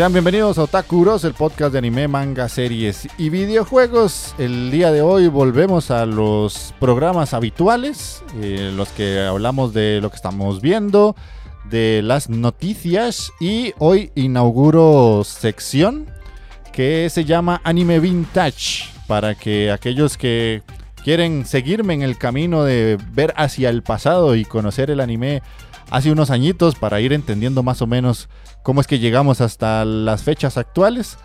[0.00, 4.34] Sean bienvenidos a Otaku Bros, el podcast de anime, manga, series y videojuegos.
[4.38, 10.08] El día de hoy volvemos a los programas habituales, eh, los que hablamos de lo
[10.08, 11.16] que estamos viendo,
[11.68, 16.06] de las noticias y hoy inauguro sección
[16.72, 20.62] que se llama Anime Vintage para que aquellos que
[21.04, 25.42] quieren seguirme en el camino de ver hacia el pasado y conocer el anime
[25.90, 28.28] hace unos añitos para ir entendiendo más o menos
[28.62, 31.18] cómo es que llegamos hasta las fechas actuales.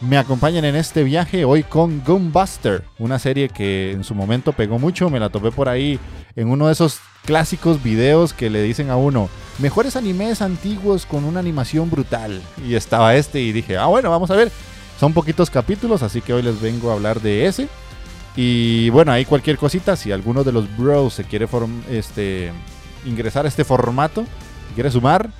[0.00, 4.78] Me acompañan en este viaje hoy con Gunbuster, una serie que en su momento pegó
[4.78, 5.98] mucho, me la topé por ahí
[6.36, 11.24] en uno de esos clásicos videos que le dicen a uno, mejores animes antiguos con
[11.24, 12.42] una animación brutal.
[12.66, 14.50] Y estaba este y dije, ah bueno, vamos a ver.
[14.98, 17.68] Son poquitos capítulos, así que hoy les vengo a hablar de ese.
[18.36, 21.48] Y bueno, ahí cualquier cosita, si alguno de los bros se quiere
[21.90, 22.52] este,
[23.04, 24.24] ingresar a este formato,
[24.74, 25.30] quiere sumar,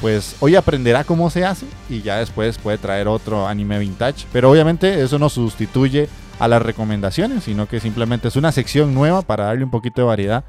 [0.00, 4.26] pues hoy aprenderá cómo se hace y ya después puede traer otro anime vintage.
[4.32, 6.08] Pero obviamente eso no sustituye
[6.38, 10.06] a las recomendaciones, sino que simplemente es una sección nueva para darle un poquito de
[10.06, 10.44] variedad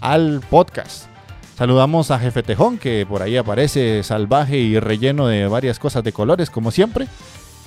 [0.00, 1.06] al podcast.
[1.56, 6.12] Saludamos a Jefe Tejón, que por ahí aparece salvaje y relleno de varias cosas de
[6.12, 7.06] colores, como siempre.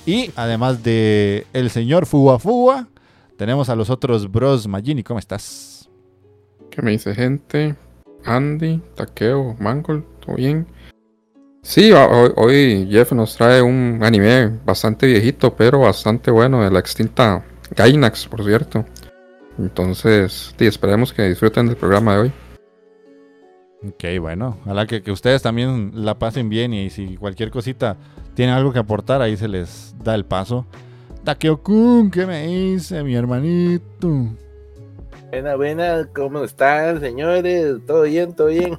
[0.04, 2.88] Y además de el señor Fuwa Fuwa,
[3.36, 4.66] tenemos a los otros bros.
[4.66, 5.88] Magini, ¿cómo estás?
[6.70, 7.74] ¿Qué me dice gente?
[8.26, 10.66] Andy, Takeo, Mangol, ¿todo bien?
[11.62, 17.44] Sí, hoy, Jeff nos trae un anime bastante viejito, pero bastante bueno, de la extinta
[17.74, 18.84] Gainax, por cierto.
[19.58, 22.32] Entonces, sí, esperemos que disfruten del programa de hoy.
[23.88, 27.96] Ok, bueno, ojalá que, que ustedes también la pasen bien y si cualquier cosita
[28.34, 30.66] tienen algo que aportar, ahí se les da el paso.
[31.24, 34.36] Takeo-kun, ¿qué me dice mi hermanito?
[35.30, 37.78] Buena, buena, ¿cómo están, señores?
[37.86, 38.76] ¿Todo bien, todo bien?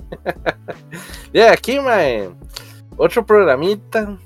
[1.34, 2.30] ya, aquí, mae
[2.98, 4.18] otro programita.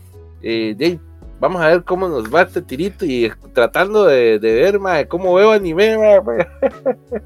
[0.41, 0.97] Eh,
[1.39, 5.51] vamos a ver cómo nos va este tirito y tratando de, ver, mae, cómo veo
[5.51, 6.47] anime, mae.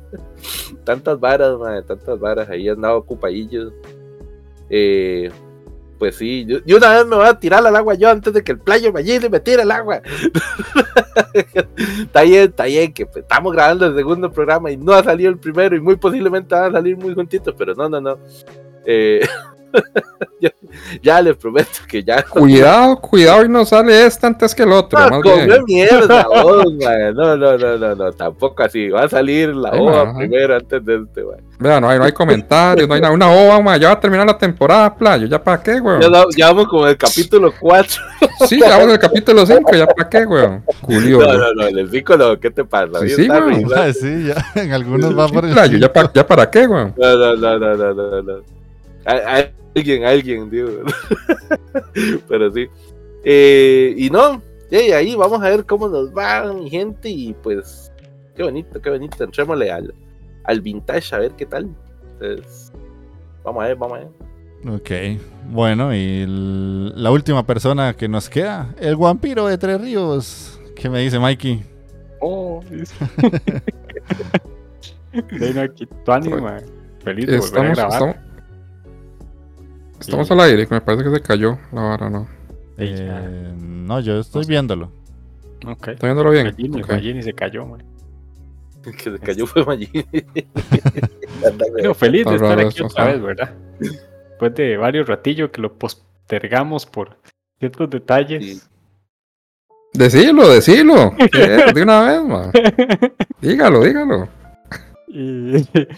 [0.84, 2.50] tantas varas, mae, tantas varas.
[2.50, 3.72] Ahí andaba ocupadillos.
[4.70, 5.32] Eh,
[5.98, 8.52] pues sí, yo, una vez me voy a tirar al agua yo antes de que
[8.52, 10.02] el playo me y me tire al agua.
[12.02, 15.30] está bien, está bien, que pues, estamos grabando el segundo programa y no ha salido
[15.30, 18.20] el primero y muy posiblemente van a salir muy juntitos, pero no, no, no.
[18.86, 19.26] Eh,
[21.02, 22.24] ya, les prometo que ya.
[22.24, 25.00] Cuidado, cuidado y no sale este antes que el otro.
[25.10, 25.22] No,
[25.66, 28.90] mierda, no, no, no, no, no, tampoco así.
[28.90, 31.24] Va a salir la ova primero antes de este,
[31.58, 33.14] Vea, no hay, no hay comentarios, no hay nada.
[33.14, 35.26] Una ova, ya va a terminar la temporada, playo.
[35.28, 36.02] ¿Ya para qué, weón?
[36.36, 38.02] Ya, vamos con el capítulo 4.
[38.48, 40.64] sí, ya vamos en el capítulo 5, ¿ya para qué, weón?
[40.82, 41.20] Julio.
[41.20, 43.00] No, no, no, el 5 no, ¿qué te pasa?
[43.02, 45.54] Sí, sí, ah, sí, ya, en algunos va por el.
[45.54, 46.94] Playo, ¿ya, ya para qué, weón?
[46.98, 48.55] No, no, no, no, no, no.
[49.06, 50.70] Alguien, alguien, digo.
[52.28, 52.68] Pero sí.
[53.24, 57.92] Eh, y no, y ahí vamos a ver cómo nos va mi gente y pues
[58.36, 59.24] qué bonito, qué bonito.
[59.24, 59.94] Entrémosle al,
[60.44, 61.70] al vintage a ver qué tal.
[62.14, 62.72] Entonces,
[63.44, 64.10] vamos a ver, vamos a ver.
[64.68, 64.90] Ok,
[65.52, 66.26] bueno, y
[66.96, 70.60] la última persona que nos queda, el vampiro de Tres Ríos.
[70.76, 71.64] ¿Qué me dice Mikey?
[72.20, 72.64] Oh,
[75.62, 76.48] aquí tu ánimo,
[77.04, 77.94] feliz de volver a grabar.
[77.94, 78.16] Estamos
[80.14, 82.28] al aire, me parece que se cayó la vara, ¿no?
[82.78, 84.92] Eh, no, yo estoy viéndolo.
[85.66, 85.90] Ok.
[85.90, 86.54] ¿Estoy viéndolo bien?
[86.88, 87.84] Magini, se cayó, man.
[88.84, 90.06] que se cayó fue Magini.
[91.76, 93.54] Pero feliz de estar aquí otra vez, ¿verdad?
[93.80, 97.18] Después de varios ratillos que lo postergamos por
[97.60, 98.70] ciertos detalles.
[99.94, 101.14] Decilo, decilo.
[101.74, 102.52] de una vez, man.
[103.42, 104.28] Dígalo, dígalo.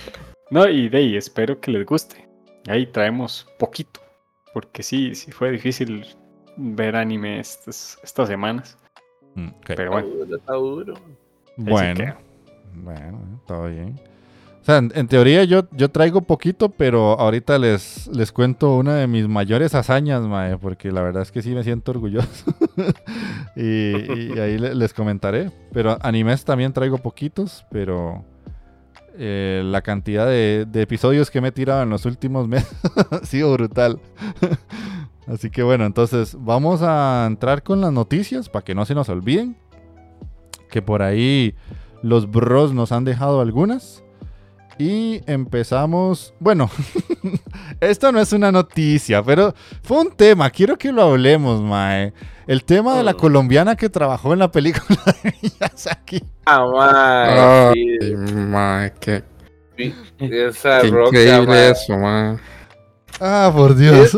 [0.50, 2.27] No, y de ahí, espero que les guste.
[2.68, 4.02] Ahí traemos poquito,
[4.54, 6.06] porque sí, sí fue difícil
[6.58, 8.78] ver anime estas, estas semanas.
[9.36, 10.36] Mm, Pero bueno.
[10.36, 10.96] Está duro.
[11.56, 12.16] Bueno,
[12.74, 14.00] bueno, todo bien.
[14.62, 18.96] O sea, en, en, teoría yo, yo traigo poquito, pero ahorita les, les cuento una
[18.96, 22.54] de mis mayores hazañas, mae, porque la verdad es que sí me siento orgulloso.
[23.56, 25.52] y, y, ahí les comentaré.
[25.72, 28.26] Pero animes también traigo poquitos, pero
[29.18, 32.76] eh, la cantidad de, de, episodios que me he tirado en los últimos meses
[33.12, 34.00] ha sido brutal.
[35.28, 39.10] Así que bueno, entonces vamos a entrar con las noticias para que no se nos
[39.10, 39.58] olviden.
[40.70, 41.56] Que por ahí
[42.02, 44.04] los bros nos han dejado algunas.
[44.80, 46.34] Y empezamos.
[46.40, 46.70] Bueno,
[47.82, 50.50] esto no es una noticia, pero fue un tema.
[50.52, 52.14] Quiero que lo hablemos, Mae.
[52.46, 53.18] El tema de la Mm.
[53.18, 56.24] colombiana que trabajó en la película de Miyazaki.
[56.46, 59.24] Ah, mae, Ay, sí, mae, qué,
[59.78, 61.72] sí, esa qué roca, increíble mae.
[61.72, 62.38] eso, mae.
[63.20, 64.16] Ah, por Dios.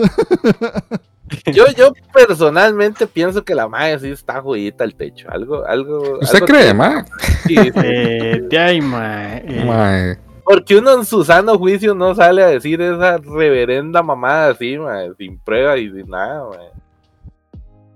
[1.53, 5.27] Yo, yo personalmente pienso que la madre sí está jodida al techo.
[5.31, 6.19] Algo, algo.
[6.21, 7.03] ¿Usted algo cree, que- mae?
[7.47, 7.71] Sí, sí.
[7.75, 10.17] Eh, de ahí, eh, Mae,
[10.51, 15.13] Porque uno en su sano juicio no sale a decir esa reverenda mamada así, mae,
[15.15, 16.43] sin prueba y sin nada.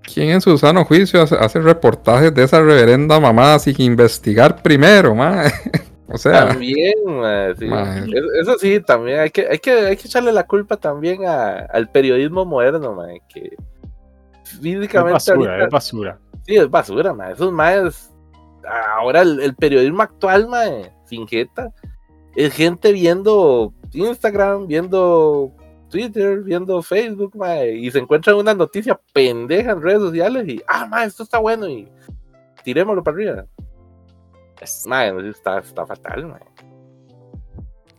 [0.02, 5.14] ¿quién en su sano juicio hace, hace reportajes de esa reverenda mamada sin investigar primero,
[5.16, 5.50] mae?
[6.06, 6.92] O sea, También,
[7.58, 7.66] sí.
[8.14, 11.60] Es- Eso sí, también hay que, hay que, hay que echarle la culpa también a-
[11.72, 13.56] al periodismo moderno, mae, que
[14.44, 16.18] es físicamente basura, ahorita- es basura.
[16.46, 17.32] Sí, es basura, mae.
[17.32, 18.12] Esos maes.
[18.96, 21.72] Ahora el, el periodismo actual, mae, sin jeta.
[22.36, 25.52] Es gente viendo Instagram, viendo
[25.88, 27.76] Twitter, viendo Facebook, mae.
[27.76, 31.68] Y se encuentran una noticia pendeja en redes sociales y, ah, mae, esto está bueno
[31.68, 31.88] y
[32.64, 33.44] tirémoslo para arriba.
[34.86, 36.42] Mae, no, está, está fatal, mae.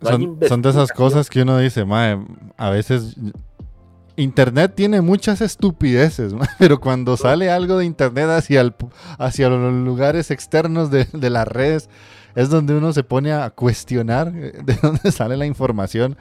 [0.01, 2.19] No Son, son de esas cosas que uno dice, mae,
[2.57, 3.15] a veces
[4.17, 8.75] Internet tiene muchas estupideces, pero cuando sale algo de Internet hacia, el,
[9.17, 11.89] hacia los lugares externos de, de las redes,
[12.35, 16.17] es donde uno se pone a cuestionar eh, de dónde sale la información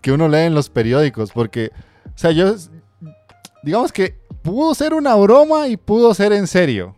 [0.00, 1.72] que uno lee en los periódicos, porque,
[2.04, 2.54] o sea, yo,
[3.62, 6.94] digamos que pudo ser una broma y pudo ser en serio,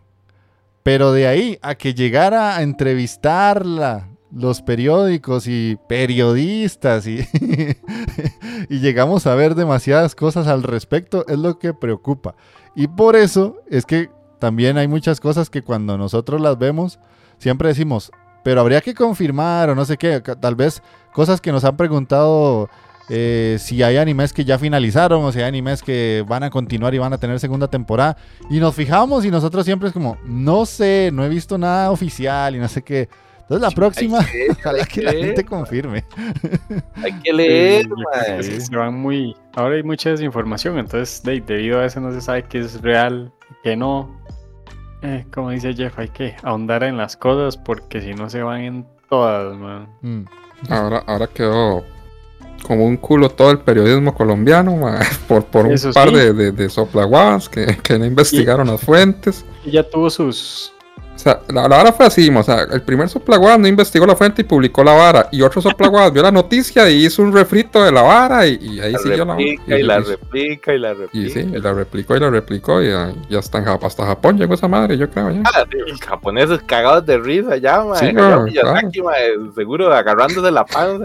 [0.83, 7.19] pero de ahí a que llegara a entrevistarla los periódicos y periodistas y,
[8.69, 12.35] y llegamos a ver demasiadas cosas al respecto, es lo que preocupa.
[12.75, 16.99] Y por eso es que también hay muchas cosas que cuando nosotros las vemos,
[17.39, 18.11] siempre decimos,
[18.43, 20.81] pero habría que confirmar o no sé qué, tal vez
[21.13, 22.69] cosas que nos han preguntado
[23.09, 26.93] eh, si hay animes que ya finalizaron o si hay animes que van a continuar
[26.93, 28.15] y van a tener segunda temporada.
[28.51, 32.55] Y nos fijamos y nosotros siempre es como, no sé, no he visto nada oficial
[32.55, 33.09] y no sé qué.
[33.41, 36.05] Entonces la próxima, Hay que, ojalá que la gente confirme.
[37.03, 37.91] hay que leer, Sí,
[38.37, 39.35] es que se van muy.
[39.55, 43.33] Ahora hay mucha desinformación, entonces de- debido a eso no se sabe qué es real,
[43.63, 44.18] qué no.
[45.01, 48.61] Eh, como dice Jeff, hay que ahondar en las cosas porque si no se van
[48.61, 49.87] en todas, man.
[50.01, 50.23] Mm.
[50.69, 51.83] ahora, ahora quedó
[52.63, 56.15] como un culo todo el periodismo colombiano, mae, por, por un Eso par sí.
[56.15, 59.45] de, de, de soplaguas que, que no investigaron las fuentes.
[59.65, 60.73] Y ya tuvo sus.
[61.19, 64.15] O sea, la, la vara fue así, o sea, el primer soplaguas no investigó la
[64.15, 67.83] fuente y publicó la vara, y otro soplaguas vio la noticia y hizo un refrito
[67.83, 70.79] de la vara y, y ahí La siguió la replica y la y- replica y
[70.79, 71.33] la Y replica.
[71.33, 74.53] sí, y la replicó y la replicó y ya, ya hasta, en hasta Japón llegó
[74.53, 75.41] esa madre, yo creo ya.
[75.43, 77.99] Ah, sí, los japoneses cagados de risa ya, mae.
[77.99, 81.03] Sí, Miyazaki, mae, seguro agarrándose la panza.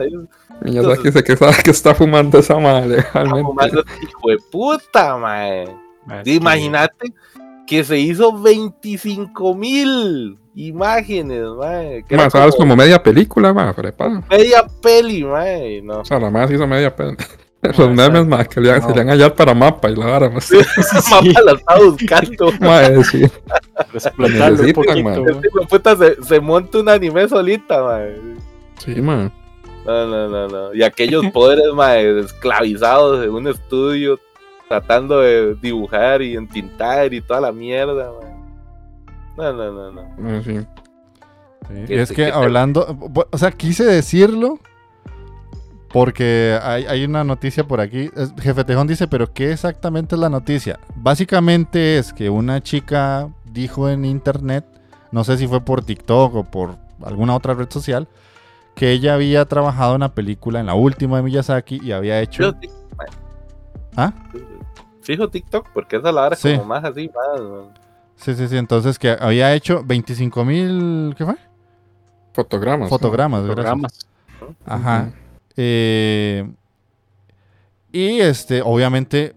[0.61, 3.43] Miyazaki dice que sabe que está fumando esa madre, está realmente.
[3.49, 5.69] fumando este hijo de puta, es
[6.07, 7.13] Sí, que- Imagínate
[7.67, 12.05] que se hizo 25 mil imágenes, mae.
[12.11, 14.23] Más sabes como media película, ma, prepa.
[14.31, 15.83] media peli, mae.
[15.83, 16.01] No.
[16.01, 17.17] O sea, la se hizo media peli.
[17.79, 20.51] Los memes, más que le, se le han hallado para mapa y la vara, más.
[21.11, 22.53] Mamá la estaba buscando.
[22.61, 23.25] Madre, sí.
[23.95, 25.11] explotarlo un poquito.
[25.11, 28.17] Este de puta se, se monta un anime solita, mae.
[28.85, 29.33] Sí, man.
[29.87, 30.75] No, no, no, no.
[30.75, 34.19] Y aquellos poderes, mae, esclavizados en un estudio,
[34.69, 38.35] tratando de dibujar y entintar y toda la mierda, mae.
[39.37, 40.43] No, no, no, no.
[40.43, 40.59] Sí.
[41.69, 42.99] Sí, ¿Qué- es que hablando,
[43.31, 44.59] o sea, quise decirlo
[45.93, 48.11] porque hay, hay una noticia por aquí.
[48.41, 50.79] Jefe Tejón dice, pero ¿qué exactamente es la noticia?
[50.97, 54.65] Básicamente es que una chica dijo en internet,
[55.13, 58.09] no sé si fue por TikTok o por alguna otra red social,
[58.75, 62.55] que ella había trabajado en una película, en la última de Miyazaki, y había hecho...
[63.97, 64.13] ¿Ah?
[65.05, 66.53] Fijo TikTok, porque esa es la hora Sí.
[66.53, 67.41] como más así, más.
[67.41, 67.71] ¿no?
[68.17, 71.35] Sí, sí, sí, entonces que había hecho 25 mil, ¿qué fue?
[72.33, 72.89] Fotogramas.
[72.89, 73.55] Fotogramas, gracias.
[73.65, 74.07] Programas.
[74.67, 75.11] Ajá.
[75.57, 76.49] Eh,
[77.93, 79.35] y este, obviamente,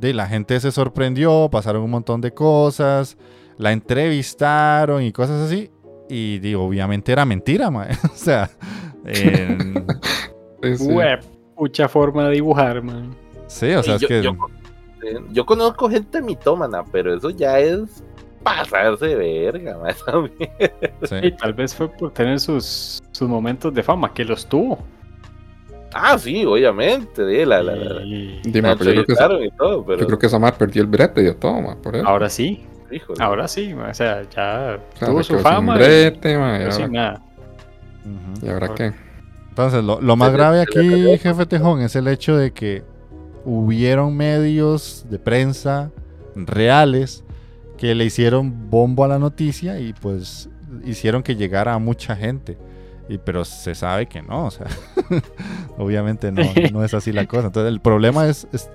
[0.00, 3.16] de la gente se sorprendió, pasaron un montón de cosas.
[3.56, 5.70] la entrevistaron y cosas así.
[6.08, 7.90] Y digo, obviamente era mentira, mae.
[8.12, 8.50] O sea,
[9.04, 9.86] en-
[10.62, 10.88] Sí, sí.
[10.88, 11.20] Hue-
[11.56, 13.14] Mucha forma de dibujar, man.
[13.46, 14.22] sí, o sea, es yo, que...
[14.22, 14.36] yo-
[15.30, 18.02] yo conozco gente mitómana, pero eso ya es
[18.42, 19.78] pasarse de verga,
[21.02, 21.16] sí.
[21.22, 24.78] Y tal vez fue por tener sus, sus momentos de fama, que los tuvo.
[25.92, 29.50] Ah, sí, obviamente, de la, la, la- Y Dime, la pero yo creo que y
[29.52, 32.06] todo, pero yo creo que esa perdió el brete y todo, ma, por eso.
[32.06, 33.22] ahora sí, híjole.
[33.22, 36.58] ahora sí, man, o sea, ya O sea, tuvo su fama sin y, brete, ma,
[36.58, 37.22] y ahora, nada.
[38.04, 38.46] Ujú.
[38.46, 38.92] ¿y ahora qué?
[39.50, 42.82] Entonces, lo, lo más grave aquí, jefe Tejón, es el hecho de que
[43.44, 45.90] hubieron medios de prensa
[46.34, 47.24] reales
[47.78, 50.48] que le hicieron bombo a la noticia y pues
[50.84, 52.56] hicieron que llegara a mucha gente.
[53.08, 54.66] Y, pero se sabe que no, o sea,
[55.78, 57.48] obviamente no, no es así la cosa.
[57.48, 58.70] Entonces el problema es, es-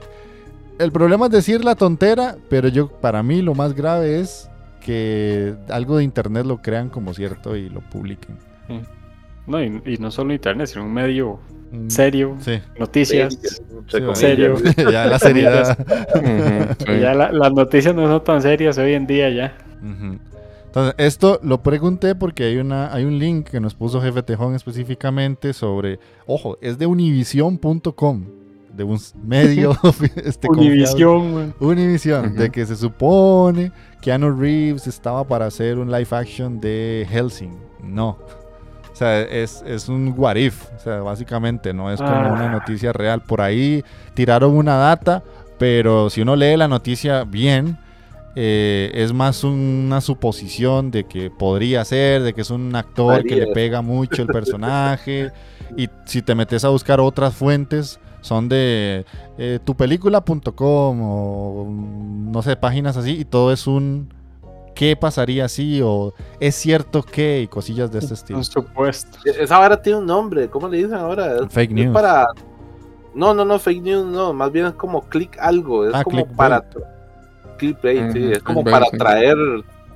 [0.77, 4.49] el problema es decir la tontera, pero yo para mí lo más grave es
[4.79, 8.38] que algo de internet lo crean como cierto y lo publiquen.
[9.49, 11.39] No, y, y no solo internet, sino un medio
[11.71, 13.37] Mm, serio, Sí, noticias.
[13.89, 14.55] Sí, serio.
[14.91, 15.77] ya la seriedad.
[16.79, 16.85] Sí.
[16.99, 19.55] Ya la- las noticias no son tan serias hoy en día ya.
[20.65, 24.55] Entonces, esto lo pregunté porque hay, una, hay un link que nos puso Jefe Tejón
[24.55, 28.25] específicamente sobre, ojo, es de univision.com,
[28.73, 29.77] de un medio
[30.25, 30.47] este.
[30.49, 31.53] Univision.
[31.59, 37.05] Univision, de que se supone que Keanu Reeves estaba para hacer un live action de
[37.11, 37.55] Helsing.
[37.83, 38.17] No.
[38.99, 40.65] O sea, es, es un what if.
[40.75, 42.33] O sea, básicamente no es como Ah.
[42.33, 43.21] una noticia real.
[43.21, 43.81] Por ahí
[44.13, 45.23] tiraron una data,
[45.57, 47.77] pero si uno lee la noticia bien,
[48.35, 53.37] eh, es más una suposición de que podría ser, de que es un actor que
[53.37, 55.31] le pega mucho el personaje.
[55.77, 59.05] y si te metes a buscar otras fuentes, son de
[59.37, 64.09] eh, tupelícula.com o mm, no sé, páginas así, y todo es un
[64.79, 68.39] qué pasaría si o es cierto que y cosillas de este estilo.
[68.39, 69.17] Un supuesto.
[69.25, 71.36] Esa vara tiene un nombre, ¿cómo le dicen ahora?
[71.50, 71.93] Fake es news.
[71.93, 72.25] para...
[73.13, 76.24] No, no, no, fake news, no, más bien es como click algo, es Ah, como
[76.25, 76.38] clickbait.
[76.38, 76.63] para...
[77.57, 78.98] Clickbait, sí, Ujú, es como para sí.
[78.98, 79.36] traer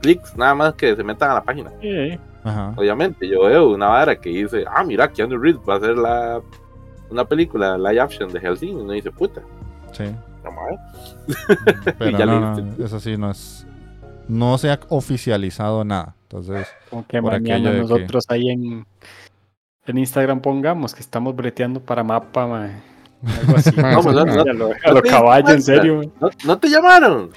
[0.01, 1.71] clics, nada más que se metan a la página.
[1.81, 2.73] Sí, Ajá.
[2.75, 6.41] Obviamente, yo veo una vara que dice, ah, mira, Keanu Reeves va a hacer la,
[7.09, 9.41] una película live action de Helsinki, y uno dice, puta,
[9.93, 10.03] Sí.
[10.03, 11.95] ver.
[11.97, 13.65] Pero ya no, no, eso sí no es
[14.27, 16.15] no se ha oficializado nada.
[16.23, 18.85] Entonces, como que Por mañana que- nosotros ahí en,
[19.85, 22.81] en Instagram pongamos que estamos breteando para mapa, man.
[23.25, 23.71] Algo así.
[23.77, 24.33] No, sí, pues, no, ma.
[24.35, 24.41] no.
[24.41, 26.01] a lo, a lo caballo, en serio.
[26.19, 27.29] ¿No, no te llamaron?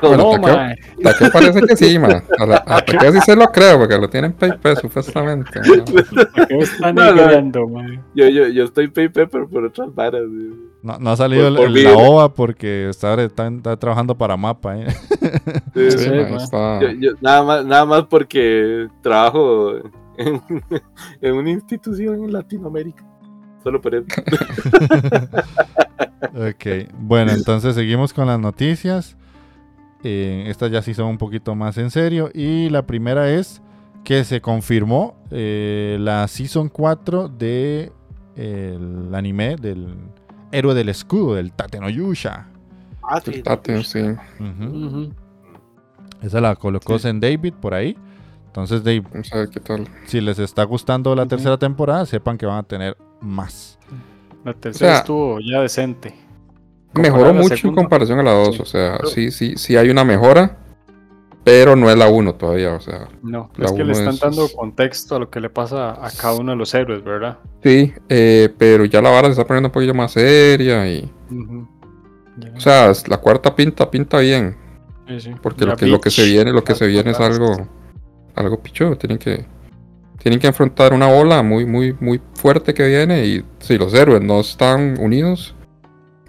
[0.00, 0.38] ¿Cómo Bueno, no?
[0.38, 0.76] No, Taqueo- man.
[1.02, 2.22] Taqueo parece que sí, ma.
[2.38, 5.58] A, la, a Taqueo sí se lo creo, porque lo tienen PayPal supuestamente.
[5.60, 5.84] ma.
[6.46, 7.68] ¿Qué me están No, no.
[7.68, 8.04] man?
[8.14, 10.22] Yo, yo, yo estoy pay pepper por otras varas.
[10.82, 11.82] no, no ha salido Por- por el- mí.
[11.82, 14.78] la OVA porque está, está- está trabajando para Mapa.
[14.78, 14.86] ¿eh?
[15.74, 16.36] Sí, Sí, Sí, ma, ma.
[16.36, 19.72] está- yo- yo- nada, más, nada más porque trabajo
[20.16, 20.40] en,
[21.22, 23.04] en una institución en Latinoamérica.
[23.64, 24.06] Solo por eso.
[26.34, 29.16] Ok, bueno, entonces seguimos con las noticias.
[30.04, 32.30] Eh, estas ya sí son un poquito más en serio.
[32.32, 33.60] Y la primera es
[34.04, 37.92] que se confirmó eh, la Season 4 de
[38.36, 39.94] el anime del
[40.52, 42.46] héroe del escudo, del Tate no Yusha.
[43.02, 43.32] Ah, sí.
[43.34, 44.00] el Tate, sí.
[46.22, 47.04] Esa la colocó Sí.
[47.04, 47.96] Zen David por ahí.
[48.46, 49.86] Entonces, Dave, Vamos a ver qué tal.
[50.06, 53.78] si les está gustando la tercera temporada, sepan que van a tener más.
[54.44, 56.14] La tercera O sea, estuvo ya decente.
[56.94, 58.56] Mejoró mucho en comparación a la 2.
[58.56, 58.62] Sí.
[58.62, 60.56] O sea, sí, sí, sí hay una mejora,
[61.44, 62.74] pero no es la 1 todavía.
[62.74, 65.90] O sea, No, es que le están es- dando contexto a lo que le pasa
[66.04, 67.38] a cada uno de los héroes, ¿verdad?
[67.62, 70.86] sí, eh, pero ya la vara se está poniendo un poquillo más seria.
[70.90, 71.10] y.
[72.56, 74.56] O sea, la cuarta pinta, pinta bien.
[75.08, 75.30] Sí, sí.
[75.42, 77.68] Porque lo que, lo que se viene, lo que se viene es algo,
[78.34, 78.96] algo pichudo.
[78.96, 79.44] Tienen que,
[80.18, 83.26] tienen que enfrentar una ola muy, muy, muy fuerte que viene.
[83.26, 85.54] Y si los héroes no están unidos,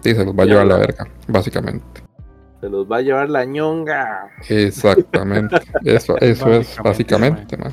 [0.02, 2.02] sí, se los va a llevar la verga, básicamente.
[2.60, 4.28] Se los va a llevar la ñonga.
[4.48, 5.56] Exactamente.
[5.84, 7.72] Eso, eso es Básicamente, man.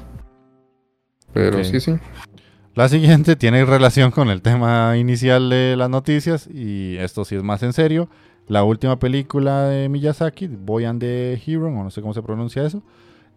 [1.33, 1.97] Pero sí, sí.
[2.73, 7.43] La siguiente tiene relación con el tema inicial de las noticias y esto sí es
[7.43, 8.07] más en serio.
[8.47, 12.63] La última película de Miyazaki, Boy and the Hero, o no sé cómo se pronuncia
[12.63, 12.83] eso,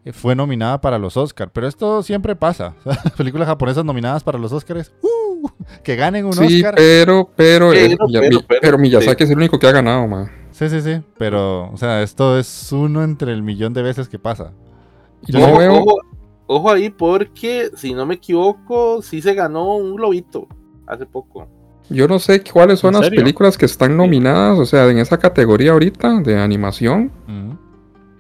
[0.05, 1.51] eh, fue nominada para los Oscars.
[1.55, 2.75] Pero esto siempre pasa.
[3.17, 5.30] películas japonesas nominadas para los Oscars, ¡uh!
[5.85, 6.75] que ganen un Sí, Oscar.
[6.77, 9.73] pero, pero, eh, Pero, Miya- pero, Mi- pero, pero Miyazaki es el único que ha
[9.73, 10.31] ganado, man.
[10.53, 11.01] Sí, sí, sí.
[11.19, 14.53] Pero, o sea, esto es uno entre el millón de veces que pasa.
[15.27, 15.97] Y Yo no ojo, veo, ojo,
[16.47, 20.47] ojo ahí porque, si no me equivoco, sí se ganó un globito
[20.87, 21.47] hace poco.
[21.89, 23.21] yo no sé cuáles son ¿En las serio?
[23.23, 27.11] películas que están nominadas, o sea, en esa categoría ahorita de animación.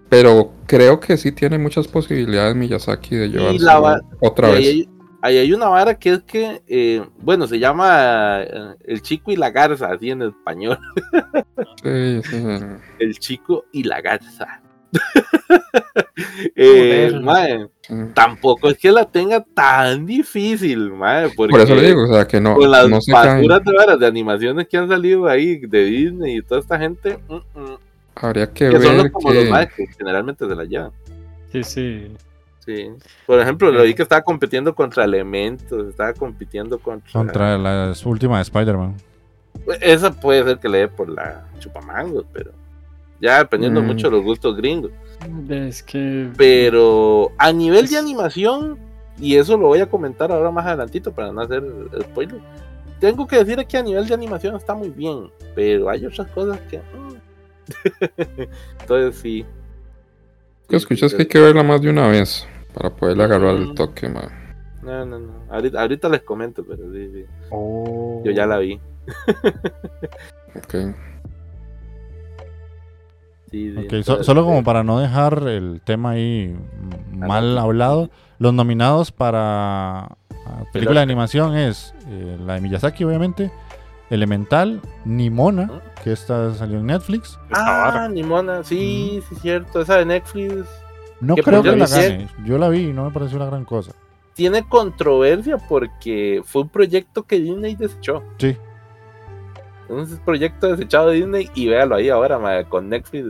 [0.09, 4.67] Pero creo que sí tiene muchas posibilidades Miyazaki de llevarse la va- otra Y vez.
[4.67, 4.89] Ahí,
[5.23, 9.37] ahí hay una vara que es que, eh, bueno, se llama eh, El Chico y
[9.37, 10.79] la Garza, así en español.
[11.83, 12.45] Sí, sí.
[12.99, 14.61] El Chico y la Garza.
[16.57, 17.11] eh,
[17.83, 17.95] sí.
[18.13, 22.27] tampoco es que la tenga tan difícil, mae, porque Por eso le digo, o sea,
[22.27, 25.59] que no, con las no se basuras de varas de animaciones que han salido ahí
[25.59, 27.77] de Disney y toda esta gente, mm, mm,
[28.17, 30.93] Habría que, que son los, como los maes que generalmente se la llevan.
[31.53, 32.17] Sí, sí.
[32.65, 32.91] Sí.
[33.27, 37.13] Por ejemplo, lo vi que estaba compitiendo contra Elementos, estaba compitiendo contra.
[37.13, 38.97] Contra la última de Spider-Man.
[39.81, 42.53] Esa puede ser que le dé por la chupamangos, pero.
[43.21, 43.87] Ya dependiendo Mm.
[43.87, 44.91] mucho de los gustos gringos.
[45.49, 46.31] Es que.
[46.37, 48.79] Pero a nivel de animación,
[49.19, 51.63] y eso lo voy a comentar ahora más adelantito para no hacer
[52.03, 52.41] spoiler.
[53.01, 56.59] Tengo que decir que a nivel de animación está muy bien, pero hay otras cosas
[56.71, 56.79] que.
[56.79, 57.17] mm.
[58.81, 59.45] Entonces sí.
[60.71, 64.09] Que escuchas que hay que verla más de una vez para poderle agarrar el toque,
[64.09, 64.29] man.
[64.83, 65.33] No, no, no.
[65.51, 67.25] Ahorita, ahorita les comento, pero sí, sí.
[67.51, 68.23] Oh.
[68.25, 68.81] Yo ya la vi.
[70.57, 70.75] Ok.
[73.51, 76.57] Sí, sí, Ok, so- solo como eh, para no dejar el tema ahí
[77.13, 78.09] mal hablado,
[78.39, 80.17] los nominados para
[80.73, 81.03] película de Oscar.
[81.03, 83.51] animación es eh, la de Miyazaki, obviamente,
[84.11, 85.81] Elemental, Nimona, Ujú.
[86.05, 87.39] que esta salió en Netflix.
[87.53, 88.09] Ah.
[88.11, 89.81] Nimona, sí, sí, cierto.
[89.81, 90.67] Esa de Netflix
[91.21, 92.29] No Que creo pues que la gane.
[92.45, 93.93] Yo la vi y no me pareció la gran cosa.
[94.35, 98.23] tiene controversia porque fue un proyecto que Disney desechó.
[98.39, 98.57] Sí.
[99.89, 103.27] Un proyecto desechado de Disney y véalo ahí ahora, con Netflix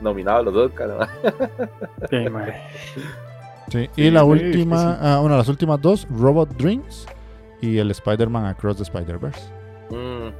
[0.00, 1.08] nominado a los Oscar.
[2.30, 2.52] mae.
[2.94, 3.00] Sí.
[3.00, 3.00] Sí,
[3.70, 7.06] Sí, y la última, ah, bueno, las últimas dos, Robot Dreams
[7.60, 9.40] y el Spider-Man Across the Spider-Verse.
[9.90, 10.30] Mm.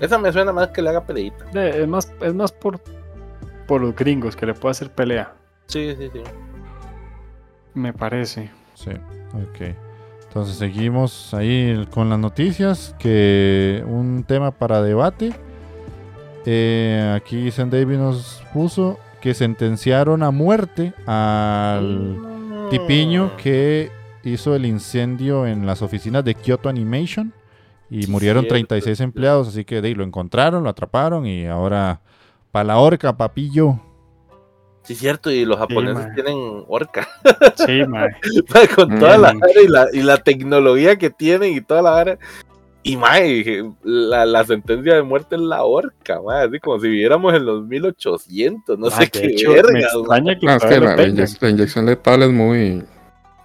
[0.00, 1.44] Esa me suena más que le haga peleita.
[1.54, 2.80] Es más, es más por,
[3.66, 5.32] por los gringos que le puede hacer pelea.
[5.66, 6.20] Sí, sí, sí.
[7.74, 8.50] Me parece.
[8.74, 9.74] Sí, ok.
[10.28, 15.32] Entonces seguimos ahí con las noticias, que un tema para debate.
[16.44, 22.68] Eh, aquí Sam David nos puso que sentenciaron a muerte al Mm.
[22.68, 23.90] tipiño que
[24.24, 27.32] hizo el incendio en las oficinas de Kyoto Animation
[27.90, 29.02] y murieron Cierto, 36 cierto.
[29.04, 32.00] empleados, así que de ahí lo encontraron, lo atraparon y ahora
[32.50, 33.80] para la horca, papillo.
[34.82, 36.36] Sí, cierto, y los japoneses tienen
[36.68, 37.08] orca.
[37.56, 37.80] Sí,
[38.76, 39.40] con toda la Mm.
[39.40, 42.18] vara y la, y la tecnología que tienen y toda la vara.
[42.84, 47.34] Y mae, la, la sentencia de muerte es la horca, mae, así como si viviéramos
[47.34, 49.82] en los 1800, no Ah, sé qué hecho, me verga, mae.
[49.82, 52.84] extraña que No, es que todavía la, la inyección letal es muy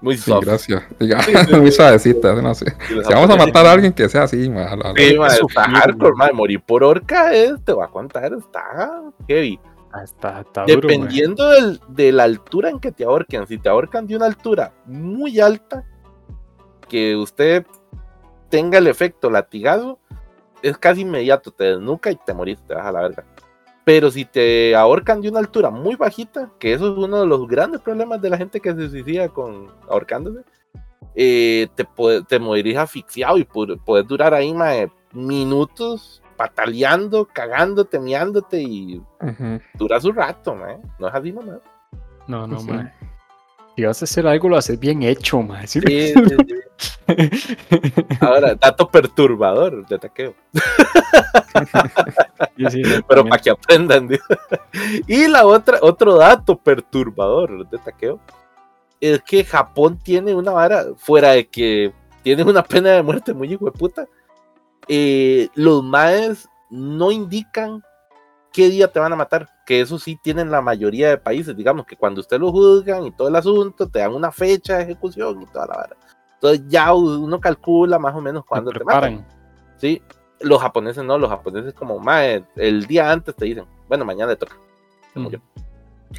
[0.02, 0.48] Muy soft.
[0.60, 1.78] Sí, sí, muy sí.
[1.78, 2.34] suavecita.
[2.42, 2.66] no sé.
[2.88, 6.34] Si vamos a matar a alguien que sea así, ma, a la- Sí, está hardcore,
[6.34, 9.60] morir por horca es, te voy a contar, está heavy.
[9.94, 10.88] Ah, está, está duro.
[10.88, 14.74] Dependiendo del- de la altura en que te ahorquen, si te ahorcan de una altura
[14.86, 15.84] muy alta,
[16.88, 17.66] que usted
[18.50, 20.00] tenga el efecto latigazo,
[20.62, 23.26] es casi inmediato, te desnuca y te morís, te vas a la verga.
[23.94, 27.46] Pero si te ahorcan de una altura muy bajita, que eso es uno de los
[27.46, 30.46] grandes problemas de la gente que se suicida con ahorcándose,
[31.14, 31.86] eh, te,
[32.26, 39.60] te morirás asfixiado y pu- puedes durar ahí mae, minutos pataleando, cagándote, meándote y Ujú.
[39.74, 40.78] dura su rato, mae.
[40.98, 41.60] No es así nomás.
[42.28, 42.68] No, no, Sí.
[42.72, 42.94] mae.
[43.82, 45.66] Si vas a hacer algo, lo haces bien hecho, mae.
[45.66, 46.56] Sí, Sí, sí, sí.
[48.20, 50.36] Ahora, dato perturbador de taqueo.
[53.08, 54.08] Pero para que aprendan.
[55.08, 58.20] Y la otra, otro dato perturbador de taqueo
[59.00, 61.92] es que Japón tiene una vara, fuera de que
[62.22, 64.06] tiene una pena de muerte muy hijo de puta.
[64.90, 67.82] eh, los maes no indican
[68.52, 69.50] qué día te van a matar.
[69.66, 71.56] Que eso sí tienen la mayoría de países.
[71.56, 74.84] Digamos que cuando usted lo juzgan y todo el asunto, te dan una fecha de
[74.84, 75.98] ejecución y toda la vara.
[76.34, 79.26] Entonces ya uno calcula más o menos cuándo te matan.
[79.78, 80.02] Sí,
[80.40, 84.38] los japoneses no, los japoneses como, mae, el día antes te dicen, bueno, mañana le
[84.38, 84.56] toca.
[85.14, 85.28] Mm.
[85.28, 85.38] Sí,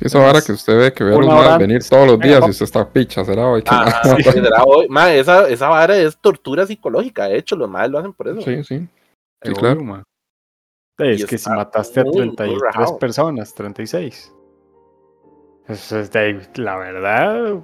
[0.01, 1.69] esa vara que usted ve que ve a los más antes.
[1.69, 4.89] venir todos los días y usted está picha, será hoy que Ah, sí, será hoy.
[4.89, 8.41] Mae, esa, esa vara es tortura psicológica, de hecho, los maes lo hacen por eso.
[8.43, 8.89] Sí, sí.
[9.43, 9.83] Sí, claro.
[9.83, 10.03] mae.
[11.03, 12.99] Es Y que si mataste a muy, muy 33 rajado.
[12.99, 14.33] personas, 36.
[15.69, 17.61] Eso es de, la verdad.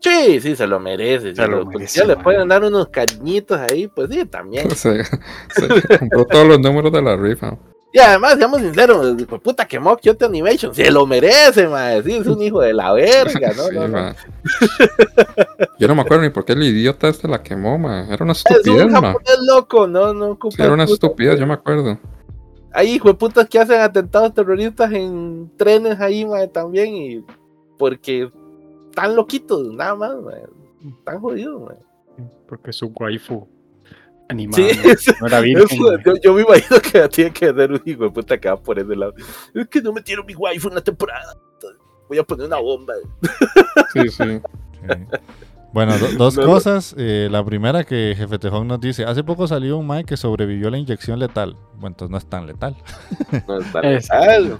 [0.00, 1.34] Sí, sí, se lo merece.
[1.34, 4.70] Se si lo merece, policías le pueden dar unos cariñitos ahí, pues sí, también.
[4.76, 7.56] Se, se compró todos los números de la rifa.
[7.90, 12.02] Y además, seamos sinceros, puta quemó Kyoto Animation, se lo merece, mae.
[12.02, 13.64] Sí, es un hijo de la verga, ¿no?
[13.70, 14.14] Sí, no.
[15.78, 18.06] Yo no me acuerdo ni por qué el idiota este la quemó, ma.
[18.10, 19.00] Era una Es estupidez, un ma.
[19.00, 21.98] japonés loco, no, no ocupa Sí, era una estupidez, yo me acuerdo.
[22.78, 27.24] Hay hijo de putas que hacen atentados terroristas en trenes ahí, mae, también, y
[27.76, 28.30] porque
[28.88, 30.44] están loquitos, nada más, mae.
[30.86, 31.76] Están jodidos, mae.
[32.46, 33.48] Porque su waifu
[34.28, 34.62] animada
[34.96, 35.78] Sí, no, era virgen.
[36.06, 38.78] Yo, yo me imagino que tiene que hacer un hijo de puta que va por
[38.78, 39.12] ese lado.
[39.54, 41.36] Es que no metieron mi waifu en la temporada.
[42.08, 42.94] Voy a poner una bomba.
[43.92, 44.08] Sí, sí.
[44.08, 44.38] Sí.
[45.72, 46.48] Bueno, do- dos No, no.
[46.48, 46.94] cosas.
[46.98, 50.68] Eh, la primera que Jefe Tejón nos dice, hace poco salió un Mae que sobrevivió
[50.68, 51.56] a la inyección letal.
[51.74, 52.74] Bueno, entonces no es tan letal.
[53.48, 54.58] No Es- legal.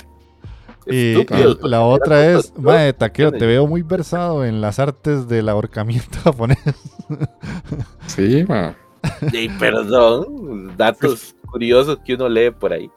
[0.90, 5.48] Y Estúpidos, la otra es, Mae, Taqueo, te veo muy versado en las artes del
[5.50, 6.58] ahorcamiento japonés.
[8.06, 8.74] Sí, ma.
[9.32, 12.90] Ey, perdón, datos curiosos que uno lee por ahí.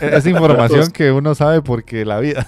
[0.00, 2.46] es información que uno sabe porque la vida.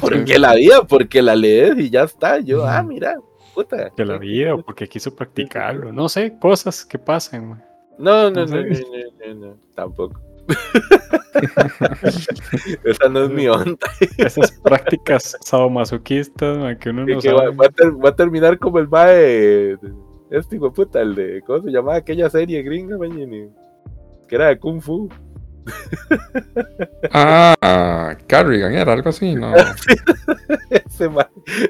[0.00, 2.40] Porque la vida, porque la lees y ya está.
[2.40, 3.14] Yo, ah, mira,
[3.54, 3.90] puta.
[3.96, 5.92] De la vida, o porque quiso practicarlo.
[5.92, 7.50] No sé, cosas que pasan.
[7.50, 7.60] mae.
[7.98, 10.20] No, no, No no, no, tampoco.
[12.84, 13.76] Esa no es mi onda.
[14.18, 17.50] Esas prácticas sadomasoquistas que uno no va, sabe.
[17.50, 19.76] va a terminar como el mae.
[20.30, 21.42] Este hijo de puta, el de.
[21.46, 22.96] ¿Cómo se llamaba aquella serie gringa?
[24.28, 25.08] Que era de Kung Fu.
[27.12, 29.52] Ah, Carrigan era algo así, ¿no?
[30.70, 31.10] Ese.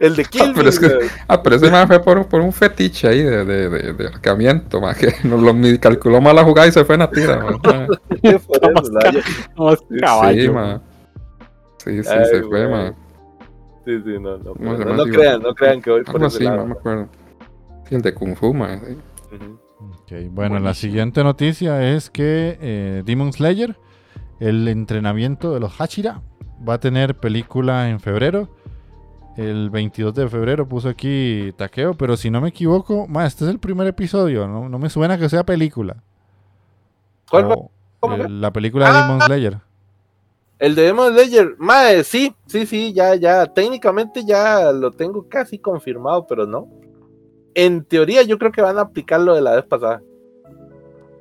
[0.00, 0.98] El de Kill Ah, pero es que-.
[1.28, 4.80] Ah, pero ese man fue por, por un fetiche ahí de, de, de, de ahorcamiento,
[4.80, 7.38] ma, que nos lo mi- calculó mal la jugada y se fue en la tira,
[7.38, 7.58] ma.
[7.58, 8.48] Por eso,
[8.92, 9.12] la-
[9.56, 10.80] No, es caballo.
[11.78, 11.92] Sí.
[11.96, 12.70] Sí, sí, Ay, se fue, güey.
[12.70, 12.94] ma.
[13.86, 14.52] Sí, sí, no, no.
[14.54, 16.58] ¿Cómo se No, no Digo, crean, no crean que voy por así, lado.
[16.58, 17.08] no me acuerdo.
[17.88, 18.78] Sí, el de Kung Fu, ma.
[18.78, 18.96] sí.
[19.36, 19.60] Ujú.
[20.02, 23.78] Ok, bueno, la siguiente noticia es que eh, Demon Slayer,
[24.40, 26.22] el entrenamiento de los Hachira,
[26.66, 28.48] va a tener película en febrero.
[29.37, 33.50] El 22 de febrero puso aquí Taqueo, pero si no me equivoco, ma, este es
[33.50, 36.03] el primer episodio, no, no me suena que sea película.
[37.31, 37.55] ¿Cuál va?
[37.55, 39.03] O, ¿Cómo eh, la película de Ah.
[39.03, 39.59] Demon Slayer.
[40.59, 45.59] El de Demon Slayer, mae, sí, sí, sí, ya, ya, técnicamente ya lo tengo casi
[45.59, 46.68] confirmado, pero no.
[47.55, 50.03] En teoría, yo creo que van a aplicar lo de la vez pasada.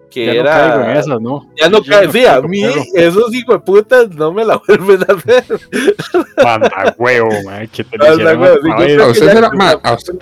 [0.10, 0.52] Que Ya no era.
[0.52, 1.50] caigo en esas, ¿no?
[1.56, 2.64] Ya no cae, sí, a mí
[2.96, 5.44] esos hijos de putas no me la vuelven a hacer.
[6.44, 9.94] Manda huevo, mae, que te Manda huevo, sí, A usted ya- se la- ma, a
[9.94, 10.16] usted-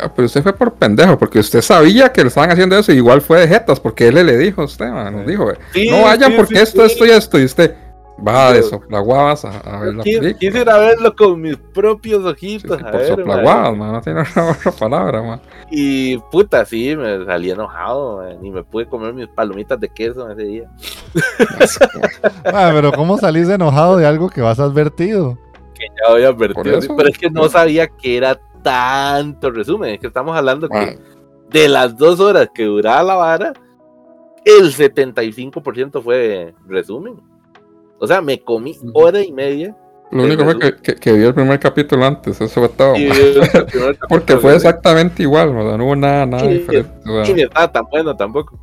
[0.00, 2.96] ah, pero usted fue por pendejo, porque usted sabía que le estaban haciendo eso y
[2.96, 6.02] igual fue de jetas, porque él le dijo a usted, ma, nos dijo, Sí, no
[6.02, 6.92] vayan sí, porque sí, esto, sí.
[6.92, 7.74] esto y esto, y usted
[8.26, 10.32] va de Yo- soplaguabas a, a ver la película.
[10.34, 12.78] Quisiera verlo con mis propios Sí, ojitos.
[12.78, 13.78] sí, a por ver, soplaguadas, mae.
[13.78, 15.40] ma, no tiene otra palabra, ma.
[15.70, 20.42] Y puta, sí, me salí enojado, ni me pude comer mis palomitas de queso ese
[20.42, 20.70] día.
[22.44, 25.38] Ah, pero ¿cómo salís enojado de algo que vas advertido?
[25.74, 26.94] que ya había advertido, eso.
[26.94, 30.98] pero es que no sabía que era tanto resumen, es que estamos hablando que
[31.48, 33.52] de las dos horas que duraba la vara,
[34.44, 37.14] el 75% fue resumen.
[38.00, 39.76] O sea, me comí hora y media.
[40.10, 42.96] Lo único fue que, que, que vio el primer capítulo antes, eso fue todo.
[42.96, 43.14] y ma.
[43.14, 46.90] el primer Porque fue exactamente igual, o sea, no hubo nada, nada Sí, diferente.
[47.08, 48.58] o Y sea, ni estaba tan bueno tampoco.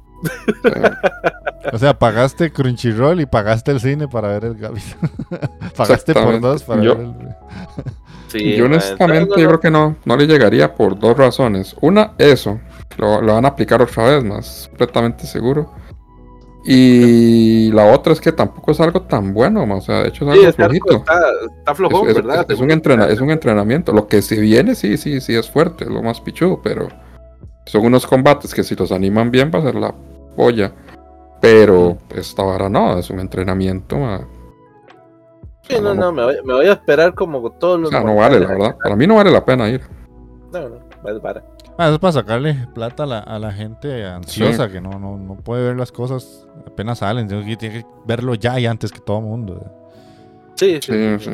[1.71, 5.11] O sea, pagaste Crunchyroll y pagaste el cine para ver el capítulo.
[5.77, 7.13] pagaste por dos para Yo- ver el...
[8.29, 11.73] Sí, yo honestamente yo no, creo que no, no le llegaría por dos razones.
[11.79, 12.59] Una, eso,
[12.97, 15.71] lo, lo van a aplicar otra vez, más completamente seguro.
[16.69, 20.25] Y la otra es que tampoco es algo tan bueno, ma, o sea, de hecho
[20.29, 20.95] es sí, algo está, flojito.
[20.97, 21.19] está,
[21.57, 22.45] está Es, flojón, es- ¿verdad?
[22.51, 23.93] es un entrena- es un entrenamiento.
[23.93, 26.89] Lo que si viene, sí, sí, sí es fuerte, es lo más pichudo, pero
[27.65, 29.95] son unos combates que si los animan bien va a ser la
[30.35, 30.73] polla.
[31.39, 34.27] Pero esta vara no, es un entrenamiento, ma.
[35.69, 37.89] Sí, no, no, me voy, me voy a esperar como todos O los.
[37.91, 38.77] sea, no vale, la verdad.
[38.83, 39.81] Para mí no vale la pena ir.
[40.51, 41.43] No, no, vale, para.
[41.77, 45.17] Ah, eso es para sacarle plata a la, a la gente ansiosa que no, no,
[45.17, 47.27] no puede ver las cosas apenas salen.
[47.27, 49.71] Tiene que, tiene que verlo ya y antes que todo el mundo.
[50.55, 50.91] Sí, sí.
[50.91, 51.31] Sí, sí, sí.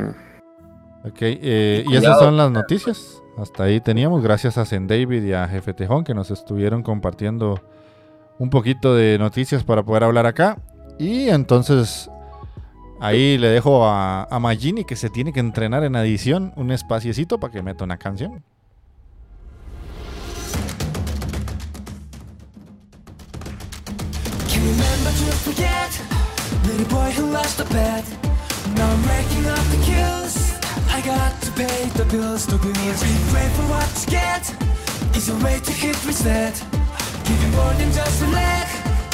[1.05, 3.21] Ok, eh, y esas son las noticias.
[3.37, 7.61] Hasta ahí teníamos, gracias a Zen David y a Jefe Tejón que nos estuvieron compartiendo
[8.37, 10.57] un poquito de noticias para poder hablar acá.
[10.99, 12.09] Y entonces
[12.99, 17.39] ahí le dejo a, a Magini que se tiene que entrenar en adición un espaciecito
[17.39, 18.43] para que meta una canción.
[25.43, 25.91] Forget.
[26.65, 28.05] Little boy who lost a bet.
[28.75, 30.35] Now I'm racking up the kills.
[30.95, 33.01] I got to pay the bills, the bills.
[33.33, 34.43] Pray for what you get.
[35.15, 36.55] Is a way to hit reset.
[37.27, 38.67] You more than just a leg.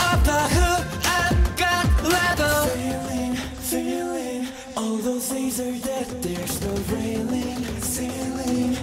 [0.10, 0.86] Of the hood
[1.20, 3.36] I've got level Feeling,
[3.70, 8.78] feeling All those things are dead There's no railing, ceiling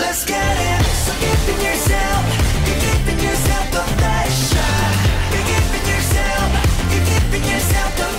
[0.00, 0.84] Let's get it.
[1.04, 2.22] So give yourself.
[2.66, 3.84] You give in yourself the
[7.36, 8.15] Helping yourself,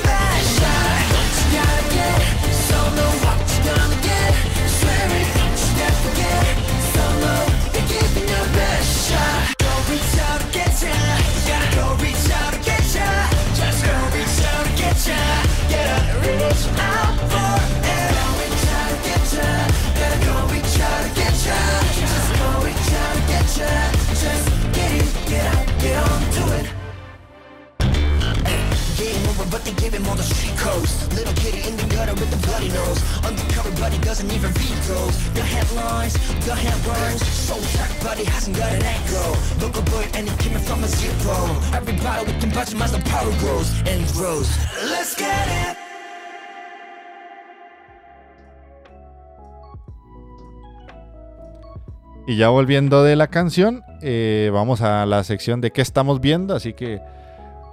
[52.27, 56.53] Y ya volviendo de la canción, eh, vamos a la sección de qué estamos viendo.
[56.53, 56.99] Así que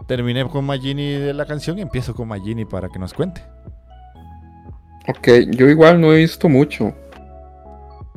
[0.07, 3.43] terminé con Magini de la canción y empiezo con Magini para que nos cuente.
[5.09, 6.95] Ok, yo igual no he visto mucho.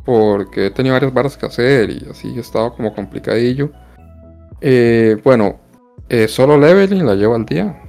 [0.06, 3.71] Porque he tenido varias barras que hacer y así he estado como complicadillo.
[4.62, 5.60] Eh, bueno,
[6.08, 7.82] eh, solo leveling la llevo al día.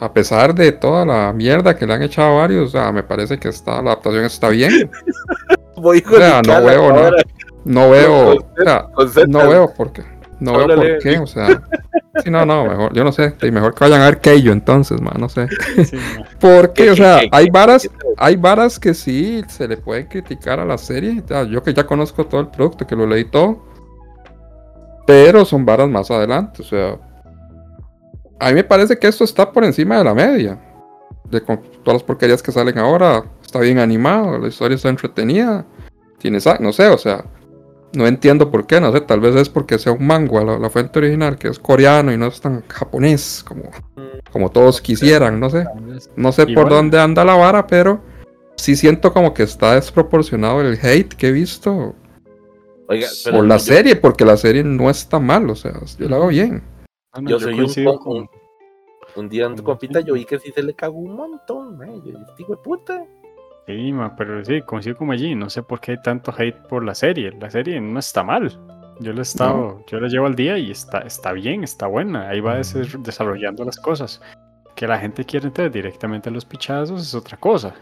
[0.00, 3.02] A pesar de toda la mierda que le han echado a varios, o sea, me
[3.02, 4.90] parece que está, la adaptación está bien.
[5.76, 6.76] Voy O sea, con no nada.
[6.76, 7.16] ahora.
[7.64, 9.26] No veo, Con o sea, con Z.
[9.28, 10.02] no veo por qué.
[10.40, 11.62] No veo por qué, o sea.
[12.22, 13.34] Sí, no, no, mejor, yo no sé.
[13.40, 15.48] sí, Mejor que vayan a ver Keio entonces, man, no sé.
[15.84, 15.96] Sí.
[16.40, 20.06] Porque, o sea, ¿Qué- qué- hay varas, qué- hay varas que sí se le puede
[20.06, 21.22] criticar a la serie.
[21.24, 23.64] o sea, yo que ya conozco todo el producto, que lo leí todo.
[25.06, 26.98] Pero son varas más adelante, o sea.
[28.40, 30.58] A mí me parece que esto está por encima de la media.
[31.30, 33.24] De con todas las porquerías que salen ahora.
[33.42, 35.64] Está bien animado, la historia está entretenida.
[36.18, 37.24] Tiene no sé, o sea.
[37.94, 40.68] No entiendo por qué, no sé, tal vez es porque sea un manga, la, la
[40.70, 43.70] fuente original, que es coreano y no es tan japonés como,
[44.32, 45.64] como todos quisieran, no sé.
[46.16, 48.00] No sé por dónde anda la vara, pero
[48.56, 51.94] sí siento como que está desproporcionado el hate que he visto
[52.88, 56.08] Oiga, pero por la yo- serie, porque la serie no está mal, o sea, yo
[56.08, 56.62] la veo bien.
[57.22, 58.28] Yo soy un, con- un,
[59.16, 62.02] un día en tu compita, yo vi que sí se le cagó un montón, man.
[62.04, 63.04] Yo "Este hijo de puta.
[63.66, 65.34] Sí, pero sí, coincido con allí.
[65.34, 67.32] No sé por qué hay tanto hate por la serie.
[67.40, 68.50] La serie no está mal.
[69.00, 72.28] Yo la he estado, yo la llevo al día y está, está bien, está buena.
[72.28, 74.20] Ahí va des- desarrollando las cosas.
[74.76, 77.74] Que la gente quiere entrar directamente a los pichazos es otra cosa.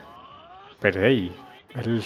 [0.80, 1.34] Pero hey,
[1.74, 1.98] él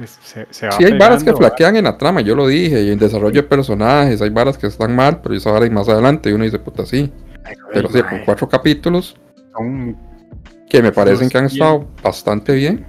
[0.00, 2.82] es- se, se va Sí, hay varas que flaquean en la trama, yo lo dije,
[2.82, 6.30] y en desarrollo de personajes, hay varas que están mal, pero esa vara más adelante,
[6.30, 7.12] y uno dice, puta, sí.
[7.44, 9.16] Ay, Pero sí, con cuatro capítulos
[9.52, 9.96] son,
[10.68, 12.84] que me parecen que han estado bastante bien.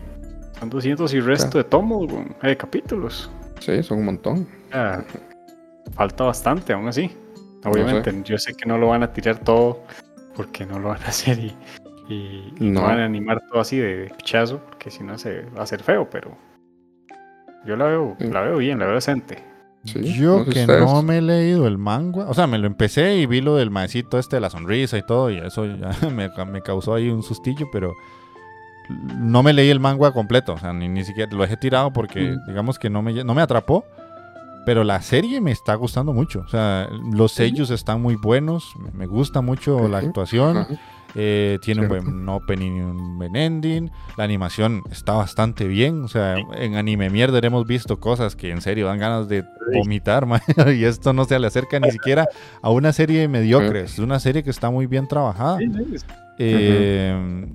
[0.60, 3.30] Son 200 y resto de tomos, weón, eh, capítulos.
[3.60, 4.48] Sí, son un montón.
[4.72, 5.04] Ah,
[5.94, 7.12] falta bastante, aún así.
[7.66, 9.82] Obviamente, yo sé que no lo van a tirar todo
[10.36, 11.56] porque no lo van a hacer y,
[12.10, 12.82] y- y no.
[12.82, 12.88] No.
[12.88, 16.08] van a animar todo así de pichazo, porque si no se va a hacer feo,
[16.10, 16.38] pero
[17.66, 18.28] yo la veo, Sí.
[18.28, 19.44] la veo bien, la veo decente.
[19.86, 20.80] Sí, Yo no sé que ustedes.
[20.82, 23.70] no me he leído el manga, o sea, me lo empecé y vi lo del
[23.70, 27.22] maecito este de la sonrisa y todo, y eso ya me, me causó ahí un
[27.24, 27.94] sustillo, pero
[28.90, 32.32] no me leí el manga completo, o sea, ni, ni siquiera lo dejé tirado porque
[32.32, 32.48] Mm.
[32.48, 33.86] digamos que no me, no me atrapó,
[34.66, 39.06] pero la serie me está gustando mucho, o sea, los sellos están muy buenos, me-
[39.06, 40.66] gusta mucho la actuación,
[41.18, 43.90] eh, tiene un buen opening y un buen ending.
[44.18, 46.04] La animación está bastante bien.
[46.04, 50.26] O sea, en anime mierda hemos visto cosas que en serio dan ganas de vomitar,
[50.26, 50.42] man,
[50.76, 52.28] y esto no se le acerca ni siquiera
[52.62, 53.84] a una serie mediocre.
[53.84, 55.60] Es una serie que está muy bien trabajada.
[56.38, 57.46] Eh,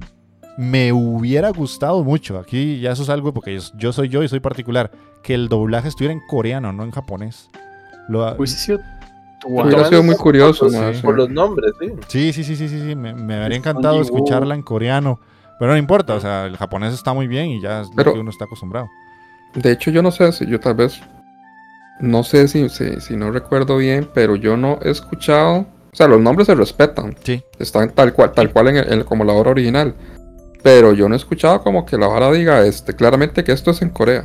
[0.57, 2.39] Me hubiera gustado mucho.
[2.39, 4.91] Aquí ya eso es algo porque yo, yo soy yo y soy particular.
[5.23, 7.49] Que el doblaje estuviera en coreano, no en japonés.
[8.09, 8.81] Lo- Hubiese sido
[9.47, 10.77] Hubiera sido muy curioso, sí.
[11.03, 11.87] Por los nombres, sí.
[12.09, 15.19] Sí, sí, sí, sí, sí, sí, Me, me habría encantado escucharla en coreano.
[15.59, 18.15] Pero no importa, o sea, el japonés está muy bien y ya es Pero- lo
[18.15, 18.89] que uno está acostumbrado.
[19.55, 21.01] De hecho, yo no sé si yo tal vez.
[22.01, 25.67] No sé si, si, si no recuerdo bien, pero yo no he escuchado.
[25.93, 27.15] O sea, los nombres se respetan.
[27.25, 27.43] Sí.
[27.59, 29.95] Están tal cual, tal cual en el- en- como la obra original.
[30.63, 33.83] Pero yo no he escuchado como que la vara diga este, claramente que esto es
[33.83, 34.25] en Corea.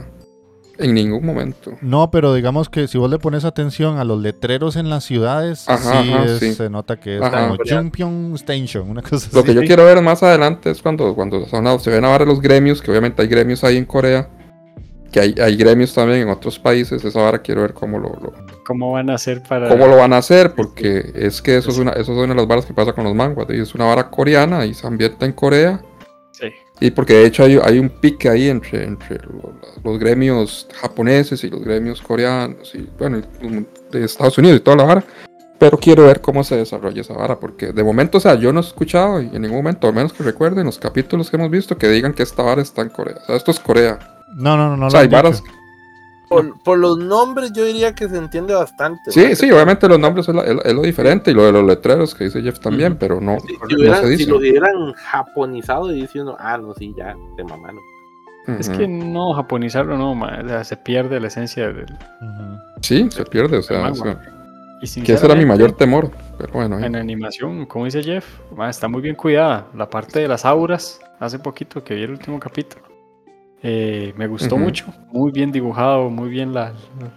[0.77, 1.71] En ningún momento.
[1.79, 5.63] No, pero digamos que si vos le pones atención a los letreros en las ciudades,
[5.69, 6.53] Ajá, sí, ajá, es- sí.
[6.53, 7.47] se nota que es Ajá.
[7.47, 9.47] como Jumpyeong Station, una cosa Lo así.
[9.47, 12.41] que yo quiero ver más adelante es cuando, cuando son a- se ven ahora los
[12.41, 14.27] gremios, que obviamente hay gremios ahí en Corea.
[15.13, 17.05] Que hay, hay gremios también en otros países.
[17.05, 18.33] Esa vara quiero ver cómo lo, lo-
[18.67, 21.77] cómo van a hacer para cómo lo van a hacer, porque es que eso es
[21.77, 23.49] una, eso es una de las varas que pasa con los manguas.
[23.49, 25.79] Es una vara coreana y se ambienta en Corea.
[26.39, 26.47] Sí.
[26.81, 31.43] Y porque de hecho hay, hay un pique ahí entre, entre lo- los, gremios japoneses
[31.43, 33.21] y los gremios coreanos y bueno,
[33.91, 35.03] de Estados Unidos y toda la vara.
[35.57, 38.59] Pero quiero ver cómo se desarrolla esa vara, porque de momento, o sea, yo no
[38.59, 41.77] he escuchado y en ningún momento, al menos que recuerden los capítulos que hemos visto,
[41.77, 43.15] que digan que esta vara está en Corea.
[43.23, 43.97] O sea, esto es Corea.
[44.35, 44.81] No, no, no, no.
[44.81, 45.41] o lo sea, hay han varas.
[45.41, 45.55] dicho.
[46.29, 49.11] Por, por los nombres yo diría que se entiende bastante.
[49.11, 49.35] Sí, ¿no?
[49.35, 52.15] sí, obviamente los nombres es, la- es- es lo diferente y lo de los letreros
[52.15, 54.29] que dice Jeff también, pero no, Si, si no hubieran- se si dice.
[54.31, 57.79] lo hubieran japonizado y dice uno, ah, no, sí, ya, te mamaron.
[58.59, 58.77] Es Ujú.
[58.77, 61.85] que no, japonizarlo no, ma, o sea, se pierde la esencia del...
[61.85, 62.59] Ujú.
[62.81, 63.91] Sí, se pierde, o sea, manga.
[63.91, 64.21] o sea,
[64.99, 66.11] Y que ese era mi mayor temor.
[66.37, 66.85] Pero bueno, eh.
[66.85, 69.65] En animación, como dice Jeff, ma, está muy bien cuidada.
[69.75, 72.83] La parte de las auras hace poquito que vi el último capítulo.
[73.67, 77.11] Eh, me gustó mucho, muy bien dibujado, muy bien la, la-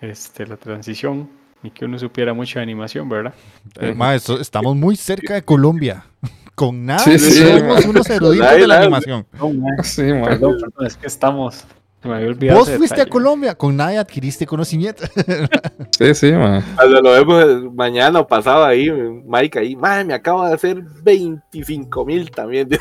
[0.00, 1.30] este, la transición.
[1.62, 3.34] Y que uno supiera mucho de animación, ¿verdad?
[3.80, 3.94] Eh,
[4.40, 6.04] estamos muy cerca de Colombia.
[6.56, 9.26] Con nada, Sí, sí, somos unos eruditos de la animación.
[9.38, 9.50] No,
[9.84, 10.24] Sí, ma.
[10.26, 11.64] perdón, perdón, es que estamos.
[12.02, 12.58] Se me había olvidado.
[12.58, 13.06] Vos fuiste a.
[13.06, 15.04] Colombia, con nadie adquiriste conocimiento.
[15.98, 16.62] Sí, sí, ma.
[16.76, 22.04] Cuando lo vemos mañana o pasado ahí, Mike ahí, madre, me acabo de hacer 25
[22.06, 22.68] mil también.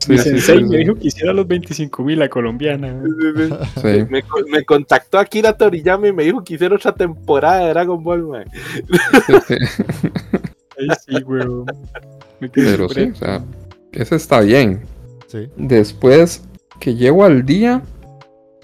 [0.00, 3.02] Sí, Mi sí, sensei sí, me dijo que hiciera los 25 mil a colombiana.
[3.82, 8.22] me, me contactó Akira Toriyama y me dijo que hiciera otra temporada de Dragon Ball,
[8.26, 8.44] man.
[9.36, 9.56] Sí,
[10.78, 11.66] Ay, sí, weón.
[12.52, 13.44] Pero sí, o sea,
[13.92, 14.80] ese está bien.
[15.26, 15.48] Sí.
[15.56, 16.42] Después
[16.80, 17.82] que llego al día,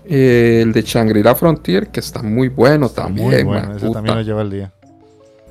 [0.07, 3.29] eh, el de Shangri-La Frontier, que está muy bueno también.
[3.29, 3.95] Muy bueno, ese puta.
[3.99, 4.73] también lo lleva el día.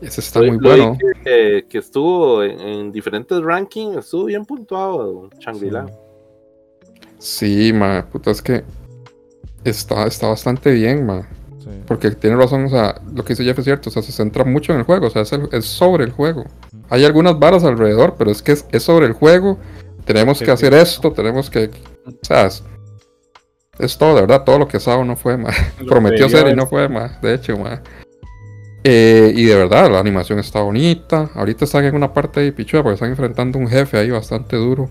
[0.04, 0.98] Ese está Lo- muy lo bueno.
[1.24, 5.86] Que, que estuvo en, en diferentes rankings, estuvo bien puntuado Shangri-La.
[7.20, 8.63] Sí, ma, puta, es que
[9.63, 11.28] está, está bastante bien, ma.
[11.60, 11.70] Sí.
[11.88, 14.44] Porque tiene razón, o sea, lo que dice Jeff es cierto, o sea, se centra
[14.44, 16.44] mucho en el juego, o sea, es, el- es sobre el juego.
[16.89, 19.58] Hay algunas varas alrededor, pero es que es, es sobre el juego.
[20.06, 20.66] Tenemos Sí, que sí.
[20.66, 21.70] hacer esto, tenemos que.
[22.06, 22.62] O sea, es,
[23.80, 25.50] es todo, de verdad, todo lo que Sao no fue, ma.
[25.88, 27.18] Prometió ser y no fue, ma.
[27.22, 27.82] De hecho, ma.
[28.84, 31.30] Eh, y de verdad, la animación está bonita.
[31.36, 34.89] Ahorita están en una parte ahí pichuda porque están enfrentando un jefe ahí bastante duro.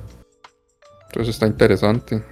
[1.09, 2.23] Entonces está interesante.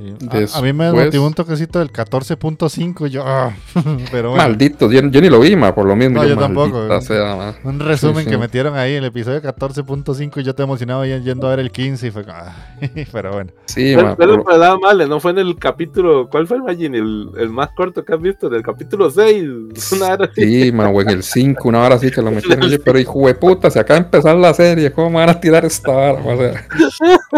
[0.00, 0.54] Sí.
[0.54, 3.06] A, a mí me motivó un toquecito del 14.5.
[3.08, 3.54] Yo, ah,
[4.10, 4.42] pero bueno.
[4.42, 6.22] Maldito, yo, yo ni lo vi, ma, por lo mismo.
[6.22, 7.54] No, yo tampoco, sea.
[7.64, 8.30] Un resumen sí.
[8.30, 11.70] que metieron ahí, el episodio 14.5 y yo te emocionaba y- yendo a ver el
[11.70, 12.36] 15 y fue como,
[12.80, 13.50] ay, pero bueno.
[13.66, 16.62] Sí, Pero, ma, pero, pero nada mal, no fue en el capítulo, ¿cuál fue el
[16.62, 16.94] Magin?
[16.94, 19.44] El, el más corto que has visto, del capítulo 6.
[19.92, 20.64] Una hora así.
[20.64, 23.26] Sí, ma, o en el 5, una hora así que lo metieron allí, pero hijo
[23.26, 26.20] de puta, se acaba de empezar la serie, ¿cómo me van a tirar esta vara?
[26.24, 26.66] O sea,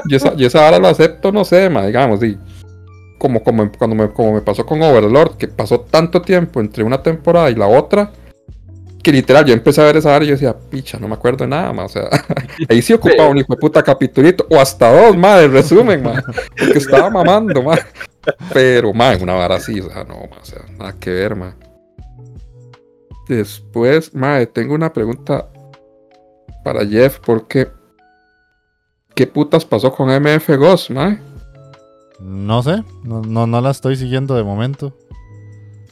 [0.07, 2.39] yo, esa, yo esa vara lo acepto, no sé, ma, digamos, y
[3.23, 7.05] como, como, cuando me, como me pasó con Overlord, que pasó tanto tiempo entre una
[7.05, 8.11] temporada y la otra,
[9.01, 11.45] que literal yo empecé a ver esa vara y yo decía, picha, no me acuerdo
[11.45, 12.09] de nada, ma, o sea,
[12.69, 16.21] ahí sí ocupaba un hijo de puta capitulito, o hasta dos, ma, de resumen, ma,
[16.59, 17.79] porque estaba mamando, ma,
[18.53, 21.55] pero, ma, una vara así, o sea, no, ma, o sea, nada que ver, ma.
[23.29, 25.49] Después, madre, tengo una pregunta
[26.65, 27.69] para Jeff, porque
[29.15, 31.21] ¿qué putas pasó con MF Ghost, madre?
[32.23, 34.97] No sé, no, no, no la estoy siguiendo de momento.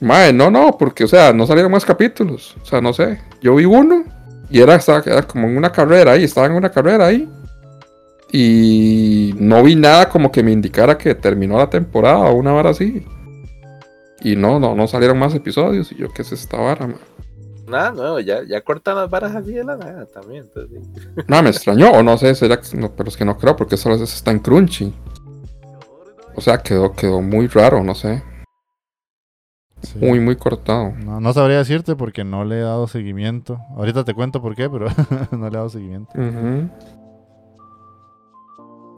[0.01, 3.55] Madre, no, no, porque, o sea, no salieron más capítulos, o sea, no sé, yo
[3.57, 4.05] vi uno
[4.49, 7.29] y era, estaba- era como en una carrera ahí, estaba en una carrera ahí
[8.33, 12.71] y no vi nada como que me indicara que terminó la temporada o una vara
[12.71, 13.05] así.
[14.23, 16.95] Y no, no, no salieron más episodios y yo, ¿qué es esta vara, ma?
[17.67, 20.45] Nada nuevo, ya, ya cortan las varas así de la nada también.
[20.45, 20.81] Entonces.
[21.29, 23.77] No, me extrañó, o no sé, será que- no, pero es que no creo, porque
[23.77, 24.93] eso veces está en Crunchy.
[26.41, 28.23] O sea, quedó, quedó muy raro, no sé.
[29.83, 29.99] Sí.
[29.99, 30.95] Muy, muy cortado.
[31.05, 33.59] No, no sabría decirte porque no le he dado seguimiento.
[33.77, 34.87] Ahorita te cuento por qué, pero
[35.33, 36.13] no le he dado seguimiento.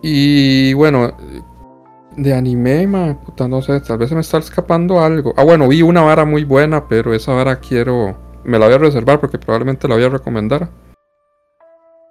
[0.03, 1.17] Y bueno,
[2.17, 5.35] de anime, ma, puta, no sé, tal vez se me está escapando algo.
[5.37, 8.17] Ah, bueno, vi una vara muy buena, pero esa vara quiero.
[8.45, 10.69] Me la voy a reservar porque probablemente la voy a recomendar.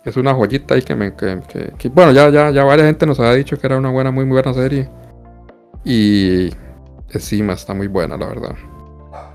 [0.04, 1.16] Es una joyita ahí que me.
[1.16, 3.92] que- que- que- bueno, ya, ya, ya varias gente nos había dicho que era una
[3.92, 4.90] buena, muy, muy buena serie.
[5.84, 6.50] Y.
[7.14, 8.56] Encima está muy buena, la verdad.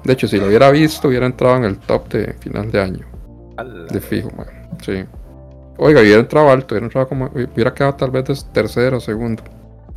[0.02, 3.06] De hecho, si lo hubiera visto, hubiera entrado en el top de final de año.
[3.90, 4.46] De fijo, man.
[4.80, 5.04] Sí.
[5.78, 7.26] Oiga, hubiera entrado alto, hubiera entrado como.
[7.26, 9.42] Hubiera quedado tal vez de tercero o segundo.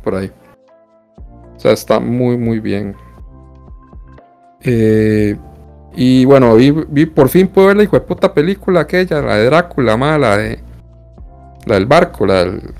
[0.04, 0.30] Por ahí.
[1.56, 2.94] O sea, está muy, muy bien.
[4.62, 5.36] Eh,
[5.94, 9.36] y bueno, vi, vi- por fin pude ver la hijo de puta película aquella, la
[9.36, 10.60] de Drácula, mala, la de.
[11.66, 12.74] La del barco, la del.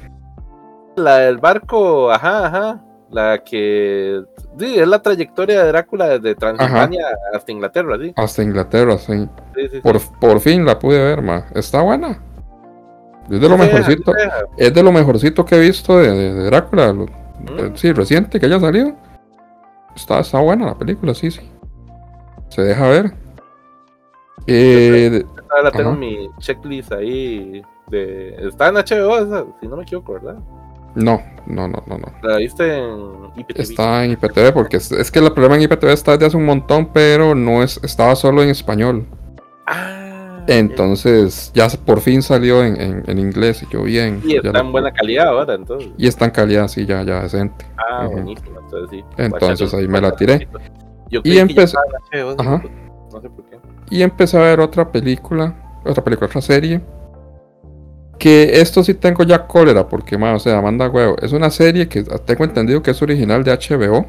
[0.97, 2.85] La del barco, ajá, ajá.
[3.11, 4.23] La que.
[4.59, 8.13] Sí, es la trayectoria de Drácula desde Transilvania hasta Inglaterra, sí.
[8.17, 9.13] Hasta Inglaterra, sí.
[9.55, 9.81] Sí, sí, sí.
[9.81, 11.47] Por, por fin la pude ver, ma.
[11.55, 12.23] Está buena.
[13.29, 14.13] Es de lo mejorcito.
[14.57, 16.93] Es de lo mejorcito que he visto de, de- de Drácula.
[16.93, 17.75] lo- eh, Mm.
[17.77, 18.93] sí, reciente que haya salido.
[19.97, 21.41] Está, está buena la película, sí, sí.
[22.49, 23.13] Se deja ver.
[24.47, 27.63] Eh, Ahora tengo mi checklist ahí.
[27.89, 28.35] De...
[28.47, 30.37] Está en HBO, esa, si no me equivoco, ¿verdad?
[30.95, 32.13] No, no, no, no, no.
[32.23, 33.61] La viste en IPTV.
[33.61, 36.45] Está en IPTV porque es, es que el problema en IPTV está desde hace un
[36.47, 39.07] montón, pero no es, estaba solo en español.
[39.67, 44.21] Ah, Entonces ya por fin salió en, en- en inglés y yo bien.
[44.25, 45.91] Y está en buena calidad ahora, entonces.
[45.97, 47.65] y está en calidad, sí, ya, ya decente.
[47.77, 49.05] Ah, buenísimo, entonces sí.
[49.17, 50.49] Entonces, ahí me la tiré.
[51.11, 51.77] Yo Y empecé-.
[52.13, 53.59] No sé por qué.
[53.91, 56.81] Y empecé a ver otra película, otra película, otra serie.
[58.21, 61.17] Que esto sí tengo ya cólera, porque, ma, o sea, manda huevo.
[61.23, 64.07] Es una serie que tengo entendido que es original de HBO.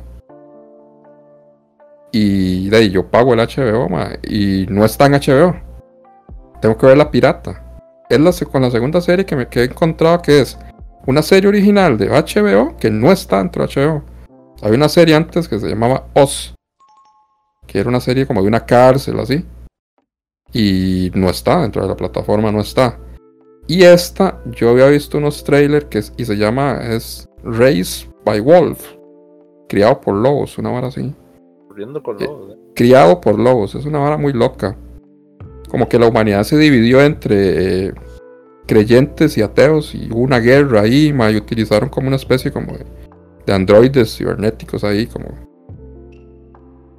[2.11, 3.87] Y de yo pago el HBO,
[4.27, 5.55] y no está en HBO.
[6.61, 7.63] Tengo que ver la pirata.
[8.09, 10.59] Es la, con la segunda serie que, me, que he encontrado que es
[11.07, 14.03] una serie original de HBO que no está dentro de HBO.
[14.61, 16.53] Había una serie antes que se llamaba Oz,
[17.65, 19.45] que era una serie como de una cárcel así.
[20.51, 22.99] Y no está dentro de la plataforma, no está.
[23.67, 28.39] Y esta, yo había visto unos trailers que es- y se llama es Race by
[28.41, 28.85] Wolf,
[29.69, 31.13] criado por lobos, una vara así
[31.67, 32.51] Corriendo con Eh, lobos.
[32.53, 32.57] ¿eh?
[32.75, 33.75] criado por lobos.
[33.75, 34.75] Es una vara muy loca.
[35.69, 37.93] Como que la humanidad se dividió entre eh,
[38.67, 42.73] creyentes y ateos y hubo una guerra ahí, ma, y utilizaron como una especie como
[42.73, 42.85] de,
[43.45, 45.29] de androides cibernéticos ahí como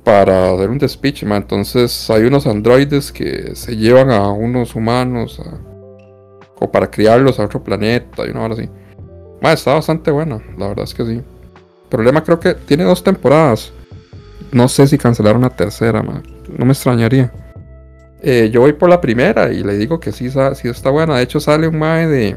[0.04, 1.36] para hacer un despiche, ma.
[1.36, 5.60] Entonces hay unos androides que se llevan a unos humanos a-
[6.62, 8.68] o para criarlos a otro planeta y una hora así.
[9.40, 11.12] Ma, está bastante buena, la verdad es que sí.
[11.14, 13.72] El problema creo que tiene dos temporadas.
[14.52, 16.02] No sé si cancelaron la tercera.
[16.02, 17.32] No me extrañaría.
[18.22, 21.16] Eh, yo voy por la primera y le digo que sí, sí está buena.
[21.16, 22.36] De hecho, sale un mae de.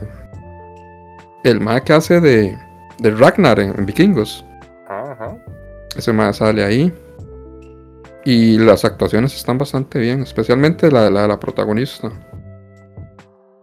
[1.43, 2.57] El mae que hace de.
[2.97, 4.43] De Ragnar en, en Vikingos.
[4.88, 5.38] Ajá.
[5.95, 6.91] Ese mae sale ahí.
[8.23, 10.23] Y las actuaciones están bastante bien.
[10.23, 12.11] Especialmente la, la, la protagonista.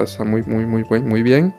[0.05, 1.55] Está muy, muy, muy, buen- muy bien.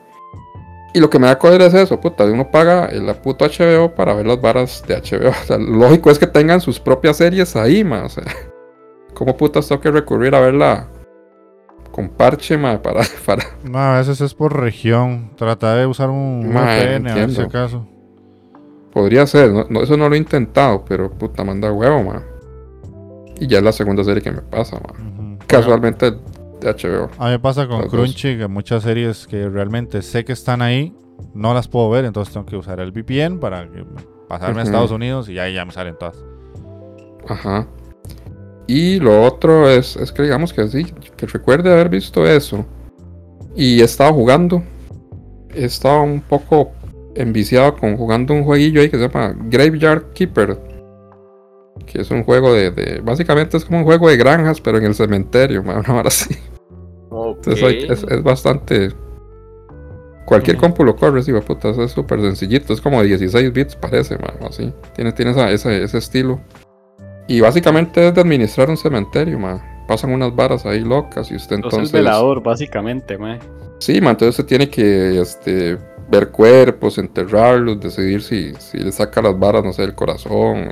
[0.92, 2.24] Y lo que me da cólera es eso, puta.
[2.24, 5.30] Uno paga el la puto HBO para ver las varas de HBO.
[5.42, 8.04] O sea, lógico es que tengan sus propias series ahí, ma.
[8.04, 8.22] O sea,
[9.14, 10.86] ¿cómo putas tengo que recurrir a verla
[11.90, 12.80] con parche, ma?
[12.80, 13.42] Para, para.
[13.64, 15.32] No, a veces es por región.
[15.36, 17.42] Trata de usar un Ma, VPN si entiendo.
[17.42, 17.88] acaso.
[18.92, 22.22] Podría ser, no, no, eso no lo he intentado, pero puta, manda huevo, ma.
[23.40, 25.36] Y ya es la segunda serie que me pasa, ma.
[25.48, 26.14] Casualmente
[26.64, 27.10] HBO.
[27.18, 27.88] A mí me pasa con.
[27.88, 30.94] Crunchy que muchas series que realmente sé que están ahí,
[31.34, 33.68] no las puedo ver, entonces tengo que usar el VPN para
[34.28, 34.64] pasarme a.
[34.64, 36.16] Estados Unidos y ahí ya me salen todas.
[37.28, 37.66] Ajá.
[38.66, 40.84] Y lo otro es, es que digamos que sí,
[41.16, 42.64] que recuerde haber visto eso.
[43.54, 44.62] Y he estado jugando.
[45.54, 46.72] He estado un poco
[47.14, 50.58] enviciado con jugando un jueguillo ahí que se llama Graveyard Keeper.
[51.86, 54.84] Que es un juego de, de- Básicamente es como un juego de granjas, pero en
[54.86, 56.34] el cementerio, una hora así.
[57.14, 57.36] Ok.
[57.46, 58.90] Entonces hay- es, es bastante.
[60.26, 60.66] Cualquier Ujú.
[60.66, 64.46] compu lo corre, sí, puta, es súper sencillito, es como 16 bits, parece, man, o
[64.46, 64.72] así.
[64.94, 66.40] Tiene, tiene esa- ese, ese estilo.
[67.28, 69.60] Y básicamente es de administrar un cementerio, man.
[69.86, 71.92] Pasan unas varas ahí locas y usted entonces.
[71.92, 73.38] el velador, básicamente, mae.
[73.80, 75.76] Sí, man, entonces usted tiene que este,
[76.10, 80.68] ver cuerpos, enterrarlos, decidir si, si le saca las varas, no sé, el corazón,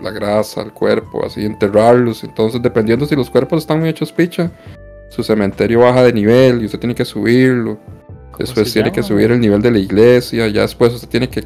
[0.00, 2.24] la grasa, el cuerpo, así, enterrarlos.
[2.24, 4.50] Entonces, dependiendo si los cuerpos están muy hechos picha,
[5.14, 7.78] su cementerio baja de nivel y usted tiene que subirlo.
[8.38, 11.44] Después tiene que subir el nivel de la iglesia, ya después usted tiene que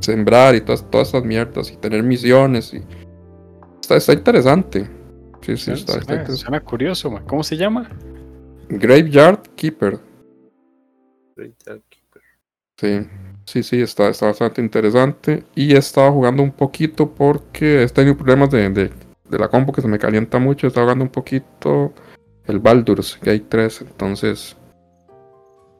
[0.00, 2.72] sembrar y todas, todas esas mierdas y tener misiones.
[2.72, 2.82] Y...
[3.82, 4.88] Está, está interesante.
[5.42, 6.32] Sí, sí, está, interesante.
[6.36, 7.22] suena curioso, mae.
[7.24, 7.90] ¿Cómo se llama?
[8.70, 9.98] Graveyard Keeper.
[11.36, 12.24] Aquí, pero-
[12.78, 13.06] Sí,
[13.44, 15.44] sí, sí, está, está bastante interesante.
[15.54, 18.90] Y he estado jugando un poquito porque he tenido problemas de, de,
[19.28, 20.66] de la compu que se me calienta mucho.
[20.66, 21.92] He estado jugando un poquito
[22.46, 23.80] el Baldur's Gate 3.
[23.82, 24.56] Entonces,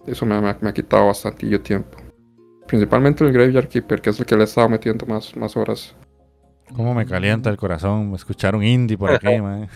[0.06, 1.98] eso me, me ha- me ha quitado bastantillo tiempo.
[2.66, 5.94] Principalmente el Graveyard Keeper, que es el que le he estado metiendo más, más horas.
[6.74, 9.68] Cómo me calienta el corazón escuchar un indie por aquí, man.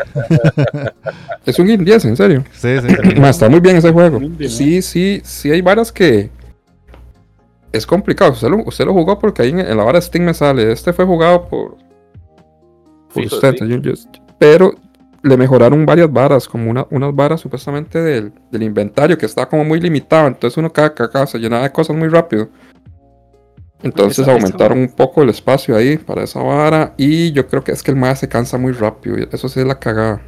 [1.47, 2.43] Es un indie, en serio.
[2.53, 2.89] Sí, sí.
[3.25, 4.17] Está muy bien ese juego.
[4.17, 4.53] Un indie, ¿no?
[4.53, 6.31] Sí, sí, sí hay varas que
[7.71, 8.33] es complicado.
[8.33, 10.73] Usted lo, usted lo jugó porque ahí en, en la vara Steam me sale.
[10.73, 14.09] Este fue jugado por, por Fijo, usted, sí.
[14.41, 14.75] Pero
[15.23, 19.65] le mejoraron varias varas, como una, unas varas supuestamente del, del inventario que está como
[19.65, 20.27] muy limitado.
[20.29, 22.49] Entonces uno cada, cada se llenaba de cosas muy rápido.
[23.83, 26.95] Entonces Esa- esa- aumentaron un poco el espacio ahí para esa vara.
[26.97, 29.19] Y yo creo que es que el más se cansa muy rápido.
[29.19, 30.21] y Eso sí es la cagada.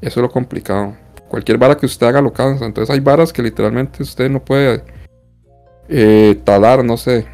[0.00, 0.94] Eso es lo complicado.
[1.28, 2.64] Cualquier vara que usted haga lo cansa.
[2.66, 4.82] Entonces hay varas que literalmente usted no puede
[5.88, 7.26] eh, talar, no sé,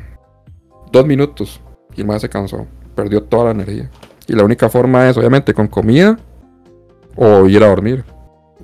[0.92, 1.60] dos minutos.
[1.96, 2.66] Y el más se cansó.
[2.94, 3.90] Perdió toda la energía.
[4.26, 6.18] Y la única forma es, obviamente, con comida
[7.16, 8.04] o ir a dormir.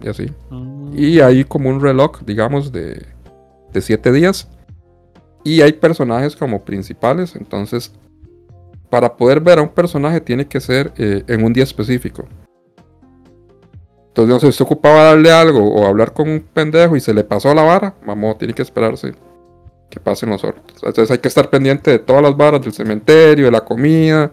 [0.03, 0.31] Y así.
[0.51, 3.07] Mm, Y hay como un reloj, digamos, de,
[3.73, 4.49] de siete días.
[5.45, 7.37] Y hay personajes como principales.
[7.37, 7.93] Entonces,
[8.91, 12.27] para poder ver a un personaje tiene que ser eh, en un día específico.
[14.09, 17.15] Entonces, no sé, si usted ocupaba darle algo o hablar con un pendejo y se
[17.15, 19.15] le pasó la vara, mamó, tiene que esperarse
[19.89, 20.65] que pasen los otros.
[20.83, 24.33] Entonces hay que estar pendiente de todas las varas del cementerio, de la comida.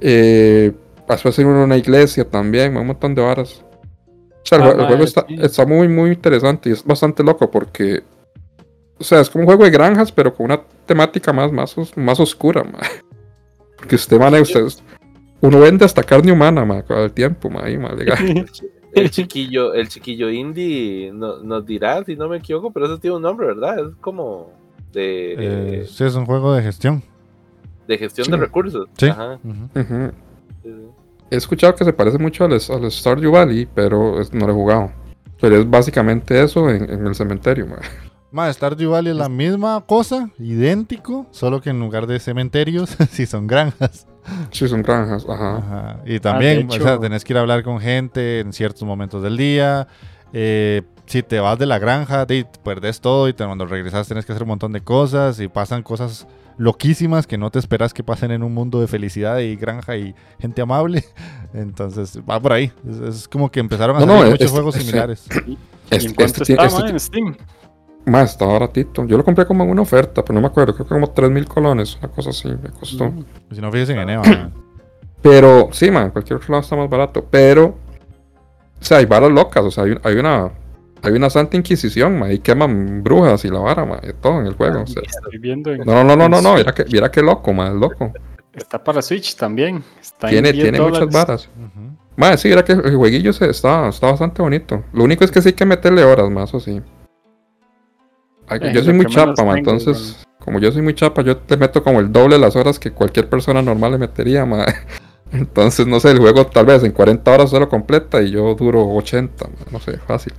[0.00, 0.72] Eh,
[1.16, 3.62] ir a una iglesia también, un montón de varas.
[3.62, 7.22] O sea, el, Ah, jue- el juego está, está muy, muy interesante y es bastante
[7.22, 8.02] loco porque.
[8.98, 11.96] O sea, es como un juego de granjas, pero con una temática más, más, os-
[11.96, 12.78] más oscura, ma.
[13.76, 14.64] Porque usted, man, usted,
[15.40, 18.46] uno vende hasta carne humana, ma, con el tiempo, ma, ahí, ma, legal.
[18.94, 23.16] El chiquillo, el chiquillo indie no- nos dirá, si no me equivoco, pero eso tiene
[23.16, 23.76] un nombre, ¿verdad?
[23.88, 24.52] Es como
[24.92, 27.02] de, de, Eh, sí, es un juego de gestión.
[27.88, 28.30] de gestión sí.
[28.30, 28.86] de recursos.
[28.96, 29.06] Sí.
[29.08, 29.94] Ajá, sí, sí.
[31.34, 34.54] He escuchado que se parece mucho al, al Stardew Valley, pero es- no lo he
[34.54, 34.92] jugado.
[35.40, 37.76] Pero es básicamente eso en, en el cementerio, ma.
[38.30, 43.26] Ma, Stardew Valley es la misma cosa, idéntico, solo que en lugar de cementerios, sí
[43.26, 44.06] son granjas.
[44.50, 45.56] Sí, son granjas, ajá.
[45.58, 46.00] Ajá.
[46.06, 49.22] Y también, de o sea, tenés que ir a hablar con gente en ciertos momentos
[49.22, 49.86] del día.
[50.32, 54.24] Eh, si te vas de la granja, te perdés todo y te- cuando regresas tenés
[54.26, 56.26] que hacer un montón de cosas y pasan cosas
[56.56, 60.14] loquísimas que no te esperas que pasen en un mundo de felicidad y granja y
[60.38, 61.04] gente amable.
[61.54, 62.72] Entonces, va por ahí.
[62.88, 65.26] Es, es como que empezaron a No, no, muchos este- juegos este- similares.
[65.46, 65.58] ¿Y
[65.90, 67.36] Este, en cuánto este está, este en Steam?
[68.06, 69.04] Ma, está baratito.
[69.06, 70.74] Yo lo compré como en una oferta, pero no me acuerdo.
[70.74, 73.06] Creo que como 3.000 colones, una cosa así me costó.
[73.10, 73.24] Mm.
[73.52, 74.22] Si no, fíjense en Eneva.
[74.24, 74.50] ma.
[75.22, 77.26] Pero, sí, man, cualquier otro lado está más barato.
[77.30, 79.64] Pero, o sea, hay varas locas.
[79.64, 80.50] O sea, hay, hay una
[81.04, 82.32] hay una santa inquisición, man.
[82.32, 84.00] Y queman brujas y la vara, man.
[84.02, 84.82] y todo en el juego.
[84.82, 85.02] o sea.
[85.04, 86.54] Estoy viendo en- No, no, no, no, no.
[86.56, 87.74] Mira que, mira qué loco, man.
[87.74, 88.12] Es loco.
[88.52, 89.82] Está para Switch también.
[90.00, 91.48] Está en Tiene, 10 tiene muchas varas.
[92.16, 94.84] Man, sí, mira que el jueguillo se, está, está bastante bonito.
[94.92, 96.80] Lo único es que sí hay que meterle horas más, o sí.
[98.46, 101.36] Ay, Eh, yo soy muy que chapa, tengo, Entonces, como yo soy muy chapa, yo
[101.38, 104.66] te meto como el doble de las horas que cualquier persona normal le metería, man.
[105.32, 108.54] Entonces, no sé, el juego tal vez en 40 horas se lo completa y yo
[108.54, 110.32] duro 80, man, no sé, fácil.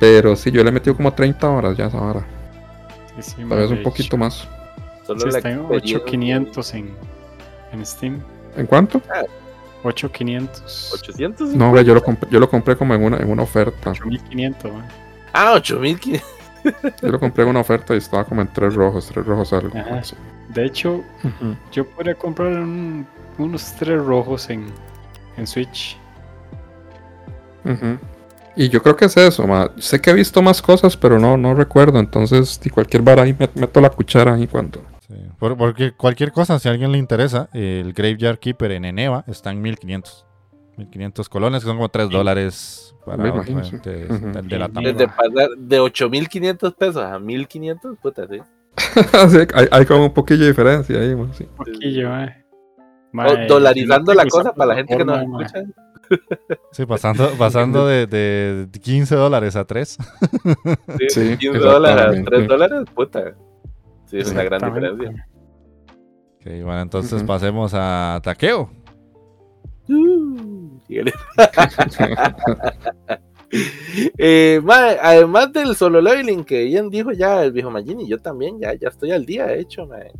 [0.00, 2.26] Pero sí, yo le he metido como 30 horas ya a esa hora.
[3.16, 4.48] Sí, sí, Tal vez un poquito más.
[5.06, 6.90] Solo Sí, la está en experiencia- 8500 en,
[7.72, 8.20] en Steam.
[8.56, 9.00] ¿En cuánto?
[9.82, 10.92] 8500.
[10.94, 11.48] 800.
[11.54, 13.90] No, ve, yo lo compré, yo lo compré como en una, en una oferta.
[13.90, 14.82] 8500, mae.
[15.32, 16.22] Ah, 8500.
[17.02, 19.78] Yo lo compré en una oferta y estaba como en tres rojos, tres rojos algo.
[19.78, 20.02] Ajá.
[20.04, 20.14] Sí.
[20.50, 21.56] De hecho, Ujú.
[21.72, 23.06] yo podría comprar un-
[23.38, 24.66] unos tres rojos en,
[25.38, 25.96] en Switch.
[27.64, 27.96] Ujú.
[28.56, 29.70] Y yo creo que es eso, ma.
[29.78, 31.98] Sé que he visto más cosas, pero no, no recuerdo.
[32.00, 34.82] Entonces, de cualquier vara ahí met- meto la cuchara ahí cuando.
[35.06, 39.24] Sí, por- porque cualquier cosa, si a alguien le interesa, el Graveyard Keeper en Eneva
[39.26, 40.26] está en 1500.
[40.76, 43.76] 1500 colones, que son como 3 dólares para Me imagino, sí.
[43.84, 44.26] de, Ujú.
[44.32, 44.92] de- de la Sí, tabla.
[44.92, 48.40] Desde pasar de 8500 pesos a 1500, puta, sí.
[49.30, 51.44] Sí, hay, hay como un poquillo de diferencia ahí, ma, sí.
[51.50, 52.28] Un poquillo, mae.
[52.28, 55.64] O Mae, dolarizando la cosa para la gente que nos escucha.
[56.72, 59.98] Sí, pasando, pasando de, de 15 dólares a 3.
[60.98, 62.30] Sí, Sí, 15 dólares a exactamente.
[62.30, 63.34] 3 dólares, puta.
[64.06, 65.26] Sí, es una gran diferencia.
[66.36, 67.26] Ok, bueno, entonces Ujú.
[67.26, 68.70] pasemos a Taqueo.
[69.88, 70.78] Uh.
[74.16, 78.60] Eh, mae, además del solo leveling que bien dijo ya el viejo Magini, yo también
[78.60, 80.12] ya, ya estoy al día, de hecho, mae.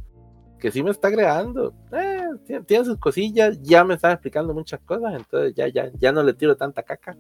[0.61, 1.75] Que sí me está agregando.
[1.93, 6.13] Eh, tiene, tiene sus cosillas, ya me está explicando muchas cosas, entonces ya, ya, ya
[6.13, 7.17] no le tiro tanta caca.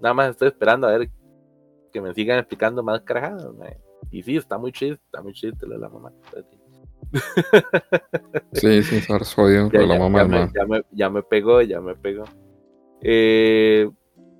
[0.00, 1.10] Nada más estoy esperando a ver
[1.92, 3.46] que me sigan explicando más carajadas.
[4.10, 6.12] Y sí, está muy chiste, está muy chiste lo de la mamá.
[8.52, 9.00] Sí, sí,
[9.36, 12.24] jodido Ya, la ya- mamá, ya me, ya me- ya me pegó, ya me pegó.
[13.00, 13.88] Eh,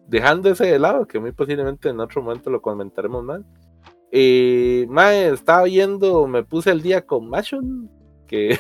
[0.06, 3.40] dejando ese de lado, que muy posiblemente en otro momento lo comentaremos más.
[4.10, 7.90] Eh, mae, estaba viendo, me puse al día con Mashon,
[8.28, 8.58] que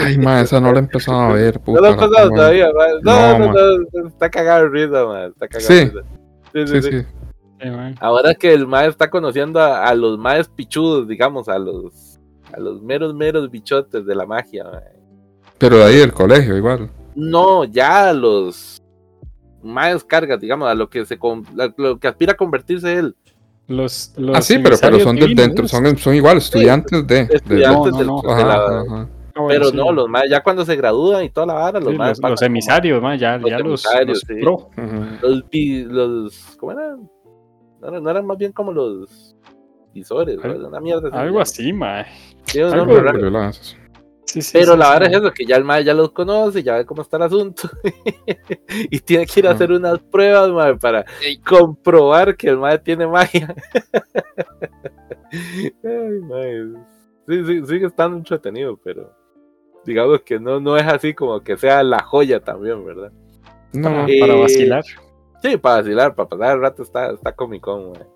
[0.00, 1.78] Ay, ma, esa no la he empezado a ver, no puta.
[1.78, 2.28] he la tengo ahí.
[2.30, 2.92] todavía, mae.
[3.02, 3.54] No, No, no, ma.
[3.92, 5.74] no, está cagado de risa, mae, está cagado Sí.
[5.74, 6.02] de risa.
[6.52, 7.06] Sí, sí, Sí, sí.
[8.00, 12.18] Ahora que el mae está conociendo a, a los maes pichudos, digamos, a los
[12.52, 14.82] a los meros meros bichotes de la magia, mae.
[15.58, 16.88] Pero de ahí del colegio, igual.
[17.16, 18.80] No, ya a los
[19.62, 23.16] más cargas, digamos, a lo que se con- a lo que aspira a convertirse él.
[23.68, 27.26] Los, los Ah, sí, pero, pero son del dentro, son, son igual, estudiantes de.
[27.26, 28.22] de- Estudiantes no, del- no.
[28.22, 29.08] de la- ajá, ajá.
[29.34, 29.76] Ah, Pero sí.
[29.76, 32.30] no, los más ya cuando se gradúan y toda la vara, los Sí, más los,
[32.30, 34.42] los emisarios, mae, ya, Los ya los, emisarios, los sí.
[34.42, 34.70] pro.
[35.22, 37.08] Los, ¿cómo eran?
[37.80, 38.02] No, eran?
[38.02, 39.36] no eran más bien como los
[39.94, 40.68] visores, Al- ¿no?
[40.68, 41.08] una mierda.
[41.12, 41.82] Algo así, un
[42.72, 42.94] algo
[44.32, 44.42] Pero la haces.
[44.42, 46.10] Sí, sí, Pero sí, la sí, vara es eso, que ya el mae ya los
[46.12, 47.70] conoce, ya ve cómo está el asunto.
[48.90, 51.06] y tiene que ir a hacer unas pruebas, mae, para
[51.46, 53.54] comprobar que el mae tiene magia.
[55.32, 56.64] Ay, mae.
[57.26, 59.14] Sí, sí, sigue estando entretenido, pero
[59.86, 63.12] digamos que no, no es así como que sea la joya también, ¿verdad?
[63.72, 64.84] No, Para, Eh, para vacilar.
[65.40, 68.06] Sí, para vacilar, para pasar el rato está, está Comic Con, mae.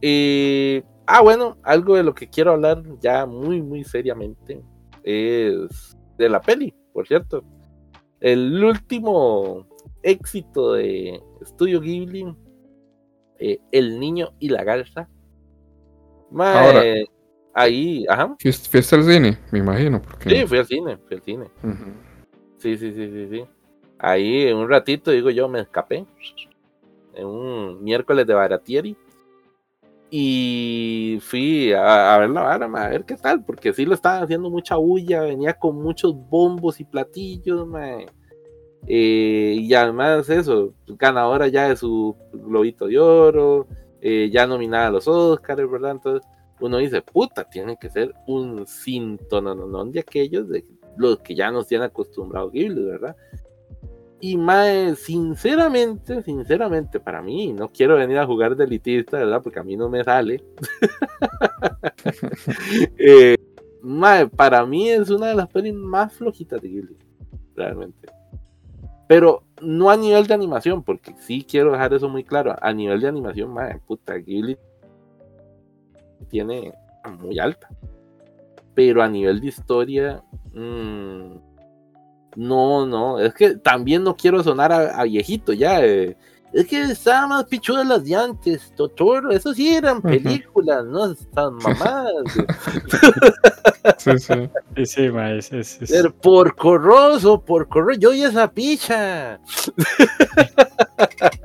[0.00, 0.84] Y.
[1.04, 4.60] Ah, bueno, algo de lo que quiero hablar ya muy, muy seriamente
[5.06, 7.44] es de la peli, por cierto.
[8.20, 9.66] El último
[10.02, 12.34] éxito de Estudio Ghibli,
[13.38, 15.08] eh, El Niño y la Garza.
[16.36, 16.82] Ahora.
[17.54, 18.36] ahí, ajá.
[18.40, 20.02] Fuiste, al cine, me imagino.
[20.02, 20.28] Porque...
[20.28, 21.46] Sí, fui al cine, fui al cine.
[22.58, 23.44] Sí, sí, sí, sí, sí.
[23.98, 26.04] Ahí en un ratito, digo yo, me escapé.
[27.14, 28.96] En un miércoles de Baratieri.
[30.10, 34.50] Y fui a, ver la vara, a ver qué tal, porque sí lo estaban haciendo
[34.50, 37.66] mucha bulla, venía con muchos bombos y platillos.
[38.86, 43.66] Eh, y además eso, ganadora ya de su globito de oro,
[44.00, 45.92] eh, ya nominada a los Oscars, ¿verdad?
[45.92, 46.28] Entonces
[46.60, 50.64] uno dice, puta, tiene que ser un cintononón de aquellos de
[50.96, 53.16] los que ya nos tienen acostumbrados Ghibli, ¿verdad?
[54.20, 59.42] Y más, sinceramente, sinceramente, para mí, no quiero venir a jugar de elitista, ¿verdad?
[59.42, 60.42] Porque a mí no me sale.
[62.98, 63.36] Eh,
[63.82, 66.96] mae, para mí es una de las pelis más flojitas de Ghibli,
[67.54, 68.08] realmente.
[69.08, 72.54] Pero no a nivel de animación, porque sí quiero dejar eso muy claro.
[72.60, 74.56] A nivel de animación, mae, puta, Ghibli
[76.28, 76.72] tiene
[77.20, 77.68] muy alta.
[78.74, 81.45] Pero a nivel de historia, mm,
[82.36, 85.84] no, no, es que también no quiero sonar a, a viejito ya.
[85.84, 86.16] eh.
[86.52, 91.54] Es que estaban más pichudas las de antes, Totoro, eso sí eran películas, no están
[91.56, 92.14] mamadas.
[93.98, 94.34] Sí, sí.
[94.76, 99.38] Sí, sí, ma, es, es- es- Ser porco roso, porco roso, yo y esa picha.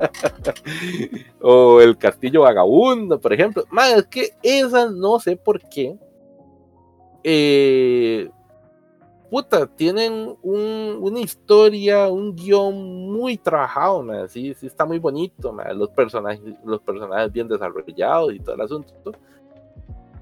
[1.40, 3.64] o el castillo vagabundo, por ejemplo.
[3.70, 5.96] Más es que esas no sé por qué.
[7.24, 8.28] Eh,
[9.32, 15.56] puta, tienen un- una historia, un guion muy trabajado, ma, sí, sí está muy bonito,
[15.74, 19.12] los personajes, los personajes bien desarrollados y todo el asunto.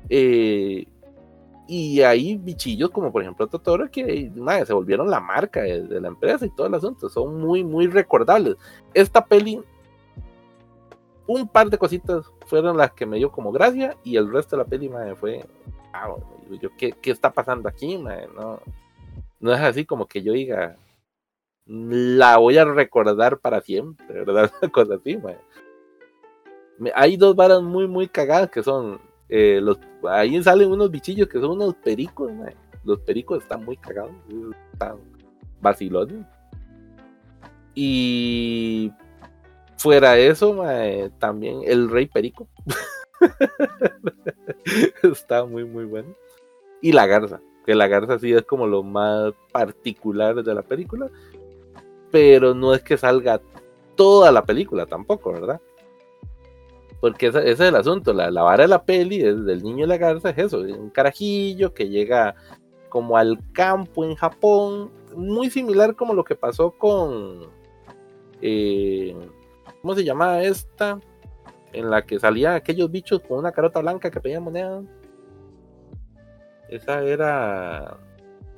[0.08, 0.86] Eh,
[1.66, 6.00] y hay bichillos como por ejemplo Totoro que madre, se volvieron la marca de, de
[6.00, 7.08] la empresa y todo el asunto.
[7.08, 8.54] Son muy, muy recordables.
[8.94, 9.60] Esta peli,
[11.26, 14.62] un par de cositas fueron las que me dio como gracia y el resto de
[14.62, 15.44] la peli madre, fue,
[15.92, 16.14] ah,
[16.62, 17.98] yo, ¿qué, qué está pasando aquí?
[17.98, 18.28] madre?
[18.36, 18.60] No,
[19.40, 20.76] no es así como que yo diga,
[21.66, 24.50] la voy a recordar para siempre, ¿verdad?
[24.62, 25.18] Una cosa así.
[26.78, 29.78] Me- Hay dos varas muy, muy cagadas que son eh, los,
[30.08, 32.54] ahí salen unos bichillos que son unos pericos, mae.
[32.84, 34.12] Los pericos están muy cagados,
[34.72, 34.98] están
[35.60, 36.24] vacilones.
[37.74, 38.90] Y
[39.76, 42.48] fuera eso, mae, también el rey perico.
[45.02, 46.14] está muy, muy bueno.
[46.80, 51.08] Y la garza, que la garza sí es como lo más particular de la película.
[52.10, 53.40] Pero no es que salga
[53.94, 55.60] toda la película tampoco, ¿verdad?
[57.00, 59.86] Porque ese, es el asunto, la, la vara de la peli es del niño y
[59.86, 62.34] la garza, es eso, es un carajillo que llega
[62.88, 67.50] como al campo en Japón, muy similar como lo que pasó con,
[68.42, 69.14] eh,
[69.80, 70.98] ¿cómo se llamaba esta?
[71.72, 74.82] En la que salían aquellos bichos con una carota blanca que pedían moneda.
[76.70, 77.96] Esa era...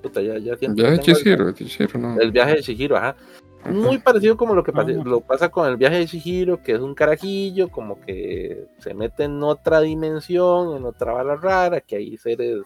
[0.02, 2.20] Puta, ya, ya siento Viaje de tengo el- Chihiro, Chihiro, no.
[2.20, 3.16] el viaje de Shihiro, ajá.
[3.64, 6.80] Muy parecido como lo que pasa, lo pasa con el viaje de Shihiro, que es
[6.80, 12.16] un carajillo, como que se mete en otra dimensión, en otra bala rara, que hay
[12.16, 12.62] seres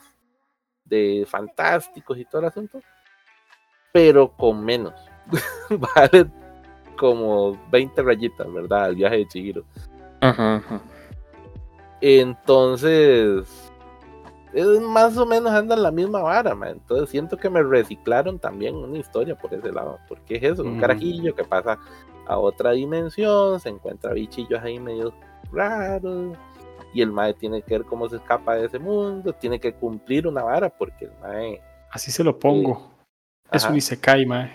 [0.86, 2.80] de fantásticos y todo el asunto,
[3.92, 4.94] pero con menos.
[5.94, 6.26] vale
[6.96, 8.88] como 20 rayitas, ¿verdad?
[8.88, 9.64] El viaje de Shihiro.
[10.20, 10.80] Ajá, ajá.
[12.00, 13.65] Entonces,
[14.56, 16.70] es más o menos anda en la misma vara, ma.
[16.70, 19.98] Entonces siento que me reciclaron también una historia por ese lado.
[20.08, 20.80] Porque es eso, un Mm.
[20.80, 21.78] carajillo que pasa
[22.26, 25.12] a otra dimensión, se encuentra bichillos ahí medio
[25.52, 26.36] raros.
[26.94, 30.26] Y el mae tiene que ver cómo se escapa de ese mundo, tiene que cumplir
[30.26, 31.60] una vara porque el mae.
[31.90, 32.90] Así se lo pongo.
[33.52, 33.70] Es Ajá.
[33.72, 34.50] un Isekai, ma.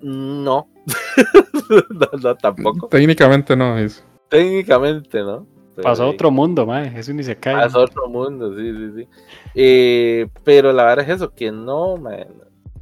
[0.00, 0.68] No.
[1.90, 2.88] no, no, tampoco.
[2.88, 4.04] Técnicamente no es.
[4.28, 5.46] Técnicamente, ¿no?
[5.82, 6.84] Pasó a otro mundo, ma.
[6.84, 7.54] Es un Isekai.
[7.54, 9.08] Ah, es otro mundo, sí, sí, sí.
[9.54, 12.26] Eh, pero la verdad es eso, que no, man.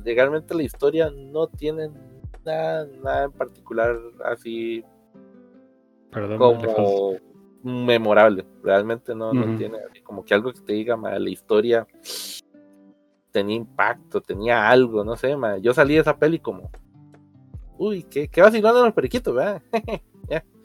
[0.04, 1.90] Legalmente la historia no tiene
[2.44, 4.84] nada, nada en particular así
[6.10, 7.16] Perdón, como
[7.62, 8.46] memorable.
[8.62, 11.86] Realmente no, no tiene así como que algo que te diga, man, la historia
[13.32, 15.60] tenía impacto, tenía algo, no sé, man.
[15.60, 16.70] Yo salí de esa peli como,
[17.76, 19.60] uy, qué, qué vacilón los periquitos, ¿verdad?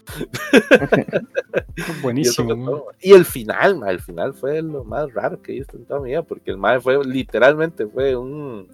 [2.02, 2.56] Buenísimo.
[2.56, 2.88] todo.
[3.02, 6.00] Y el final, ma, el final fue lo más raro que he visto en toda
[6.00, 8.68] mi vida, porque el mae fue literalmente fue un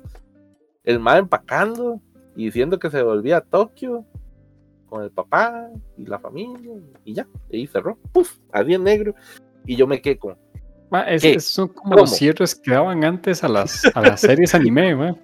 [0.83, 1.99] el mae empacando
[2.35, 4.05] y diciendo que se volvía a Tokio
[4.87, 6.71] con el papá y la familia
[7.03, 9.13] y ya, y ahí cerró, puf, así en negro
[9.65, 10.17] y yo me quedé
[10.89, 11.33] Ma, es- ¿Qué?
[11.33, 12.01] es- son como ¿Cómo?
[12.01, 15.15] los cierres que daban antes a las, a las series anime, ma.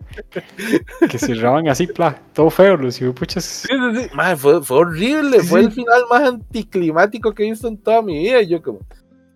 [1.10, 3.44] Que cerraban así, pla, todo feo, los puchas.
[3.46, 4.10] Sí, sí, sí.
[4.38, 8.20] Fue, fue horrible, Sí, fue el final más anticlimático que he visto en toda mi
[8.20, 8.42] vida.
[8.42, 8.80] Y yo como,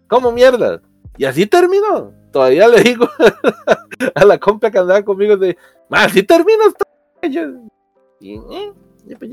[0.08, 0.82] ¿cómo mierda?
[1.18, 2.12] Y así terminó.
[2.32, 3.08] Todavía le digo
[4.16, 5.58] a la compa que andaba conmigo de,
[5.90, 6.24] "Ma, así
[8.20, 8.74] y, eh,
[9.18, 9.32] pues,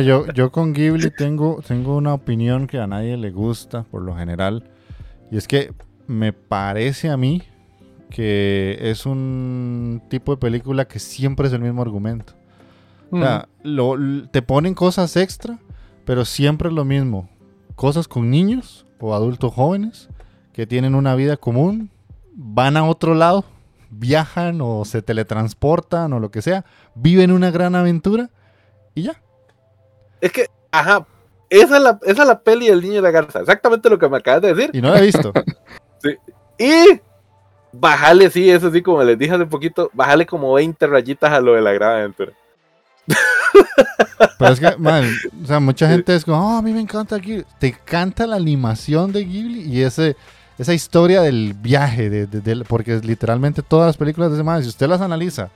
[0.00, 4.14] yo, yo con Ghibli tengo, tengo una opinión que a nadie le gusta por lo
[4.14, 4.68] general.
[5.32, 5.72] Y es que
[6.06, 7.42] me parece a mí
[8.10, 12.34] que es un tipo de película que siempre es el mismo argumento.
[13.10, 15.58] O sea, lo- l- te ponen cosas extra,
[16.04, 17.30] pero siempre es lo mismo.
[17.74, 20.10] Cosas con niños o adultos jóvenes
[20.52, 21.90] que tienen una vida común,
[22.34, 23.46] van a otro lado,
[23.88, 28.28] viajan o se teletransportan o lo que sea, viven una gran aventura
[28.94, 29.22] y ya.
[30.20, 31.06] Es que, ajá,
[31.60, 33.40] esa es, la, esa es la peli del niño y la garza.
[33.40, 34.70] Exactamente lo que me acabas de decir.
[34.72, 35.32] Y no la he visto.
[36.58, 37.00] Y
[37.72, 41.54] bájale, sí, eso sí, como les dije hace poquito, bájale como 20 rayitas a lo
[41.54, 42.32] de la gran aventura.
[44.38, 45.04] Pero es que, man,
[45.42, 47.44] o sea, mucha gente es como, "Oh, a mí me encanta Ghibli.
[47.58, 50.16] Te encanta la animación de Ghibli y ese,
[50.58, 54.62] esa historia del viaje, de, de- del- porque literalmente todas las películas de ese man,
[54.62, 55.50] si usted las analiza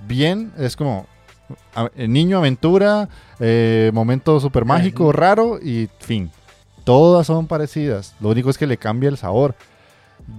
[0.00, 1.06] bien, es como
[1.96, 6.30] niño, aventura, eh, momento super mágico, raro y fin.
[6.84, 8.14] Todas son parecidas.
[8.20, 9.54] Lo único es que le cambia el sabor.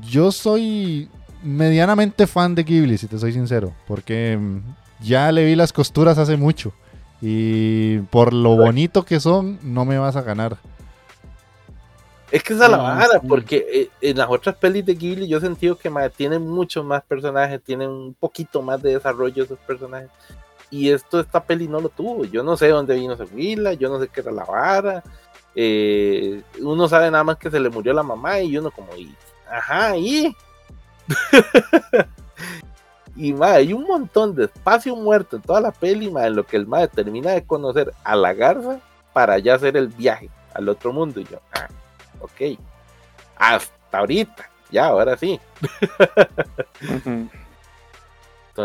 [0.02, 1.10] Yo soy
[1.44, 4.60] medianamente fan de Ghibli, si te soy sincero, porque mm,
[5.02, 6.74] ya le vi las costuras hace mucho.
[7.22, 10.58] Y por lo bonito que son, no me vas a ganar.
[12.32, 15.38] Es que esa es la vara, porque eh, en las otras pelis de Ghibli yo
[15.38, 20.10] he sentido que tienen muchos más personajes, tienen un poquito más de desarrollo esos personajes.
[20.72, 22.26] Y esto, esta peli no lo tuvo.
[22.26, 25.04] Yo no sé dónde vino ese Willa, yo no sé qué era la vara.
[25.54, 29.14] eh, uno sabe nada más que se le murió la mamá y uno como, y,
[29.50, 30.34] ajá, y...
[33.18, 36.46] y ma, hay un montón de espacio muerto en toda la peli, ma, en lo
[36.46, 38.80] que el ma termina de conocer a la garza
[39.12, 41.20] para ya hacer el viaje al otro mundo.
[41.20, 41.68] Y yo, ah,
[42.22, 42.58] ok.
[43.36, 45.38] Hasta ahorita, ya, ahora sí.
[46.82, 47.30] Ujú.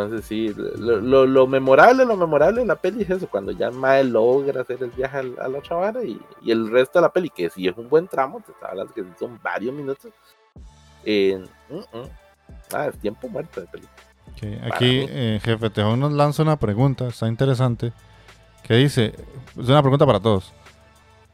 [0.05, 3.71] Entonces sí, lo, lo- lo memorable, lo memorable de la peli es eso, cuando ya
[3.71, 7.13] mae logra hacer el viaje a la otra vara y, y el resto de la
[7.13, 10.13] peli, que sí es un buen tramo, te estaba hablando que son varios minutos.
[11.05, 11.43] eh.
[12.73, 13.85] Ah, es tiempo muerto de peli.
[14.33, 17.93] Ok, Para Aquí, eh, Jefe Tejón nos lanza una pregunta, está interesante,
[18.63, 19.15] que dice,
[19.59, 20.53] es una pregunta para todos.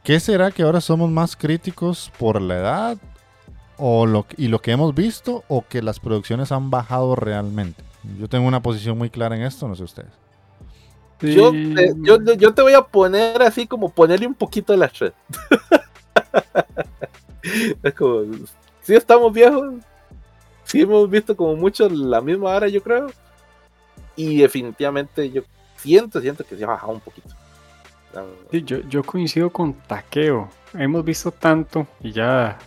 [0.04, 2.98] ¿Qué será que ahora somos más críticos por la edad
[3.78, 7.82] o lo, y lo que hemos visto o que las producciones han bajado realmente?
[8.18, 10.10] Yo tengo una posición muy clara en esto, no sé ustedes.
[11.20, 14.88] Yo, te, yo, yo te voy a poner así como ponerle un poquito de la
[14.88, 15.12] shred.
[17.82, 18.22] es como,
[18.80, 19.74] si estamos viejos,
[20.64, 23.06] sí hemos visto como mucho la misma hora, yo creo.
[24.16, 25.42] Y definitivamente yo
[25.76, 27.28] siento, siento que se ha bajado un poquito.
[28.50, 30.50] Sí, yo, yo coincido con Takeo.
[30.74, 32.58] Hemos visto tanto y ya,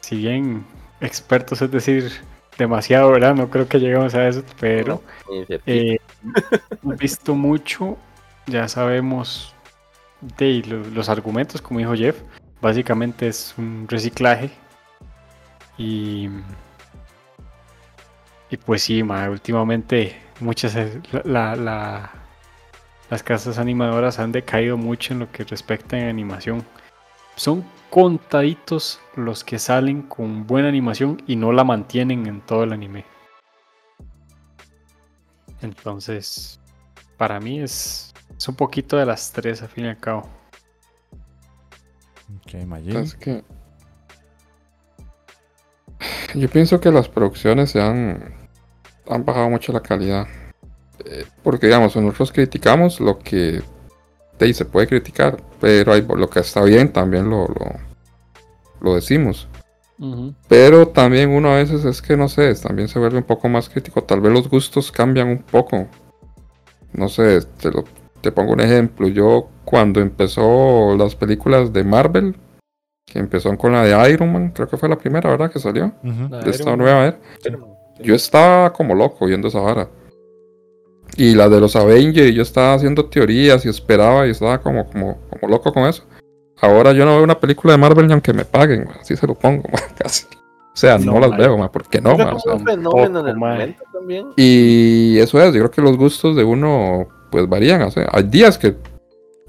[0.00, 0.64] si bien
[1.00, 2.12] expertos, es decir,
[2.58, 3.34] demasiado, ¿verdad?
[3.34, 5.02] No creo que lleguemos a eso, pero
[5.66, 5.98] eh,
[6.82, 7.96] hemos visto mucho,
[8.46, 9.54] ya sabemos
[10.36, 12.20] de lo- los argumentos, como dijo Jeff,
[12.60, 14.50] básicamente es un reciclaje
[15.78, 16.28] y
[18.50, 22.10] y pues sí, ma, últimamente muchas eh, la, la-
[23.10, 26.64] las casas animadoras han decaído mucho en lo que respecta a animación.
[27.38, 32.72] Son contaditos los que salen con buena animación y no la mantienen en todo el
[32.72, 33.04] anime.
[35.62, 36.58] Entonces,
[37.16, 40.28] para mí es, es un poquito de las tres, al fin y al cabo.
[42.42, 42.96] Ok, Mayim.
[42.96, 43.44] Es que
[46.34, 48.34] yo pienso que las producciones se han,
[49.08, 50.26] han bajado mucho la calidad.
[51.04, 53.62] Eh, Porque digamos, nosotros criticamos lo que
[54.44, 57.66] ahí se puede criticar, pero hay, lo que está bien también lo, lo,
[58.80, 59.48] lo decimos.
[60.48, 63.68] Pero también uno a veces es que no sé, también se vuelve un poco más
[63.68, 64.02] crítico.
[64.04, 65.88] Tal vez los gustos cambian un poco.
[66.92, 67.84] No sé, te, lo-
[68.20, 69.08] te pongo un ejemplo.
[69.08, 72.36] Yo cuando empezó las películas de Marvel,
[73.06, 75.50] que empezó con la de Iron Man, creo que fue la primera, ¿verdad?
[75.50, 75.92] Que salió.
[76.44, 77.18] De esta nueva era.
[78.00, 79.88] Yo estaba como loco viendo esa vara.
[81.18, 85.18] Y la de los Avengers, yo estaba haciendo teorías y esperaba y estaba como, como,
[85.28, 86.04] como loco con eso.
[86.60, 89.26] Ahora yo no veo una película de Marvel ni aunque me paguen, ma, así se
[89.26, 89.64] lo pongo,
[89.98, 90.26] casi.
[90.26, 92.14] O sea, no, No, las veo, ma, ¿por qué no?
[92.14, 92.34] fue ma?
[92.34, 93.58] O sea, un fenómeno en el tampoco, mae.
[93.58, 94.26] momento también.
[94.36, 97.82] y eso es, yo creo que los gustos de uno pues varían.
[97.82, 98.76] o sea, hay días que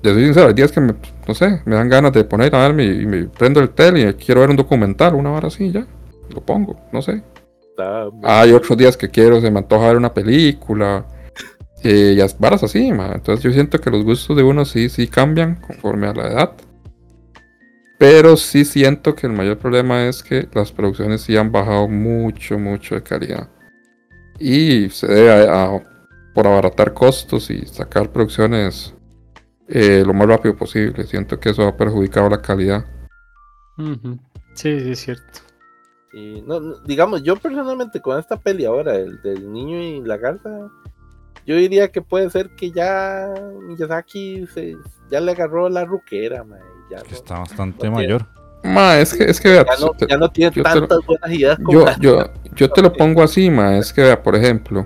[0.01, 0.95] yo soy sincero, hay días que me,
[1.27, 4.13] no sé, me dan ganas de poner a verme y me prendo el tele y
[4.13, 5.85] quiero ver un documental, una hora así, ya,
[6.33, 7.21] lo pongo, no sé.
[8.23, 11.05] Hay otros días que quiero, se me antoja ver una película.
[11.83, 13.11] Eh, y as- varas así, ma.
[13.13, 16.51] Entonces yo siento que los gustos de uno sí, sí cambian conforme a la edad.
[17.97, 22.57] Pero sí siento que el mayor problema es que las producciones sí han bajado mucho,
[22.57, 23.49] mucho de calidad.
[24.39, 25.83] Y se debe a, a-
[26.33, 28.93] por abaratar costos y sacar producciones
[29.67, 31.03] eh, lo más rápido posible.
[31.05, 32.85] Siento que eso ha perjudicado la calidad.
[34.53, 35.39] Sí, sí, es cierto.
[36.13, 40.17] Y no, no, digamos, yo personalmente con esta peli ahora, el del niño y la
[40.17, 40.69] garza,
[41.49, 43.27] yo diría que puede ser que ya
[43.63, 44.77] Miyazaki se,
[45.09, 48.27] ya le agarró la ruquera, ma, y ya, Que no, está bastante no mayor.
[48.63, 51.31] Ma, es que, es que vea, ya, no, te- ya no tiene lo- tantas buenas
[51.31, 52.23] ideas como yo, yo,
[52.53, 53.77] yo te lo pongo así, ma.
[53.77, 54.85] Es que vea, por ejemplo.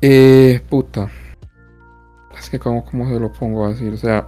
[0.00, 1.10] Eh, puta.
[2.38, 4.26] Es que cómo, cómo se lo pongo a decir, o sea.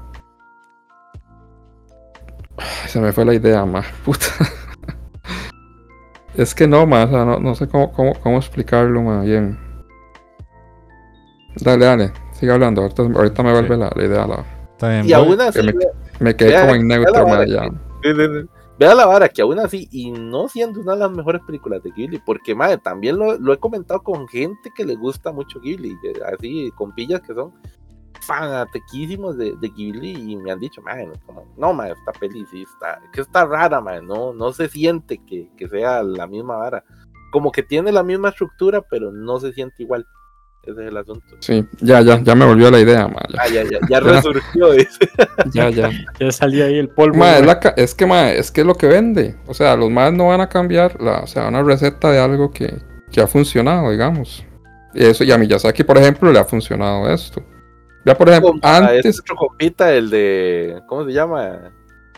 [2.86, 3.82] Se me fue la idea, ma.
[4.04, 4.26] Puta.
[6.34, 9.67] Es que no, ma, o sea, no, no sé cómo, cómo, cómo explicarlo, ma, bien.
[11.62, 15.06] Dale, dale, sigue hablando, ahorita, ahorita me vuelve la, la idea, la- Está bien.
[15.08, 15.88] Y voy- aún así, me- vea-
[16.20, 17.70] me quedé Vea, como en vea neutro, la ma, vara ya.
[18.78, 21.90] Vea la vara que aún así, y no siendo una de las mejores películas de
[21.90, 25.90] Ghibli, porque madre, también lo, lo he comentado con gente que le gusta mucho Ghibli,
[26.04, 27.52] eh, así, con pillas que son
[28.20, 32.62] fanatiquísimos de, de Ghibli y me han dicho, madre, como, no, madre, esta peli sí
[32.62, 36.84] está, que está rara, madre, no, no se siente que, que sea la misma vara.
[37.32, 40.06] Como que tiene la misma estructura, pero no se siente igual.
[40.62, 41.36] Ese es el asunto.
[41.40, 44.72] Sí, ya, ya, ya me volvió la idea, ma, ya, Ah, ya, ya, ya resurgió.
[44.72, 44.98] dice.
[45.54, 45.90] ya, ya.
[46.20, 47.16] Ya salió ahí el polvo.
[47.16, 49.36] Ma, es, la ca- es que ma, es que es lo que vende.
[49.46, 52.50] O sea, los más no van a cambiar la, o sea, una receta de algo
[52.50, 52.74] que,
[53.10, 54.44] que ha funcionado, digamos.
[54.94, 57.42] Y eso, y a Miyazaki, por ejemplo, le ha funcionado esto.
[58.04, 60.80] Ya, por ejemplo, Compa, este antes, otro compita, el de.
[60.86, 61.72] ¿Cómo se llama?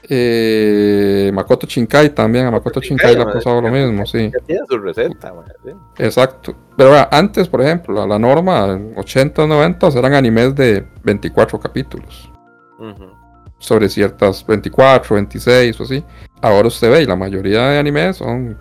[0.09, 4.31] Eh, Makoto Shinkai también, a Makoto Shinkai le ha pasado lo mismo, sí.
[4.47, 5.33] Tiene su receta,
[5.65, 5.71] sí.
[5.99, 6.55] Exacto.
[6.77, 11.59] Pero vea, antes, por ejemplo, la, la norma, en 80, 90 eran animes de 24
[11.61, 12.31] capítulos.
[12.79, 13.11] Ujú.
[13.59, 16.03] sobre ciertas 24, 26 o así.
[16.41, 18.57] Ahora usted ve y la mayoría de animes son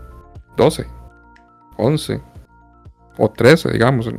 [0.57, 0.85] 12,
[1.77, 2.21] 11
[3.17, 4.09] o 13, digamos.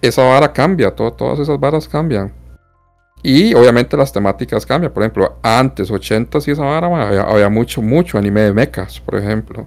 [0.00, 2.32] Esa vara cambia, to- todas esas varas cambian.
[3.22, 4.92] Y obviamente las temáticas cambian.
[4.92, 9.16] Por ejemplo, antes, 80 y esa vara, había, había mucho, mucho anime de mechas, por
[9.16, 9.66] ejemplo.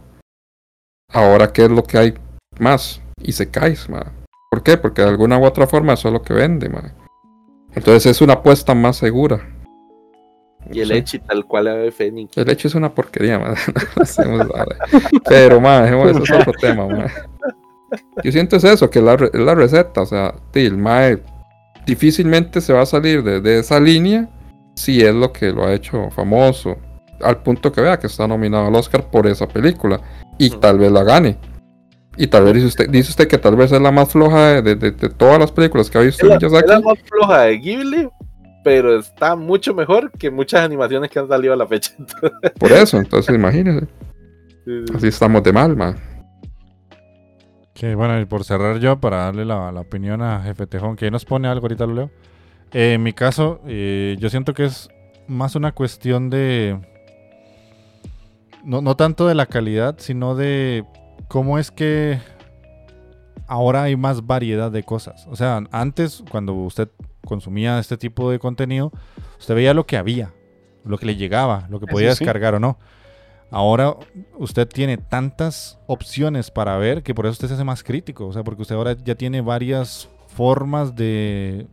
[1.11, 2.13] Ahora, ¿qué es lo que hay
[2.59, 3.01] más?
[3.21, 3.75] Y se cae,
[4.51, 4.77] ¿Por qué?
[4.77, 6.93] Porque de alguna u otra forma eso es lo que vende, ma.
[7.73, 9.47] Entonces es una apuesta más segura.
[10.71, 10.93] Y el Sí.
[10.93, 12.35] Echi tal cual ave Fénix.
[12.37, 13.59] El hecho es una porquería, madre.
[14.25, 14.47] No.
[15.27, 16.87] Pero, dejemos eso es otro tema.
[18.23, 21.21] Yo siento es eso, que la, la receta, o sea, el mae
[21.85, 24.29] difícilmente se va a salir de, de esa línea
[24.75, 26.77] si es lo que lo ha hecho famoso.
[27.21, 30.01] Al punto que vea que está nominado al Oscar por esa película.
[30.37, 31.37] Y tal vez la gane.
[32.17, 34.75] Y tal vez dice usted, dice usted que tal vez es la más floja de,
[34.75, 36.69] de- todas las películas que ha visto Es la, es Miyazaki.
[36.71, 38.09] la más floja de Ghibli,
[38.63, 41.91] pero está mucho mejor que muchas animaciones que han salido a la fecha.
[42.59, 43.87] Por eso, entonces imagínense.
[44.95, 45.95] Así estamos de mal, man.
[47.75, 51.11] Que bueno, y por cerrar yo, para darle la, la opinión a Jefe Tejón, que
[51.11, 52.11] nos pone algo, ahorita lo leo.
[52.71, 54.89] Eh, en mi caso, eh, yo siento que es
[55.27, 56.79] más una cuestión de.
[58.63, 60.85] No, no tanto de la calidad, sino de
[61.27, 62.19] cómo es que
[63.45, 65.27] ahora hay más variedad de cosas.
[65.29, 66.89] O sea, antes, cuando usted
[67.25, 68.93] consumía este tipo de contenido,
[69.37, 70.33] usted veía lo que había,
[70.85, 72.23] lo que le llegaba, lo que podía sí.
[72.23, 72.79] descargar o no.
[73.55, 73.95] Ahora
[74.37, 78.27] usted tiene tantas opciones para ver que por eso usted se hace más crítico.
[78.27, 81.65] O sea, porque usted ahora ya tiene varias formas de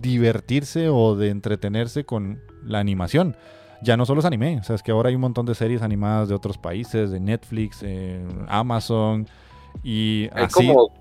[0.00, 3.36] divertirse o de entretenerse con la animación.
[3.82, 5.80] Ya no solo es anime, o sea, es que ahora hay un montón de series
[5.82, 9.28] animadas de otros países, de Netflix, eh, Amazon
[9.84, 10.66] y Hay así.
[10.66, 10.92] como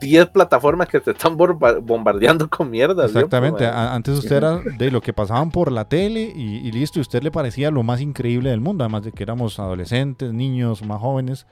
[0.00, 3.04] 10 plataformas que te están bombardeando con mierda.
[3.04, 3.66] Exactamente.
[3.66, 7.22] Antes usted era de lo que pasaban por la tele y, y listo, y usted
[7.22, 11.46] le parecía lo más increíble del mundo, además de que éramos adolescentes, niños, más jóvenes.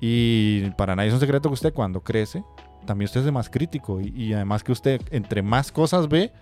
[0.00, 2.44] Y para nadie es un secreto que usted cuando crece,
[2.86, 4.00] también usted es más crítico.
[4.00, 6.32] Y, y además que usted, entre más cosas ve,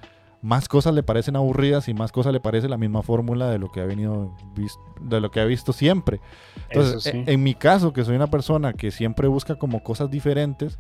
[0.42, 3.72] más cosas le parecen aburridas y más cosas le parece la misma fórmula de lo
[3.72, 6.20] que ha venido vis- de lo que ha visto siempre.
[6.68, 7.10] Entonces, sí.
[7.26, 10.78] e- en mi caso, que soy una persona que siempre busca como cosas diferentes,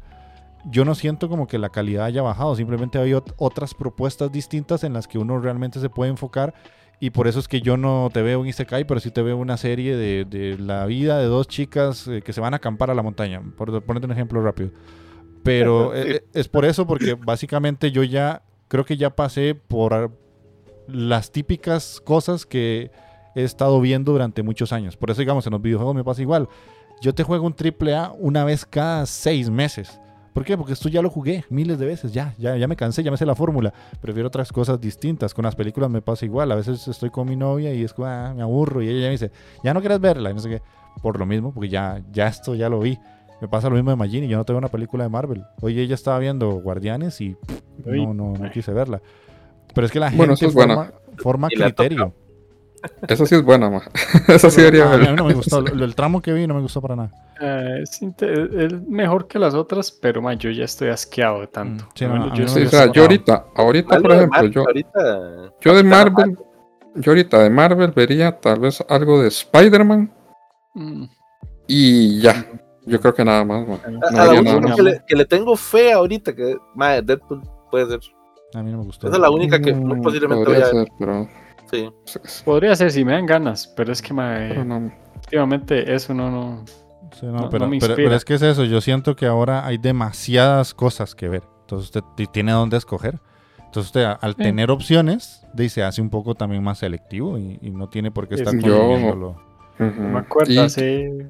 [0.70, 4.84] yo no siento como que la calidad haya bajado, simplemente hay ot- otras propuestas distintas
[4.84, 6.54] en las que uno realmente se puede enfocar
[6.98, 9.36] y por eso es que yo no te veo en Isekai, pero sí te veo
[9.36, 12.90] una serie de, de la vida de dos chicas eh, que se van a acampar
[12.90, 14.70] a la montaña, por ponerte un ejemplo rápido.
[15.42, 15.98] Pero Sí.
[16.00, 20.10] eh, eh, es por eso, porque básicamente yo ya creo que ya pasé por
[20.88, 22.90] las típicas cosas que
[23.34, 24.96] he estado viendo durante muchos años.
[24.96, 26.48] Por eso, digamos, en los videojuegos me pasa igual.
[27.02, 30.00] Yo te juego un triple A una vez cada seis meses.
[30.36, 30.54] ¿Por qué?
[30.58, 33.16] Porque esto ya lo jugué miles de veces, ya, ya, ya me cansé, ya me
[33.16, 33.72] sé la fórmula.
[34.02, 35.32] Prefiero otras cosas distintas.
[35.32, 36.52] Con las películas me pasa igual.
[36.52, 38.82] A veces estoy con mi novia y es como, ah, me aburro.
[38.82, 39.30] Y ella ya me dice,
[39.64, 40.30] ya no quieres verla.
[40.30, 40.62] Y no sé qué.
[41.00, 42.98] Por lo mismo, porque ya, ya esto ya lo vi.
[43.40, 44.28] Me pasa lo mismo de Magini.
[44.28, 45.42] Yo no tengo una película de Marvel.
[45.62, 49.00] Hoy ella estaba viendo Guardianes y pff, no, no, no quise verla.
[49.74, 52.12] Pero es que la gente Bueno, eso es forma, forma criterio.
[53.08, 53.82] Esa sí es buena, ma.
[54.28, 55.60] Esa sí debería Ah, a mí no me gustó.
[55.60, 57.10] Lo- El tramo que vi no me gustó para nada.
[57.40, 61.84] Eh, es, es mejor que las otras, pero ma, yo ya estoy asqueado de tanto.
[61.84, 64.52] Mm, sí, no, a yo Sí, me o sea, yo ahorita, ahorita, por ejemplo, Marvel,
[64.52, 65.52] yo, ahorita.
[65.60, 66.38] yo de está Marvel,
[66.94, 70.12] yo ahorita de Marvel vería tal vez algo de Spider-Man
[70.74, 71.04] Mm,
[71.66, 72.46] y ya.
[72.84, 73.74] Yo creo que nada más, ma.
[73.84, 74.76] A, No a la había nada más.
[74.76, 78.00] que le, que le tengo fe ahorita, que madre, Deadpool puede ser.
[78.54, 79.08] A mí no me gustó.
[79.08, 80.68] Esa es la única que muy Mm, posiblemente voy a ver.
[80.68, 81.28] ser, pero,
[81.70, 81.88] Sí.
[82.44, 84.92] Podría ser si me dan ganas, pero es que ma, pero no.
[85.16, 86.64] últimamente eso no, no.
[87.18, 87.96] Sí, no, No- pero, no me pero- inspira.
[87.96, 91.42] pero es que es eso, yo siento que ahora hay demasiadas cosas que ver.
[91.62, 93.18] Entonces usted ti- tiene dónde escoger.
[93.58, 94.42] Entonces usted al Sí.
[94.42, 98.28] tener opciones, de, se hace un poco también más selectivo y, y no tiene por
[98.28, 98.54] qué estar.
[98.58, 99.36] Yo- consumiéndolo.
[99.78, 101.26] No me acuerdo, hace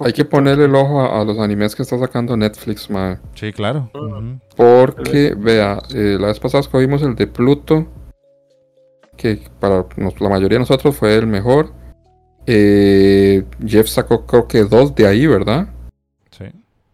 [0.00, 3.20] hay que ponerle el ojo a, a los animes que está sacando Netflix, ma.
[3.34, 3.90] Sí, claro.
[3.94, 4.38] Ujú.
[4.56, 7.86] Porque, vea, eh, la vez pasada escogimos el de Pluto,
[9.22, 11.72] que para nos- la mayoría de nosotros fue el mejor.
[12.46, 15.68] Eh, Jeff sacó creo que dos de ahí, ¿verdad?
[16.30, 16.46] Sí.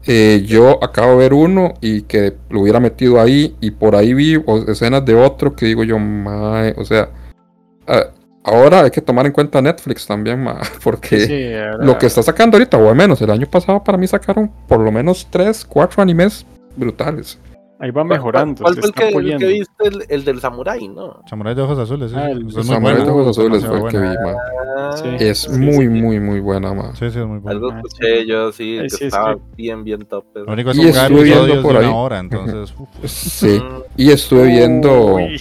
[0.07, 4.13] Eh, yo acabo de ver uno y que lo hubiera metido ahí y por ahí
[4.13, 7.09] vi o- escenas de otro que digo yo, mae, o sea,
[7.87, 8.05] ah,
[8.45, 12.57] ahora hay que tomar en cuenta Netflix también, ma, porque sí, lo que está sacando
[12.59, 16.03] ahorita, o al menos el año pasado para mí sacaron por lo menos 3, 4
[16.03, 16.45] animes
[16.77, 17.39] brutales.
[17.81, 18.63] Ahí va mejorando.
[18.63, 19.87] ¿Cuál fue el que, el viste?
[19.89, 21.23] El, el del Samurái, ¿no?
[21.29, 22.17] Samurai de ojos azules, sí.
[22.19, 23.05] Ah, el bueno.
[23.05, 24.35] de Ojos Azules fue el que vi, ma.
[24.79, 25.09] Ah, Sí.
[25.21, 25.89] Es sí, muy, sí.
[25.89, 26.95] muy, muy buena, ma.
[26.95, 27.51] Sí, sí, es muy bueno.
[27.69, 30.25] Algo escuché yo, sí, Ay, que sí, es estaba que- bien, bien top.
[30.35, 31.95] Lo único es Y que estuve viendo por de una ahí.
[31.95, 32.75] hora, entonces...
[33.05, 33.63] Sí.
[33.97, 35.41] Y estuve viendo Uy,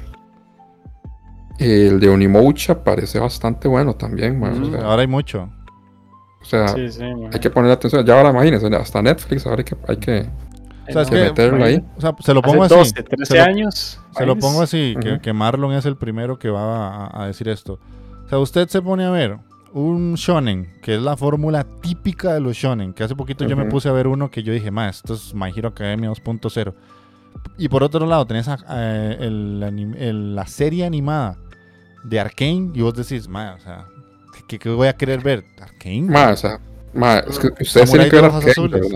[1.59, 4.49] el de Onimoucha, parece bastante bueno también, ma.
[4.51, 5.49] O sea, Ahora hay mucho.
[6.41, 7.29] o sea, sí, sí, ma.
[7.33, 8.05] hay que poner atención.
[8.05, 10.25] Ya ahora imagínense, hasta Netflix, ahora hay que, hay que,
[10.89, 11.83] O sea, es No, que que- meterlo ahí.
[11.97, 12.75] O sea, se lo Hace pongo así.
[12.75, 13.99] 12, 13 se lo- años.
[14.17, 15.21] Se lo pongo así, que, Ujú.
[15.21, 17.79] que Marlon es el primero que va a, a decir esto.
[18.25, 19.37] O sea, usted se pone a ver
[19.73, 23.65] un shonen, que es la fórmula típica de los shonen, que hace poquito yo me
[23.65, 26.73] puse a ver uno que yo dije, ma, esto es My Hero Academia 2.0.
[27.57, 31.37] Y por otro lado, tenés a- eh, el el- la serie animada
[32.03, 33.85] de Arkane y vos decís, ma, o sea,
[34.47, 35.43] ¿qué, qué voy a querer ver?
[35.61, 36.01] ¿Arkane?
[36.03, 36.59] Ma, o sea,
[36.93, 38.93] ma, es que ustedes tienen que ver ojos Arcane, azules.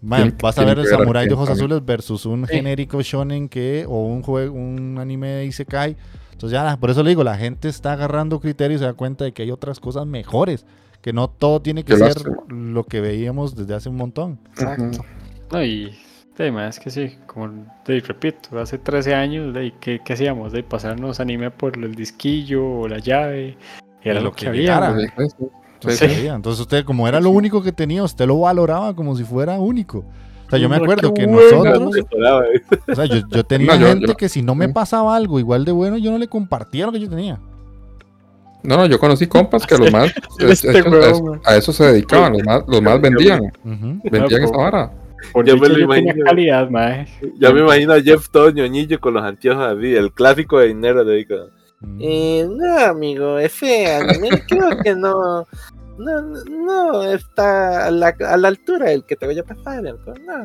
[0.00, 0.08] ¿Verdad?
[0.08, 1.50] Ma, Tienen- vas a ver ver Samurai de Ojos.
[1.50, 2.54] Azules versus un Sí.
[2.54, 5.96] genérico shonen que o un juego, un anime de Isekai.
[6.32, 9.24] Entonces ya, por eso le digo, la gente está agarrando criterios y se da cuenta
[9.24, 10.64] de que hay otras cosas mejores,
[11.02, 12.36] que no todo tiene que Qué ser lástima.
[12.48, 14.38] lo que veíamos desde hace un montón.
[14.52, 15.04] Exacto.
[15.52, 15.94] No, y
[16.38, 17.48] de más es que sí, como
[17.86, 20.52] de, repito, hace 13 años, de, ¿qué, qué hacíamos?
[20.52, 23.58] De pasarnos anime por el disquillo o la llave.
[24.02, 24.94] Era lo, lo que, que había.
[25.84, 25.90] ¿No?
[25.90, 26.04] Sí, sí.
[26.04, 26.20] Entonces, Sí.
[26.20, 26.34] veía.
[26.34, 30.04] Entonces usted, como era lo único que tenía, usted lo valoraba como si fuera único.
[30.46, 31.94] O sea, yo me acuerdo que nosotros,
[32.88, 35.38] o sea, yo, yo tenía No, yo- gente yo- que si no me pasaba algo
[35.38, 37.38] igual de bueno, yo no le compartía lo que yo tenía.
[38.62, 40.82] No, no, yo conocí compas que los más Este
[41.46, 44.92] a eso se dedicaban, los más, los más vendían, vendían esa vara.
[45.32, 46.24] Por Ya me lo yo tenía imagino.
[46.24, 46.68] calidad.
[47.38, 51.04] Ya me imagino a Jeff todo ñoñillo con los anteojos así, el clásico de dinero
[51.04, 51.36] de digo.
[51.98, 54.00] Eh, no, amigo, es fea,
[54.46, 55.46] creo que no,
[55.98, 59.92] no, no está a la, a la altura del que te voy a pasar, no,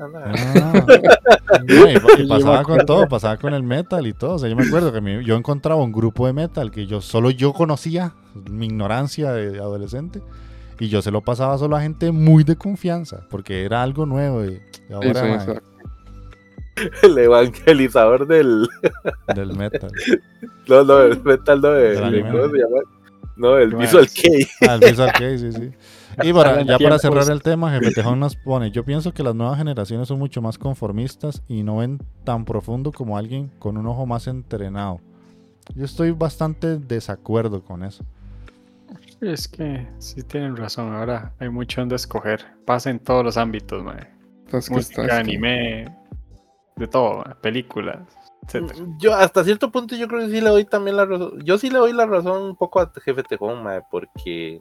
[0.07, 0.19] no.
[0.23, 0.86] Ah.
[1.67, 4.33] No, y, y pasaba con todo, pasaba con el metal y todo.
[4.33, 6.99] O sea, yo me acuerdo que mi- yo encontraba un grupo de metal que yo
[7.01, 8.13] solo yo conocía,
[8.49, 10.21] mi ignorancia de adolescente,
[10.79, 14.43] y yo se lo pasaba solo a gente muy de confianza, porque era algo nuevo.
[14.43, 15.51] Y, y ahora, sí.
[17.03, 18.67] El evangelizador del,
[19.36, 19.91] del metal.
[20.67, 22.32] no, no, el metal, no, de, Del de- anime.
[22.32, 22.78] ¿cómo se llama?
[23.38, 24.47] No, el Visual es- Kei.
[24.67, 25.71] Ah, el Visual Kei, sí, sí.
[26.23, 29.36] Y para, ya para cerrar el tema, Jefe Tejón nos pone, yo pienso que las
[29.36, 33.86] nuevas generaciones son mucho más conformistas y no ven tan profundo como alguien con un
[33.88, 35.01] ojo más entrenado.
[35.76, 38.05] Yo estoy bastante desacuerdo con eso.
[39.19, 42.45] Es que sí tienen razón, ahora hay mucho donde escoger.
[42.65, 43.84] Pasa en todos los ámbitos.
[44.45, 45.86] Entonces, ¿qué Música, anime,
[46.76, 47.99] de todo, películas,
[48.43, 48.86] etcétera.
[48.97, 51.41] Yo hasta cierto punto yo creo que sí le doy también la razón.
[51.43, 54.59] Yo sí le doy la razón un poco a Jefe Tejón, mae, porque...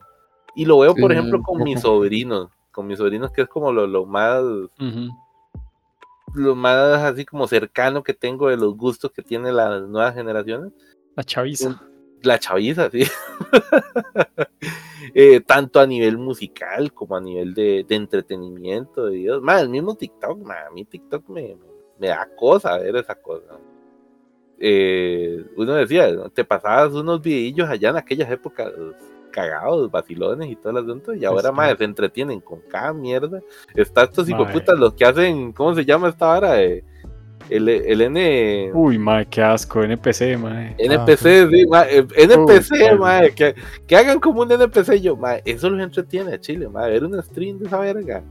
[0.55, 2.51] Y lo veo, por Sí, ejemplo, con mis sobrinos.
[2.71, 4.43] Con mis sobrinos, que es como lo, lo más...
[6.35, 10.73] Lo más así como cercano que tengo de los gustos que tienen las nuevas generaciones.
[11.17, 11.81] La chaviza.
[12.23, 13.05] La chaviza, sí.
[15.17, 19.39] Eh, tanto a nivel musical como a nivel de, de entretenimiento, de.
[19.41, 23.15] Más, el mismo TikTok, ma, a mí TikTok me, me, me da cosa ver esa
[23.15, 23.59] cosa.
[24.59, 26.31] Eh, uno decía, ¿no?
[26.31, 28.73] te pasabas unos videillos allá en aquellas épocas
[29.31, 33.41] cagados, vacilones y todo el asunto, y ahora más se entretienen con cada mierda.
[33.75, 36.63] Está estos hijoputas los que hacen, ¿cómo se llama esta vara?
[36.63, 36.85] Eh,
[37.51, 38.71] el, el N.
[38.73, 39.83] Uy, mae, qué asco.
[39.83, 40.75] NPC, mae.
[40.79, 43.55] NPC, sí, ma, eh, NPC, Uy, ma, que,
[43.87, 47.59] que hagan como un NPC, yo, ma, eso los entretiene Chile, ma, ver un stream
[47.59, 48.23] de esa verga.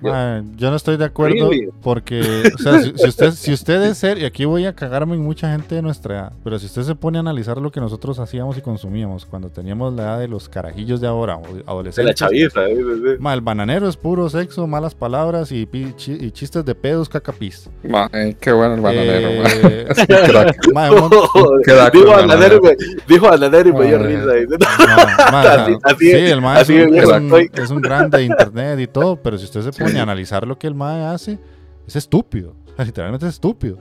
[0.00, 1.50] Ma, yo no estoy de acuerdo
[1.82, 2.20] porque,
[2.54, 5.22] o sea, si, si usted, si usted es serio, y aquí voy a cagarme en
[5.22, 8.18] mucha gente de nuestra edad, pero si usted se pone a analizar lo que nosotros
[8.18, 11.70] hacíamos y consumíamos cuando teníamos la edad de los carajillos de ahora, o De la
[11.70, 12.14] adolescentes.
[12.14, 13.10] chaviza, eh, sí, sí.
[13.18, 17.70] Ma, el bananero es puro sexo, malas palabras y, y chistes de pedos, cacapis.
[17.88, 19.48] Ma, eh, qué bueno el bananero, ma.
[19.70, 20.72] Eh, Es un crack.
[20.74, 21.10] ma, un
[21.92, 22.76] dijo Bananero, y me-
[23.08, 24.32] dijo Bananero y me dio risa.
[24.34, 27.80] dice, ma, ma, Así- así sí, es- el ma es así es un- es un
[27.80, 31.12] grande de internet y todo, pero si usted se pone analizar lo que el ma
[31.12, 31.38] hace,
[31.86, 32.54] es estúpido.
[32.78, 33.78] Literalmente es estúpido.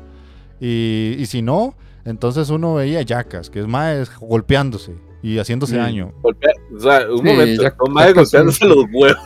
[0.59, 5.79] Y, y si no, entonces uno veía yacas, que es más golpeándose y haciéndose Mm.
[5.79, 6.13] daño.
[6.21, 9.17] golpea- o sea, un Sí, momento, ya- más golpeándose los huevos.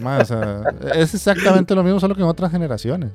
[0.00, 0.62] Ma, o sea,
[0.94, 3.12] es exactamente lo mismo, solo que en otras generaciones.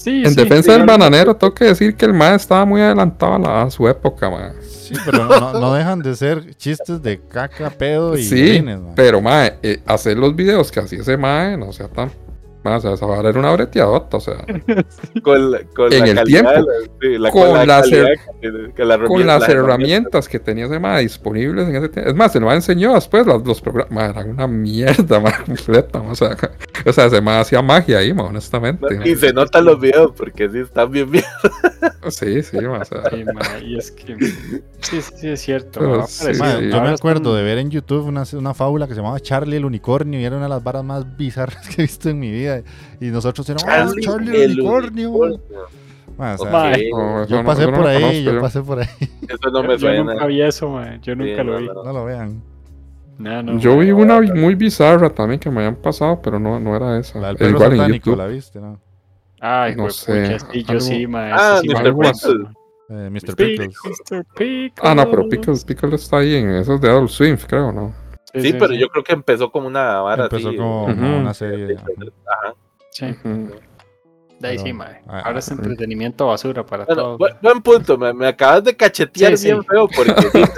[0.00, 3.34] Sí, En sí, defensa del bananero, tengo que decir que el ma estaba muy adelantado
[3.34, 4.52] a, la- a su época, ma.
[4.62, 8.92] Sí, pero no, no dejan de ser chistes de caca, pedo y Sí, orines, ma.
[8.94, 12.10] Pero, ma, eh, hacer los videos que hacía ese ma, no sea tan.
[12.64, 14.34] Ma, o sea, esa vara era una breteadota, o sea.
[15.22, 16.50] Con, la- con En la el calidad, tiempo.
[16.52, 18.04] la- sí, la- Con la las que
[18.74, 22.10] que con herramientas que tenía ese ma disponibles en ese tiempo.
[22.10, 23.92] Es más, se lo enseñó después los, los programas.
[23.92, 26.36] Ma, eran una mierda, ma, completa, ma, O sea,
[26.84, 28.96] o sea, ese ma hacía magia ahí, ma, honestamente.
[28.96, 29.06] ma.
[29.06, 31.24] Y se notan los videos porque sí están bien bien.
[32.08, 33.02] Sí, sí, ma, o sea.
[33.10, 34.16] Sí, mae, y es que.
[34.18, 35.80] Sí, sí, sí, es cierto.
[35.80, 38.94] Pero mae, sí, Ma, yo me acuerdo de ver en YouTube una, una fábula que
[38.94, 41.84] se llamaba Charlie el unicornio y era una de las varas más bizarras que he
[41.84, 42.47] visto en mi vida.
[43.00, 45.40] Y nosotros éramos "Ah, Charlie, el, unicornio.
[46.16, 46.90] Ma, o sea, Mae.
[46.90, 48.40] no, eso yo no- pasé no por ahí, conozco yo yo.
[48.40, 48.86] pasé por ahí.
[49.28, 50.12] Eso no yo, me yo suena.
[50.14, 50.66] nunca vi eso.
[51.02, 51.66] Yo nunca Sí, lo vi.
[51.66, 51.84] no.
[51.84, 52.42] No lo vean.
[53.18, 56.74] No, no, Yo vi una muy bizarra también que me habían pasado, pero no, no
[56.76, 57.18] era esa.
[57.20, 58.18] La del perro igual en satánico, YouTube.
[58.18, 58.80] la viste, ¿no?
[59.40, 61.06] Ay, no sé, sí, yo sí.
[61.14, 61.94] Ah, sí Mr.
[61.94, 62.24] Pickles.
[62.90, 63.36] Eh, Mr.
[63.36, 64.72] Pickles.
[64.82, 67.92] Ah, no, pero Pickles, Pickles está ahí en esos de Adult Swim, creo, ¿no?
[68.34, 70.56] Sí, pero yo creo que empezó como una vara Empezó así.
[70.56, 71.76] como una serie.
[71.76, 71.84] ajá.
[72.44, 72.54] Ajá.
[72.90, 73.06] Sí,
[74.40, 75.00] de ahí sí, mae.
[75.08, 77.18] ah, Ahora es entretenimiento basura para Bueno, todos.
[77.18, 79.66] buen, buen punto, me, me acabas de cachetear Sí, bien sí.
[79.68, 80.54] feo porque tenés,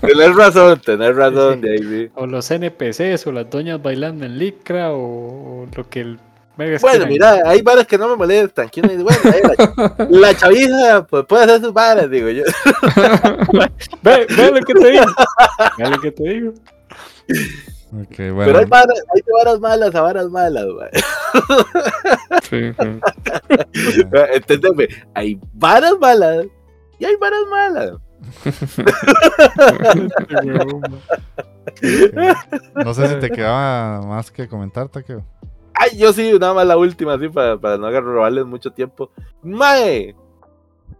[0.00, 1.60] tenés razón, tenés razón Sí.
[1.60, 2.10] de ahí, sí.
[2.14, 6.20] O los NPCs, o las doñas bailando en licra, o, o lo que el.
[6.56, 8.68] Bueno, mira, hay varas que no me molestan.
[8.70, 9.02] ¿Quién me dice?
[9.04, 12.44] Bueno, la, la chavija pues, puede hacer sus varas, digo yo.
[14.02, 15.04] Ve, ve lo que te digo.
[15.78, 16.52] Ve lo que te digo.
[18.08, 20.90] Pero hay varas, hay varas malas a varas malas, güey.
[22.42, 23.00] Sí, sí.
[24.34, 26.46] Enténdeme, hay varas malas
[26.98, 27.92] y hay varas malas.
[32.74, 35.24] No sé si te quedaba más que comentar, Takeo.
[35.74, 39.10] Ay, yo sí, nada más la última, así, para, para no robarles mucho tiempo.
[39.42, 40.14] Mae,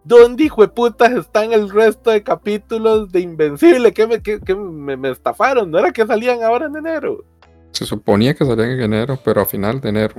[0.06, 3.92] ¿dónde hijo de putas están el resto de capítulos de Invencible?
[3.92, 5.70] que me, que, que me, me estafaron?
[5.70, 7.24] ¿No era que salían ahora en enero?
[7.72, 10.14] Se suponía que salían en enero, pero a final de enero.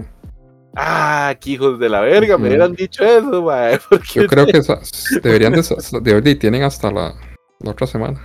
[0.75, 3.79] Ah, qué hijos de la verga, me hubieran dicho eso, mae.
[4.13, 4.61] Yo creo que
[5.23, 5.63] deberían de,
[6.01, 7.15] de, de- tienen hasta la,
[7.59, 8.21] la otra semana.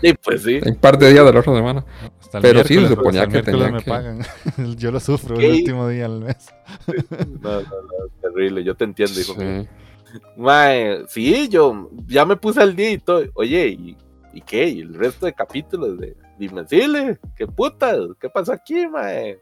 [0.00, 0.60] Sí, pues sí.
[0.66, 1.84] Un par de días de la otra semana.
[2.20, 4.20] Hasta el Pero sí, se suponía que tenían me que- pagan.
[4.76, 5.46] Yo lo sufro ¿Qué?
[5.46, 6.48] el último día del mes.
[7.40, 9.34] No, no, no, terrible, yo te entiendo, hijo.
[9.38, 9.68] Sí.
[10.36, 13.24] Mae, sí, yo ya me puse al día y todo.
[13.34, 13.96] Oye, ¿y,
[14.32, 14.68] y qué?
[14.68, 17.18] ¿Y el resto de capítulos de Invencible?
[17.36, 17.98] ¿Qué putas?
[18.20, 19.38] ¿Qué pasó aquí, mae?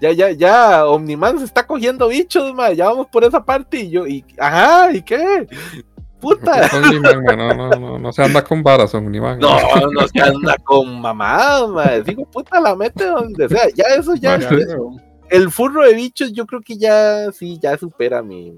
[0.00, 2.76] Ya, ya, ya, Omniman se está cogiendo bichos, mae.
[2.76, 5.46] Ya vamos por esa parte y yo, y, ajá, ¿y qué?
[6.20, 6.68] Puta.
[7.36, 9.38] No, no, no, no se anda con varas, Omniman.
[9.38, 9.58] No,
[9.90, 12.02] no se anda con mamadas, mae.
[12.02, 13.68] Digo, puta, la mete donde sea.
[13.74, 14.38] Ya eso, ya.
[14.38, 14.66] Mae,
[15.30, 18.54] El furro de bichos, yo creo que ya, sí, ya supera mi,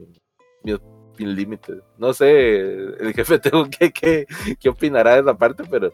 [1.19, 1.75] mi, mi límite.
[1.99, 4.27] No sé, el jefe tengo que, que,
[4.59, 5.93] que opinará de esa parte, pero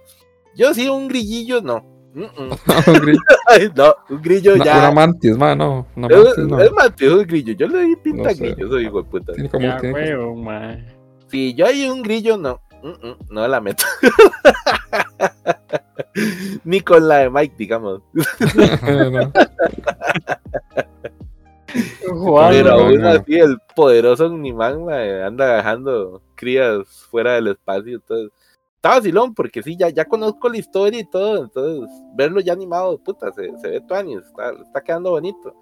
[0.56, 1.84] yo sí, un grillillo, no.
[2.14, 2.50] Mm, mm.
[2.86, 4.78] Un grillo- Ay, no, un grillo Una, ya.
[4.78, 5.86] una mantis, man, no.
[5.96, 6.60] Una es, mantis, no.
[6.60, 7.54] es Mateo, un grillo.
[7.54, 8.52] Yo le di pinta No sé.
[8.52, 9.32] grillo, soy hijo de puta.
[9.32, 10.96] Tiene como, Ya, tiene huevo, mae.
[11.26, 12.60] Si yo hay un grillo, no.
[12.84, 13.84] Mm, mm, no la meto.
[16.64, 18.00] Ni con la de Mike, digamos.
[18.12, 19.32] no.
[22.08, 23.08] Juan, Pero aún no.
[23.08, 27.96] así, el poderoso Omniman anda dejando crías fuera del espacio.
[27.96, 28.30] Entonces,
[28.76, 31.44] está vacilón, porque sí, ya, ya conozco la historia y todo.
[31.44, 34.00] Entonces, verlo ya animado, puta, se, se ve está,
[34.62, 35.54] está quedando bonito.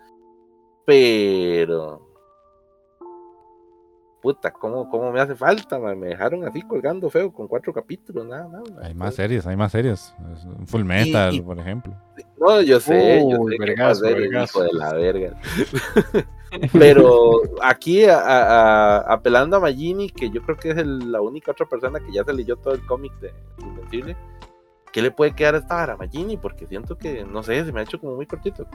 [0.85, 2.12] Pero.
[4.23, 5.81] Puta, ¿cómo, cómo me hace falta?
[5.81, 8.87] Me dejaron así colgando feo con cuatro capítulos, nada, nada.
[8.87, 10.15] Hay más series, hay más series.
[10.67, 11.93] Full Metal, y- por ejemplo.
[12.39, 14.59] No, yo sé, yo sé que vergazo, va a ser vergazo.
[14.61, 15.41] hijo de la verga.
[16.73, 21.21] Pero aquí a- a- a- apelando a Magini, que yo creo que es el- la
[21.21, 24.17] única otra persona que ya se leyó todo el cómic de Invencible,
[24.93, 26.37] ¿qué le puede quedar a esta vara a Magini?
[26.37, 28.67] Porque siento que, no sé, se me ha hecho como muy cortito.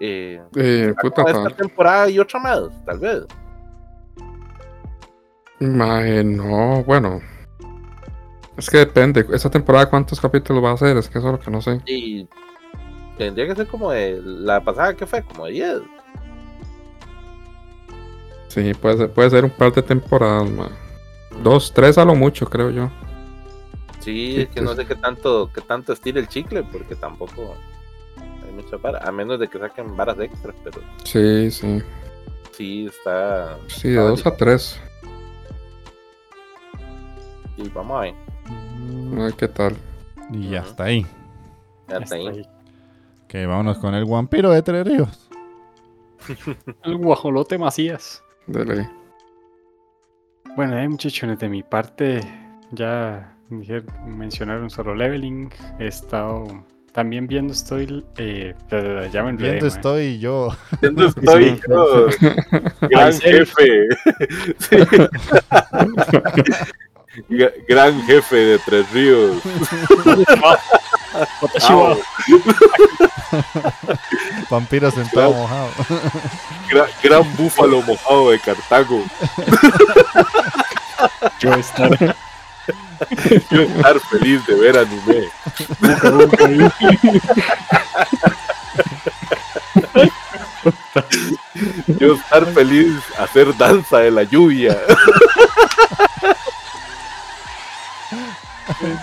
[0.00, 3.22] Eh, Eh, puta, esta temporada y otra más, tal vez.
[5.62, 7.20] Mae, no, bueno.
[8.56, 9.24] Es que depende.
[9.32, 10.96] ¿Esta temporada cuántos capítulos va a ser?
[10.96, 11.80] Es que eso es lo que no sé.
[11.86, 12.28] Y
[13.16, 15.80] tendría que ser como de la pasada que fue, como de 10.
[18.48, 20.68] Sí, puede ser, puede ser un par de temporadas, mae.
[21.42, 22.90] Dos, tres a lo mucho, creo yo.
[24.00, 24.78] Sí, es que no pues.
[24.78, 27.54] sé qué tanto, qué tanto estira el chicle, porque tampoco
[28.44, 31.82] hay mucha vara, a menos de que saquen varas extras, pero Sí, sí.
[32.50, 33.56] sí está.
[33.68, 34.78] Sí, de dos a tres.
[37.56, 38.14] Y vamos a ver.
[39.18, 39.76] A ver qué tal.
[40.32, 41.02] Y ya está ahí.
[41.88, 42.28] Ya Está está ahí.
[42.28, 42.46] ahí.
[43.28, 45.30] Que vámonos con el vampiro de Tres Ríos.
[46.84, 48.22] El guajolote Macías.
[48.46, 48.88] Dele.
[50.56, 52.20] Bueno, eh, muchachones, de mi parte,
[52.72, 55.50] ya dije- mencionaron solo leveling.
[55.78, 56.46] He estado
[56.92, 58.04] también viendo, estoy.
[58.18, 58.54] Eh,
[59.12, 60.48] ya- me enredé, Viendo estoy yo.
[60.80, 62.06] Siendo estoy yo,
[62.90, 63.88] gran jefe.
[67.68, 69.42] Gran jefe de Tres Ríos.
[74.50, 75.68] Vampiro sentado mojado.
[76.70, 79.04] Gra- gran búfalo mojado de Cartago.
[81.38, 82.16] yo estar.
[83.48, 85.28] Quiero estar feliz de ver anime.
[91.98, 94.78] Quiero estar feliz hacer danza de la lluvia.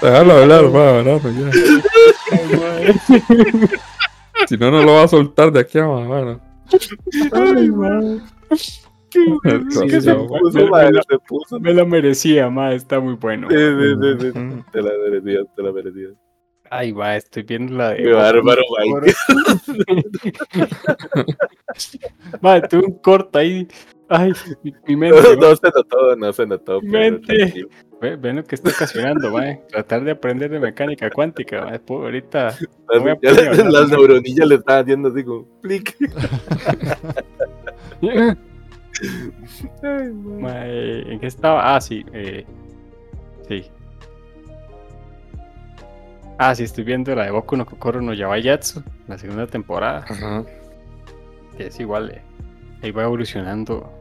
[0.02, 1.52] Déjalo hablar, va, hablar, ya.
[4.48, 6.40] Si no, no lo va a soltar de aquí a abajo.
[7.34, 8.20] Ay, mae.
[9.12, 9.72] que
[10.02, 11.60] se yo, puso, madre, se puso.
[11.60, 13.48] Me la merecía, ma, está muy bueno.
[13.50, 14.64] Sí, sí, sí, sí.
[14.72, 16.12] Te la merecías, te la merecías.
[16.72, 18.04] Ay, va, estoy viendo la de.
[18.04, 18.62] Qué bárbaro.
[22.42, 23.68] Ma, tuve un corte ahí.
[24.08, 24.34] Ay,
[24.64, 25.38] mi, mi No, mente.
[25.38, 26.80] no se notó, no se notó.
[26.82, 27.36] pero Mente.
[27.38, 27.70] tranquilo.
[28.02, 29.56] Ve- Ven lo que está ocasionando, ma.
[29.70, 31.80] Tratar de aprender de mecánica cuántica, ma.
[31.80, 32.56] Pues, ahorita.
[32.94, 35.48] No las, neuronillas le estaban haciendo así como
[39.84, 41.76] eh, ¿En qué estaba?
[41.76, 42.06] Ah, sí.
[42.14, 42.46] Eh,
[43.48, 43.66] sí.
[46.38, 50.06] Ah, sí, estoy viendo la de Boku no Kokoro no Yabayatsu, la segunda temporada.
[50.08, 50.46] Ajá.
[51.58, 52.22] que es igual, eh,
[52.82, 53.92] ahí va evolucionando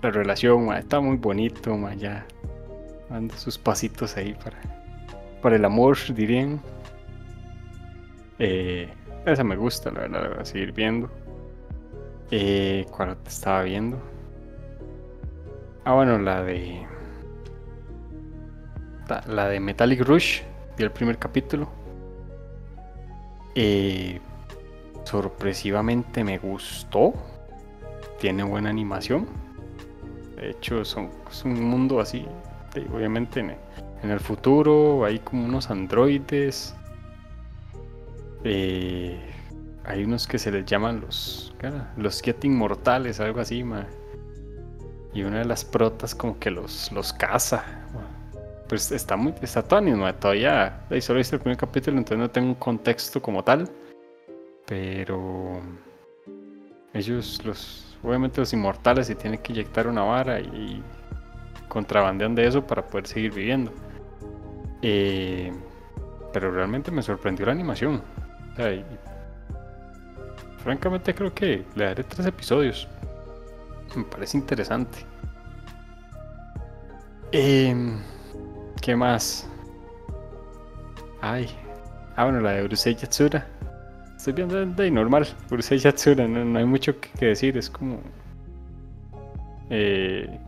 [0.00, 2.24] la relación, ma, está muy bonito, ma, ya
[3.10, 4.58] dando sus pasitos ahí para,
[5.42, 6.60] para el amor, dirían.
[8.38, 8.88] Eh,
[9.26, 11.10] esa me gusta, la verdad, la voy a seguir viendo.
[12.30, 13.98] Eh, ¿Cuál te estaba viendo?
[15.84, 16.86] Ah, bueno, la de.
[19.08, 20.42] La, la de Metallic Rush,
[20.76, 21.68] vi el primer capítulo.
[23.54, 24.20] Eh,
[25.04, 27.14] sorpresivamente me gustó.
[28.20, 29.26] Tiene buena animación.
[30.36, 32.26] De hecho, son, es un mundo así.
[32.92, 36.74] Obviamente en, el futuro hay como unos androides.
[38.44, 39.18] Eh,
[39.84, 41.92] hay unos que se les llaman los, ¿qué era?
[41.96, 43.86] los Getting Mortales, algo así, ma.
[45.14, 47.64] Y una de las protas como que los, los caza.
[48.68, 50.80] Pues está muy, está todo animado, todavía.
[50.90, 53.68] ahí solo visto el primer capítulo, entonces no tengo un contexto como tal.
[54.66, 55.62] Pero
[56.92, 60.82] ellos, los, obviamente los inmortales, se tienen que inyectar una vara y
[61.68, 63.72] contrabandean de eso para poder seguir viviendo.
[64.82, 65.52] Eh,
[66.32, 68.02] pero realmente me sorprendió la animación.
[70.62, 72.88] Francamente creo que le daré tres episodios.
[73.96, 74.98] Me parece interesante.
[77.32, 77.98] Em,
[78.80, 79.48] ¿Qué más?
[81.20, 81.48] Ay.
[82.16, 83.46] Ah, bueno, la de Urusei Yatsura.
[84.16, 85.26] Estoy viendo de normal.
[85.50, 87.56] Urusei Yatsura, no, no hay mucho que, que decir.
[87.56, 88.00] Es como.
[89.70, 90.38] Eh,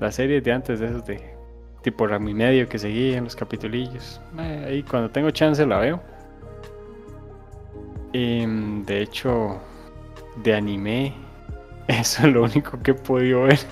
[0.00, 1.38] la serie de antes de esos de.
[1.82, 4.20] Tipo Rami Medio que seguían los capitulillos.
[4.38, 6.00] Eh, ahí cuando tengo chance la veo.
[8.12, 9.58] Em, de hecho,
[10.42, 11.14] de anime,
[11.88, 13.58] eso es lo único que he podido ver.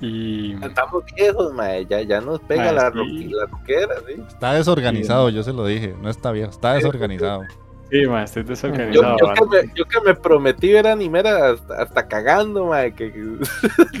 [0.00, 1.84] Y Estamos viejos, mae.
[1.86, 3.32] Ya, ya nos pega Ah, la, sí.
[3.50, 4.22] roquera, sí.
[4.28, 5.92] Está desorganizado, yo se lo dije.
[6.00, 7.42] No está bien, está desorganizado.
[7.90, 9.16] Sí, ma, estoy Yo, desorganizado.
[9.18, 9.34] yo ma.
[9.34, 13.38] que me, yo que me prometí ver anime era hasta, hasta cagando, mae, que, que-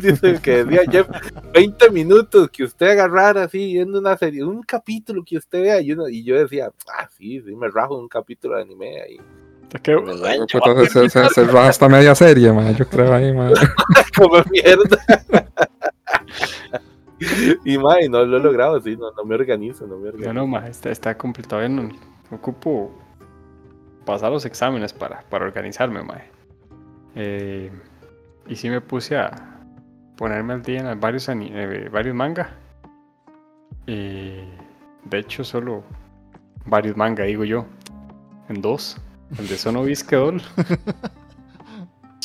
[0.02, 1.08] dice que decía Jeff,
[1.52, 5.92] 20 minutos que usted agarrara así viendo una serie, un capítulo que usted vea y,
[5.92, 9.20] uno, y yo decía, ah, sí, sí, me rajo un capítulo de anime ahí.
[9.72, 13.52] Es que- se, se, se raja hasta media serie, man, yo creo ahí, man.
[14.16, 14.98] como mierda.
[17.64, 20.32] y mae, no lo he logrado, sí, no, no me organizo, no me No, organizo.
[20.32, 21.68] no, ma, está, está complicado.
[21.68, 21.90] No
[22.30, 22.92] ocupo
[24.08, 26.16] pasar los exámenes para, para organizarme, ma.
[27.14, 27.70] Eh,
[28.48, 29.60] y sí me puse a
[30.16, 32.48] ponerme al día en varios, eh, varios manga.
[33.86, 34.48] Eh,
[35.04, 35.84] de hecho, solo
[36.64, 37.66] varios manga, digo yo.
[38.48, 38.96] En dos.
[39.38, 40.40] El de Sono Bisque Doll.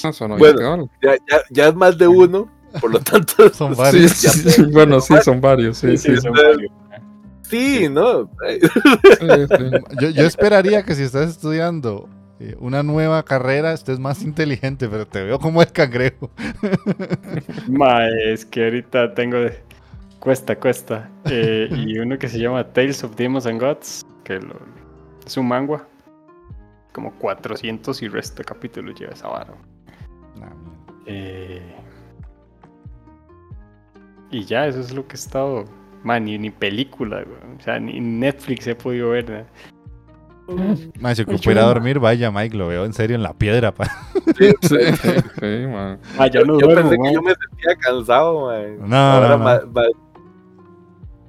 [0.04, 0.90] No Bueno.
[1.02, 2.50] Ya, ya, ya es más de uno,
[2.80, 4.12] por lo tanto, Son varios.
[4.12, 6.16] sí, sí, bueno, sí, son varios, sí, sí.
[6.16, 6.72] sí, son varios.
[7.44, 8.30] Sí, ¿no?
[10.00, 12.10] Yo, yo esperaría que si estás estudiando
[12.40, 16.30] eh, una nueva carrera estés más inteligente, pero te veo como el cangrejo.
[17.70, 19.60] Ma, es que ahorita tengo de...
[20.20, 21.10] Cuesta, cuesta.
[21.26, 24.60] Eh, y uno que se llama Tales of Demons and Gods, que lo-
[25.26, 25.86] es un manga.
[26.94, 29.54] Como 400 y resto de capítulos lleva esa vara.
[31.06, 31.62] Eh,
[34.32, 35.66] y ya, eso es lo que he estado...
[36.04, 37.58] Man, ni, ni película, güey.
[37.58, 39.46] o sea, ni Netflix he podido ver.
[40.48, 40.76] ¿no?
[41.00, 43.74] Ma, si ocupo ir a dormir, vaya Mike, lo veo en serio en la piedra.
[43.74, 43.86] pa.
[44.38, 44.78] Sí, sí,
[45.40, 46.00] sí, man.
[46.18, 47.14] Ah, no yo duermo, pensé que man.
[47.14, 48.90] yo me sentía cansado, man.
[48.90, 49.44] No, Ahora no, no.
[49.46, 49.88] ma- ma-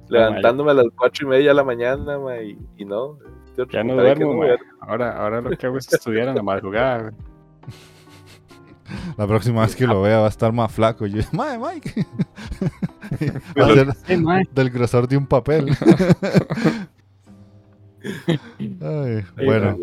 [0.09, 3.17] levantándome a las cuatro y media de la mañana, ma, y, y no.
[3.71, 4.57] Ya no duermo, no man.
[4.81, 7.03] Ahora, ahora lo que hago es estudiar en la madrugada.
[7.03, 7.13] güey.
[9.17, 11.05] La próxima vez que lo vea va a estar más flaco.
[11.07, 12.05] Yo, Mike.
[14.55, 15.69] del grosor de un papel.
[18.81, 19.77] Ay, bueno,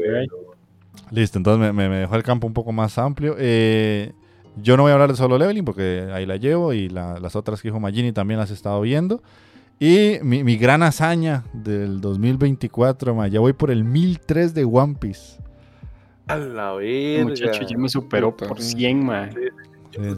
[1.11, 1.39] listo.
[1.39, 3.35] Entonces me, dejó el campo un poco más amplio.
[3.39, 4.13] Eh,
[4.63, 7.35] yo no voy a hablar de solo leveling porque ahí la llevo y la- las
[7.37, 9.23] otras que dijo Magini también las he estado viendo.
[9.81, 14.95] Y mi, mi gran hazaña del 2024, ma, ya voy por el 1003 de One
[15.01, 15.41] Piece.
[16.29, 17.25] A la verga.
[17.25, 18.77] muchacho ya me superó por sí.
[18.77, 19.31] 100, man.
[19.33, 19.72] Sí, sí.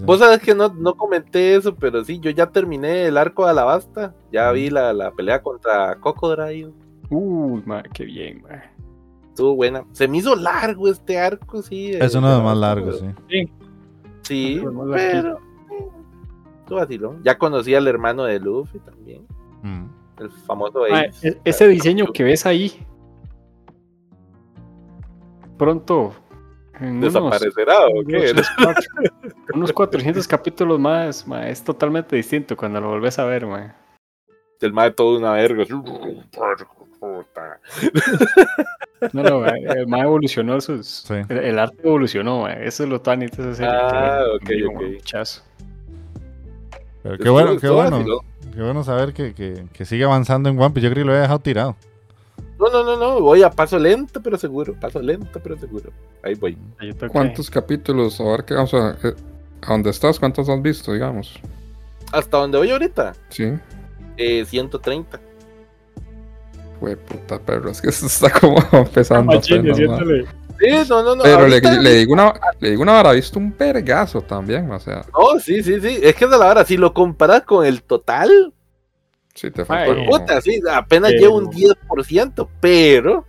[0.05, 3.51] Vos sabes que no, no comenté eso, pero sí, yo ya terminé el arco de
[3.51, 4.15] Alabasta.
[4.33, 6.73] Ya vi la, la pelea contra Crocodile.
[7.11, 8.63] Uy, man, qué bien, man.
[9.29, 9.85] Estuvo buena.
[9.93, 11.91] Se me hizo largo este arco, sí.
[11.93, 13.53] Es de- uno de los más largos, pero- sí.
[14.23, 14.91] Sí, larguitos.
[14.95, 15.33] pero.
[15.39, 15.89] eh,
[16.61, 17.21] Estuvo vacilón.
[17.25, 19.27] Ya conocí al hermano de Luffy también.
[19.63, 19.85] Mm.
[20.21, 21.29] El famoso Ah, Ace.
[21.29, 22.73] e- ese diseño que ves ahí,
[25.59, 26.13] pronto,
[26.81, 28.33] en unos, ¿Desaparecerá o qué?
[28.33, 28.91] unos cuatro-
[29.55, 33.75] unos 400 capítulos más, ma, es totalmente distinto cuando lo volvés a ver, ma.
[34.61, 35.65] El mae todo una verga.
[39.13, 41.05] No, no, ma, el ma evolucionó sus...
[41.07, 41.15] Sí.
[41.29, 43.71] El, el arte evolucionó, ma, eso es lo tan de esa serie.
[43.73, 44.83] Ah, que ok, dio ok.
[44.95, 45.43] muchazo.
[47.03, 48.05] Pero qué bueno, qué bueno.
[48.55, 50.87] Qué bueno saber que, que, que sigue avanzando en One Piece.
[50.87, 51.77] Yo creo que lo había dejado tirado.
[52.73, 53.21] No, no, no, no.
[53.21, 54.75] Voy a paso lento, pero seguro.
[54.81, 55.91] Paso lento, pero seguro.
[56.23, 56.57] Ahí voy.
[56.81, 58.21] Que- ¿Cuántos capítulos?
[58.21, 59.15] A ver qué, o sea, eh,
[59.63, 60.19] ¿a dónde estás?
[60.19, 61.35] ¿Cuántos has visto, digamos?
[62.13, 63.15] Hasta donde voy ahorita.
[63.29, 63.53] Sí.
[64.17, 65.21] Eh, 130.
[66.81, 70.27] Fue puta perro, es que eso está como empezando apenas, haciéndole-
[70.61, 71.23] Sí, no, no, no.
[71.25, 71.61] Pero le,
[71.97, 75.63] digo una, le digo una vara, he visto un pergazo también, o sea, No, sí,
[75.65, 75.99] sí, sí.
[76.01, 76.65] Es que es de la hora.
[76.65, 78.53] Si lo comparas con el total,
[79.35, 82.49] sí te Ay, falta como- puta, sí, apenas Pero- llevo un 10%.
[82.61, 83.25] Pero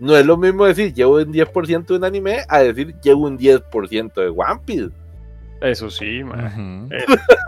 [0.00, 3.36] no es lo mismo decir llevo un 10% de un anime a decir llevo un
[3.38, 4.90] 10% de One Piece.
[5.60, 6.52] Eso sí, ma.
[6.54, 6.88] Ujú.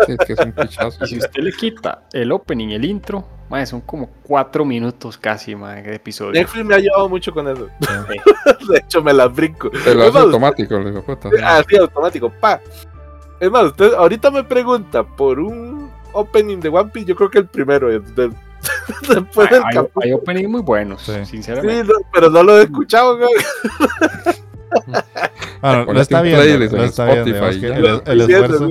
[0.06, 0.98] sí, es que es un pichazo.
[1.04, 5.16] Y si usted le quita el opening y el intro, ma, son como cuatro minutos
[5.16, 6.32] casi, ma, de episodio.
[6.32, 7.68] Netflix me ha ayudado mucho con eso.
[7.80, 8.16] Sí.
[8.72, 9.70] De hecho, me las brinco.
[9.70, 11.30] Te lo Es hace más, automático, le digo, puta.
[11.30, 11.36] sí.
[11.40, 12.60] Así automático, pa.
[13.38, 15.79] Es más, usted ahorita me pregunta por un
[16.12, 18.30] opening de One Piece, yo creo que el primero es de-
[19.08, 21.12] después del hay, hay openings muy buenos, Sí.
[21.24, 21.82] sinceramente.
[21.84, 23.30] Sí, no, pero no lo he escuchado, güey.
[25.60, 26.76] Bueno, lo está viendo.
[26.76, 27.24] Lo está viendo.
[27.24, 28.12] Que ya.
[28.12, 28.70] el, esfuerzo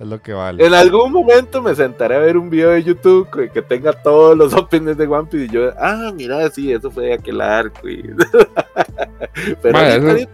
[0.00, 0.66] es lo que vale.
[0.66, 4.36] En algún momento me sentaré a ver un video de YouTube que, que tenga todos
[4.36, 7.88] los openings de One Piece y yo, ah, mira, sí, eso fue de aquel arco.
[7.88, 8.02] Y...
[9.62, 10.28] pero Ma, ahorita- eso-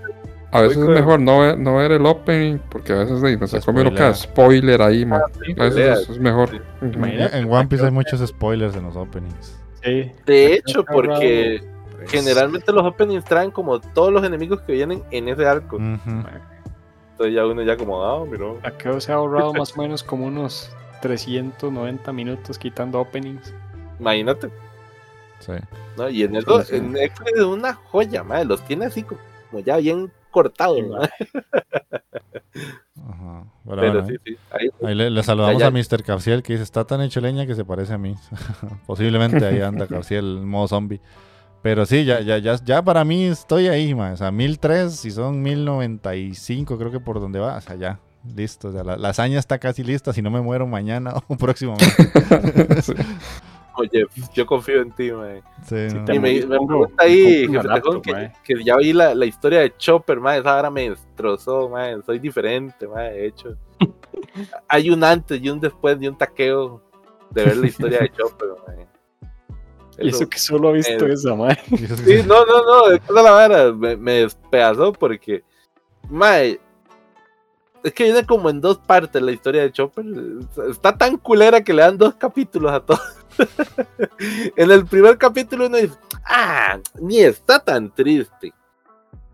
[0.52, 3.60] A veces es mejor no ver, no ver el opening, porque a veces no se
[3.62, 5.22] come uno cada spoiler ahí, man.
[5.44, 6.50] sí, A veces es, es mejor.
[6.50, 6.58] Sí.
[6.80, 9.58] En One Piece hay muchos spoilers en los openings.
[9.82, 10.12] Sí.
[10.26, 11.60] de hecho, porque
[11.96, 15.78] Pues, generalmente los openings traen como todos los enemigos que vienen en ese arco.
[15.78, 18.46] entonces ya uno ya como, ah, mira.
[18.62, 20.70] Acá se ha ahorrado más o menos como unos
[21.00, 23.52] 390 minutos quitando openings.
[23.98, 24.50] Imagínate,
[25.40, 25.52] Sí.
[25.96, 26.08] ¿no?
[26.08, 26.76] Y en sí.
[26.76, 29.20] en Netflix es una joya, madre, los tiene así como
[29.64, 32.58] ya bien cortados, Sí.
[33.08, 33.44] Ajá.
[33.64, 35.78] Pero Pero bueno, sí, sí, ahí Ahí le, le saludamos Ya, ya.
[35.78, 36.02] a Mr.
[36.04, 38.14] Capsiel que dice, está tan hecho leña que se parece a mí.
[38.86, 41.00] Posiblemente ahí anda Capsiel en modo zombie.
[41.62, 44.12] Pero sí, ya, ya, ya, ya para mí estoy ahí, man.
[44.12, 47.56] O sea, 1003 y son 1095 creo que por donde va.
[47.56, 48.00] O sea, ya,
[48.36, 48.68] listo.
[48.68, 51.86] O sea, la, la hazaña está casi lista si no me muero mañana o próximamente.
[53.76, 55.42] Oye, yo confío en ti, mae.
[55.66, 56.14] Sí, Sí, no.
[56.14, 60.40] Y me, me pregunta ahí, jefe que, ya vi la, la historia de Chopper, mae,
[60.40, 63.56] esa hora me destrozó, mae, soy diferente, mae, de hecho.
[64.68, 66.82] Hay un antes y un después de un taqueo
[67.30, 68.86] de ver la historia de Chopper, mae.
[69.98, 71.36] Y Eso- que solo ha visto eh, esa,
[71.70, 75.44] que Sí, no, no, no, es que la vara me, me despedazó porque,
[76.08, 76.58] mae,
[77.84, 80.04] es que viene como en dos partes la historia de Chopper.
[80.70, 83.00] Está tan culera que le dan dos capítulos a todos.
[84.56, 85.94] en el primer capítulo uno dice,
[86.24, 88.52] ah, ni está tan triste.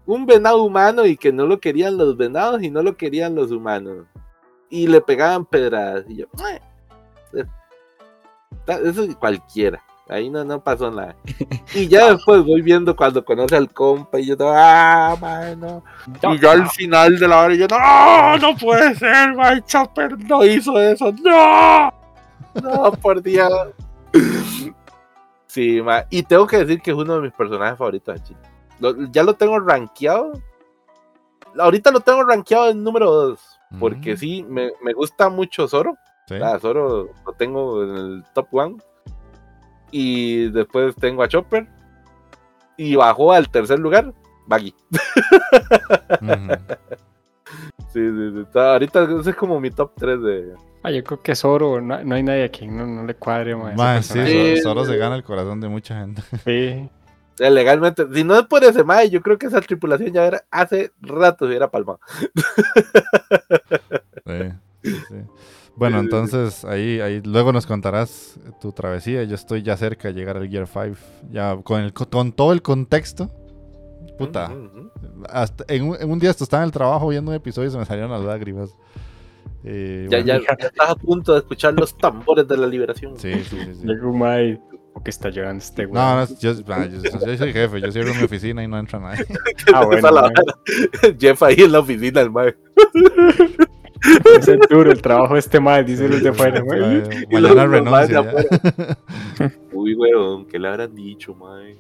[0.07, 3.51] Un venado humano y que no lo querían los venados y no lo querían los
[3.51, 4.07] humanos.
[4.71, 6.05] Y le pegaban pedradas.
[6.09, 6.61] Y yo, "Mae,
[8.53, 9.83] está- eso es cualquiera.
[10.11, 11.15] Ahí no, no pasó nada.
[11.75, 15.85] Y ya después voy viendo cuando conoce al compa y yo, ah, mano.
[16.33, 20.43] Y ya al final de la hora yo, no, no puede ser, my Chopper no
[20.47, 21.93] hizo eso, no.
[22.63, 23.69] No, por Dios.
[25.47, 28.41] Sí, ma, y tengo que decir que es uno de mis personajes favoritos de Chile.
[28.81, 30.33] Lo- ya lo tengo rankeado.
[31.59, 33.41] Ahorita lo tengo rankeado en número 2.
[33.81, 35.97] Porque sí, me, me gusta mucho Zoro.
[36.27, 36.37] Sí.
[36.43, 38.77] Ah, Zoro lo tengo en el top 1.
[39.91, 41.67] Y después tengo a Chopper.
[42.77, 44.13] Y bajó al tercer lugar,
[44.47, 44.75] Baggy.
[46.21, 46.53] Ujú.
[47.93, 48.41] Sí, sí, sí.
[48.41, 50.55] Está- Ahorita ese es como mi top 3 de.
[50.83, 53.53] Ah, yo creo que Zoro, no, no hay nadie a quien no, no le cuadre,
[53.53, 56.23] ese Mae, sí, solo se gana el corazón de mucha gente.
[56.45, 56.89] Sí.
[57.45, 60.45] eh, Legalmente, si no es por ese mae, yo creo que esa tripulación ya era
[60.51, 62.01] hace rato se hubiera palmado.
[64.27, 64.53] Sí,
[64.83, 65.15] sí, sí.
[65.77, 69.23] Bueno, entonces ahí, ahí luego nos contarás tu travesía.
[69.23, 70.97] Yo estoy ya cerca de llegar al Gear 5.
[71.31, 73.31] Ya con, el, con todo el contexto.
[74.19, 74.53] Puta.
[75.31, 77.73] Hasta en, un, en un día esto estaba en el trabajo viendo un episodio y
[77.73, 78.75] se me salieron las lágrimas.
[79.65, 83.19] Eh, Ya, bueno, ya, ya estás a punto de escuchar los tambores de la liberación.
[83.19, 83.75] Sí, sí, sí.
[83.75, 84.59] sí.
[84.95, 85.95] Porque está llegando este güey.
[86.03, 87.81] No, no, yo, ah, yo- yo soy jefe.
[87.81, 89.25] Yo cierro mi oficina y no entra nadie.
[89.73, 90.31] Ah, bueno, la.
[91.21, 92.57] Jeff ahí en la oficina, el mae.
[94.39, 97.03] Es el duro el trabajo de este mae, dice los de afuera, güey.
[97.33, 98.25] Mañana renuncia.
[99.73, 101.77] Uy, weón, ¿qué le habrán dicho, mae?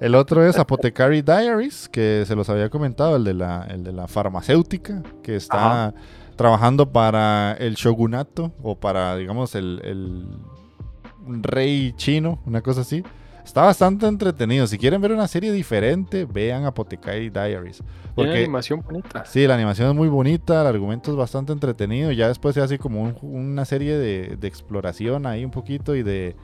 [0.00, 3.92] El otro es Apothecary Diaries, que se los había comentado, el de la, el de
[3.92, 5.94] la farmacéutica, que está
[6.36, 13.04] trabajando para el shogunato o para, digamos, el, el rey chino, una cosa así.
[13.44, 14.68] Está bastante entretenido.
[14.68, 17.78] Si quieren ver una serie diferente, vean Apothecary Diaries.
[17.78, 19.24] Tiene Porque animación bonita.
[19.24, 22.12] Sí, la animación es muy bonita, el argumento es bastante entretenido.
[22.12, 26.04] Ya después se hace como un- una serie de, de exploración ahí un poquito y
[26.04, 26.36] de,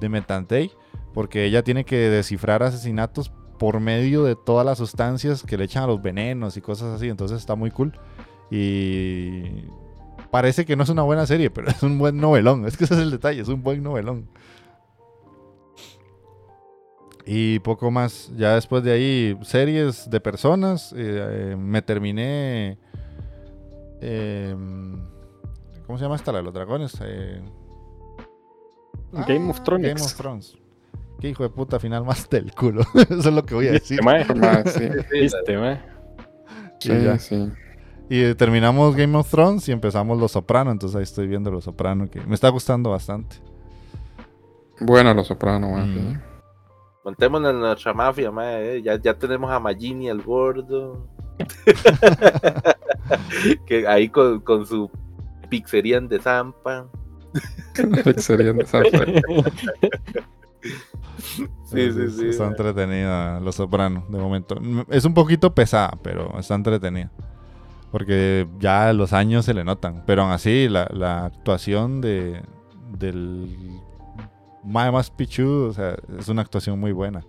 [0.00, 0.70] de Metantei,
[1.16, 5.82] porque ella tiene que descifrar asesinatos por medio de todas las sustancias que le echan
[5.84, 7.08] a los venenos y cosas así.
[7.08, 7.98] Entonces está muy cool.
[8.50, 9.62] Y
[10.30, 12.66] parece que no es una buena serie, pero es un buen novelón.
[12.66, 14.28] Es que ese es el detalle, es un buen novelón.
[17.24, 18.30] Y poco más.
[18.36, 20.92] Ya después de ahí, series de personas.
[20.92, 22.78] eh, eh, me terminé.
[24.02, 25.02] em,
[25.86, 26.30] ¿Cómo se llama esta?
[26.30, 26.94] La de los dragones.
[27.00, 27.40] Eh,
[29.26, 29.88] Game of ah, Thrones.
[29.88, 30.65] Game of Thrones.
[31.20, 32.82] Qué hijo de puta final más del culo.
[32.94, 34.02] Eso es lo que voy a decir.
[34.02, 34.22] Ma,
[34.64, 34.88] sí.
[36.78, 37.18] Sí, ya.
[37.18, 37.52] sí, sí.
[38.08, 40.70] Y eh, terminamos Game of Thrones y empezamos Los Soprano.
[40.70, 43.36] Entonces ahí estoy viendo Los Soprano, que me está gustando bastante.
[44.80, 45.94] Bueno, los sopranos, ma, Mm.
[45.94, 46.16] sí.
[47.04, 48.82] Montémonos en nuestra mafia, eh.
[48.84, 51.08] Ya, ya tenemos a Magini, el gordo.
[53.66, 54.90] que ahí con, con su
[55.48, 56.88] pizzería en de Zampa.
[58.04, 59.22] Excelente, esa fue.
[61.64, 62.28] Sí, sí, sí.
[62.28, 64.60] Está entretenida Los Soprano, de momento.
[64.88, 67.10] Es un poquito pesada, pero está entretenida.
[67.90, 70.04] Porque ya los años se le notan.
[70.06, 72.42] Pero aún así, la, la actuación de
[72.98, 73.80] del
[74.64, 77.24] mae más pichudo, o sea, es una actuación muy buena.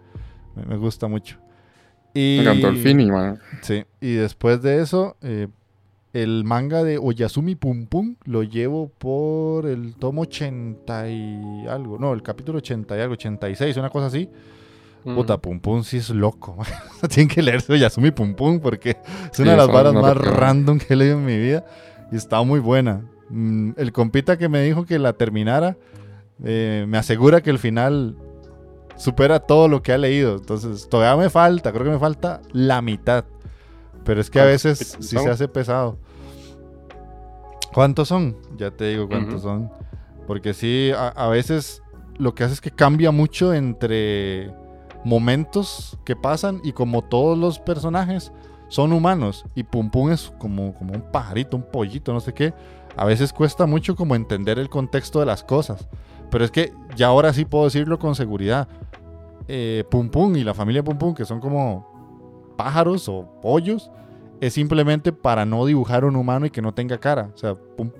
[0.55, 1.37] Me, me gusta mucho.
[2.13, 3.35] Y, Gandolfini, ma.
[3.61, 5.47] Sí, y después de eso, eh,
[6.13, 12.13] el manga de Oyasumi Pum Pum lo llevo por el tomo 80 y algo, no,
[12.13, 14.29] el capítulo 80 y algo, 86, una cosa así.
[15.03, 16.57] Puta, Pum Pum sí es loco.
[17.09, 18.97] Tienen que leerse Yasumi Pum Pum porque
[19.31, 21.65] es una de las varas más random que he leído en mi vida.
[22.11, 23.05] Y está muy buena.
[23.29, 25.77] Mm, El compita que me dijo que la terminara
[26.43, 28.17] eh, me asegura que el final
[28.97, 30.35] supera todo lo que ha leído.
[30.35, 33.25] Entonces, todavía me falta, creo que me falta la mitad.
[34.07, 35.97] Pero es que a ¿Cuántos veces sí se hace pesado.
[37.73, 38.37] ¿Cuántos son?
[38.57, 39.69] Ya te digo cuántos son.
[40.25, 41.83] Porque sí, a, a veces
[42.17, 44.49] lo que hace es que cambia mucho entre
[45.03, 48.31] momentos que pasan y como todos los personajes
[48.69, 52.53] son humanos y Pum Pum es como, como un pajarito, un pollito, no sé qué,
[52.95, 55.85] a veces cuesta mucho como entender el contexto de las cosas.
[56.31, 58.69] Pero es que ya ahora sí puedo decirlo con seguridad.
[59.49, 61.96] Eh, Pum Pum y la familia Pum Pum, que son como
[62.57, 63.89] pájaros o pollos,
[64.41, 67.31] es simplemente para no dibujar un humano y que no tenga cara.
[67.33, 67.55] O sea,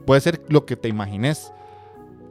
[0.06, 1.52] puede ser lo que te imagines.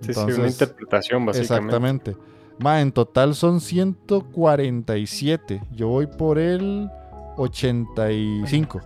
[0.01, 1.65] Sí, sí, una Entonces, interpretación, básicamente.
[1.65, 2.17] Exactamente.
[2.59, 5.63] Ma, en total son 147.
[5.73, 6.89] Yo voy por el
[7.37, 8.81] 85.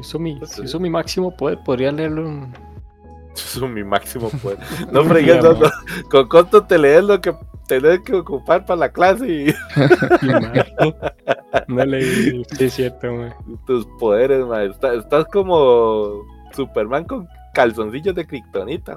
[0.00, 2.52] Hizo mi, hizo mi máximo poder, podría leerlo en...
[3.34, 4.58] Eso es mi máximo poder.
[4.92, 5.68] No fregues, no, no.
[6.10, 7.34] Con cuánto te lees lo que
[7.68, 9.54] tenés que ocupar para la clase y
[11.68, 13.32] No leí, sí es cierto, mae.
[13.66, 14.64] tus poderes, ma.
[14.64, 16.22] Está- estás como
[16.52, 18.96] Superman con calzoncillos de kriptonita.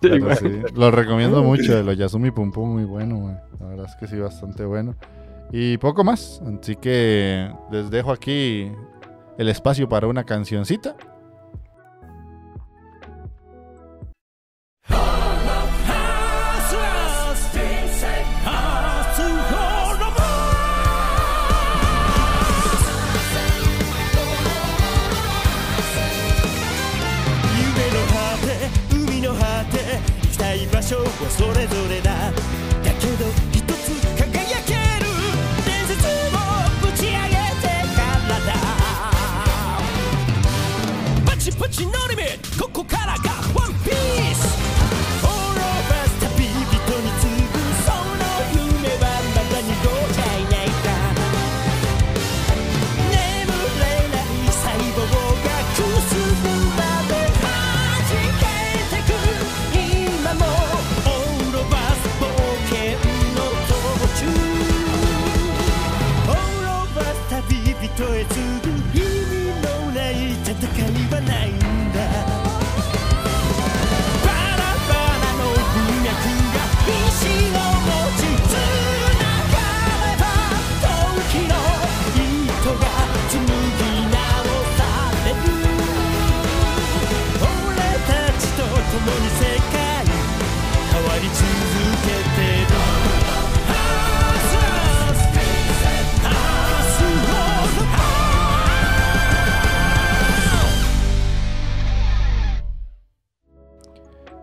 [0.00, 1.74] Sí, lo recomiendo mucho.
[1.76, 3.18] De los Yasumi Pum Pum, muy bueno.
[3.20, 3.40] ma.
[3.60, 4.94] La verdad es que sí, bastante bueno.
[5.52, 6.42] Y poco más.
[6.60, 8.70] Así que les dejo aquí
[9.38, 11.15] el espacio para una cancioncita.「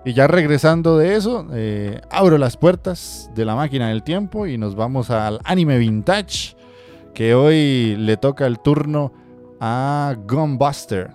[0.06, 4.58] Y ya regresando de eso, eh, abro las puertas de la máquina del tiempo y
[4.58, 6.58] nos vamos al anime vintage,
[7.14, 9.14] que hoy le toca el turno
[9.62, 11.12] a Gunbuster.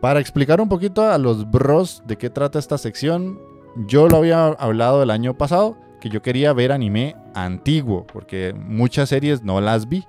[0.00, 3.38] Para explicar un poquito a los bros de qué trata esta sección,
[3.86, 9.08] yo lo había hablado el año pasado, que yo quería ver anime antiguo, porque muchas
[9.10, 10.04] series no las vi.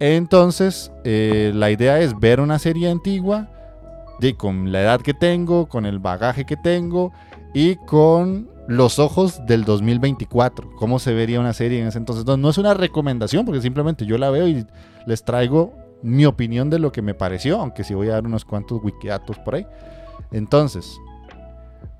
[0.00, 3.48] Entonces, eh, la idea es ver una serie antigua,
[4.20, 7.12] de, con la edad que tengo, con el bagaje que tengo
[7.58, 10.76] y con los ojos del 2024.
[10.76, 12.24] ¿Cómo se vería una serie en ese entonces?
[12.24, 14.64] No, es una recomendación, porque simplemente yo la veo y
[15.06, 18.44] les traigo mi opinión de lo que me pareció, aunque sí voy a dar unos
[18.44, 19.66] cuantos wikidatos por ahí.
[20.30, 21.00] Entonces,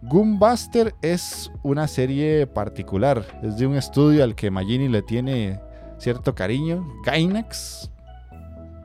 [0.02, 3.26] Gunbuster es una serie particular.
[3.43, 5.59] Es de un estudio al que Magini le tiene
[5.98, 6.86] cierto cariño.
[7.05, 7.90] Gainax.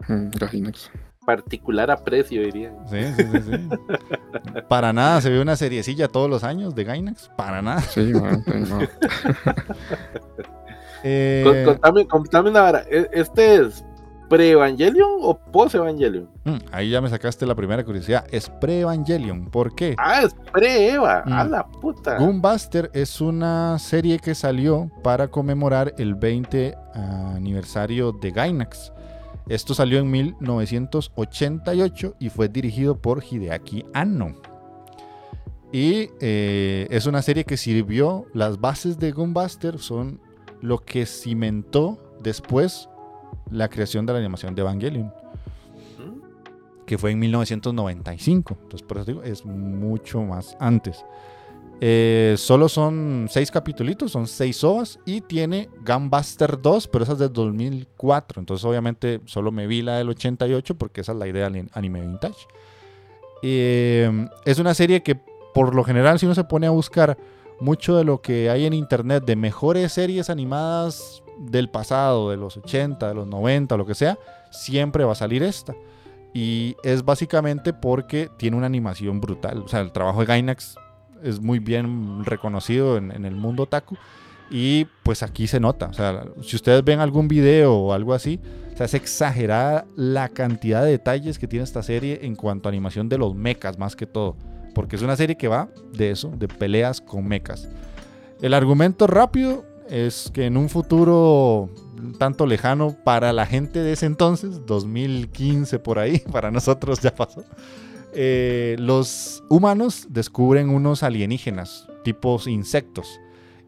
[0.07, 0.89] Mm, Gainax.
[1.25, 2.73] Particular aprecio, diría.
[2.89, 4.61] Sí, sí, sí, sí.
[4.67, 7.29] Para nada se ve una seriecilla todos los años de Gainax.
[7.37, 7.81] Para nada.
[7.81, 8.79] Sí, man, sí, no.
[11.03, 12.83] Eh, Con- Contame, contame una vara.
[12.89, 13.83] ¿e- ¿Este es
[14.29, 16.29] pre-Evangelion o post-Evangelion?
[16.45, 18.25] mm, ahí ya me sacaste la primera curiosidad.
[18.31, 19.49] Es pre-Evangelion.
[19.49, 19.95] ¿Por qué?
[19.97, 21.23] Ah, es pre-Eva.
[21.25, 21.49] A Mm.
[21.51, 22.17] la puta.
[22.17, 28.92] Gunbuster es una serie que salió para conmemorar el 20 aniversario de Gainax.
[29.49, 34.35] Esto salió en 1988 y fue dirigido por Hideaki Anno.
[35.71, 40.21] Y eh, es una serie que sirvió, las bases de Gunbuster son
[40.61, 42.87] lo que cimentó después
[43.49, 45.13] la creación de la animación de Evangelion,
[46.85, 48.57] que fue en 1995.
[48.61, 51.03] Entonces, por eso digo, es mucho más antes.
[51.85, 57.19] Eh, solo son seis capítulos, son seis ovas y tiene Gunbuster 2, pero esa es
[57.19, 58.39] del 2004.
[58.39, 61.99] Entonces, obviamente, solo me vi la del 88 porque esa es la idea del anime
[61.99, 62.47] vintage.
[63.41, 65.19] Eh, es una serie que,
[65.53, 67.17] por lo general, si uno se pone a buscar
[67.59, 72.55] mucho de lo que hay en internet de mejores series animadas del pasado, de los
[72.55, 74.17] 80, de los 90, lo que sea,
[74.51, 75.75] siempre va a salir esta.
[76.33, 79.63] Y es básicamente porque tiene una animación brutal.
[79.65, 80.77] O sea, el trabajo de Gainax
[81.23, 83.95] es muy bien reconocido en, el mundo otaku.
[84.49, 85.87] Y pues aquí se nota.
[85.87, 88.39] O sea, si ustedes ven algún video o algo así,
[88.73, 93.17] o sea, la cantidad de detalles que tiene esta serie en cuanto a animación de
[93.17, 94.35] los mechas, más que todo.
[94.73, 97.69] Porque es una serie que va de eso, de peleas con mechas.
[98.41, 101.69] El argumento rápido es que en un futuro
[102.17, 107.43] tanto lejano para la gente de ese entonces, 2015 por ahí, para nosotros ya pasó,
[108.15, 113.19] eh, los humanos descubren unos alienígenas, tipos insectos,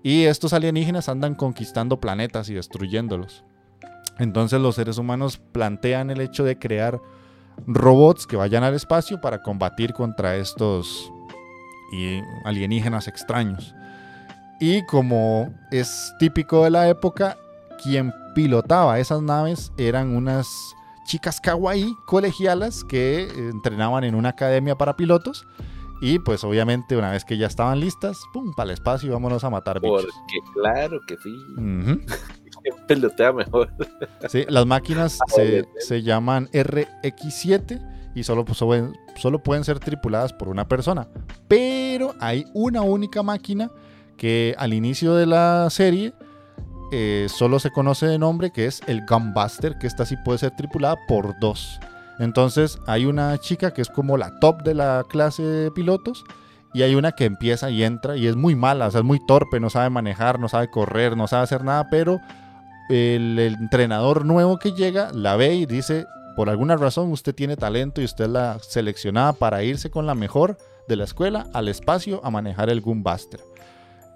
[0.03, 3.43] y estos alienígenas andan conquistando planetas y destruyéndolos.
[4.19, 7.01] Entonces los seres humanos plantean el hecho de crear
[7.67, 11.11] robots que vayan al espacio para combatir contra estos
[12.43, 13.73] alienígenas extraños.
[14.59, 17.38] Y como es típico de la época,
[17.84, 20.74] quien pilotaba esas naves eran unas
[21.06, 25.48] chicas kawaii colegialas que entrenaban en una academia para pilotos.
[26.02, 29.44] Y pues obviamente una vez que ya estaban listas, pum, para el espacio y vámonos
[29.45, 30.06] a matar bichos.
[30.06, 31.34] Porque claro que sí.
[31.56, 33.72] ¿Quién pelotea mejor?
[34.27, 38.60] Sí, las máquinas se, se llaman RX7 y solo, pues,
[39.15, 41.07] solo pueden ser tripuladas por una persona.
[41.48, 43.72] Pero hay una única máquina
[44.18, 46.14] que al inicio de la serie
[46.91, 50.56] eh, solo se conoce de nombre, que es el Gunbuster, que esta sí puede ser
[50.56, 51.80] tripulada por dos.
[52.20, 56.24] Entonces hay una chica que es como la top de la clase de pilotos
[56.74, 59.70] y hay una que empieza y entra y es muy mala, es muy torpe, no
[59.70, 62.20] sabe manejar, no sabe correr, no sabe hacer nada, pero
[62.90, 66.06] el, entrenador nuevo que llega la ve y dice,
[66.36, 70.57] por alguna razón usted tiene talento y usted la seleccionada para irse con la mejor
[70.88, 73.40] de la escuela al espacio a manejar el Gunbuster.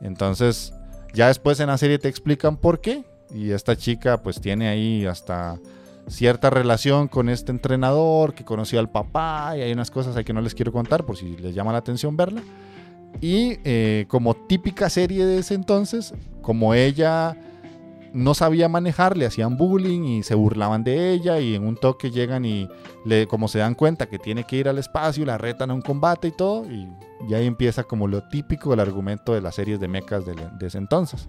[0.02, 0.74] Entonces,
[1.14, 3.04] ya después en la serie te explican por qué.
[3.34, 5.60] Y esta chica pues tiene ahí hasta
[6.08, 10.34] cierta relación con este entrenador que conoció al papá y hay unas cosas ahí que
[10.34, 12.42] no les quiero contar por si les llama la atención verla.
[13.22, 17.38] Y eh, como típica serie de ese entonces, como ella
[18.14, 22.12] no sabía manejar, le hacían bullying y se burlaban de ella y en un toque
[22.12, 22.68] llegan y
[23.06, 25.82] le, como se dan cuenta que tiene que ir al espacio, la retan a un
[25.82, 26.88] combate y todo y,
[27.34, 30.78] ahí empieza como lo típico del argumento de las series de mechas de, de ese
[30.78, 31.28] entonces.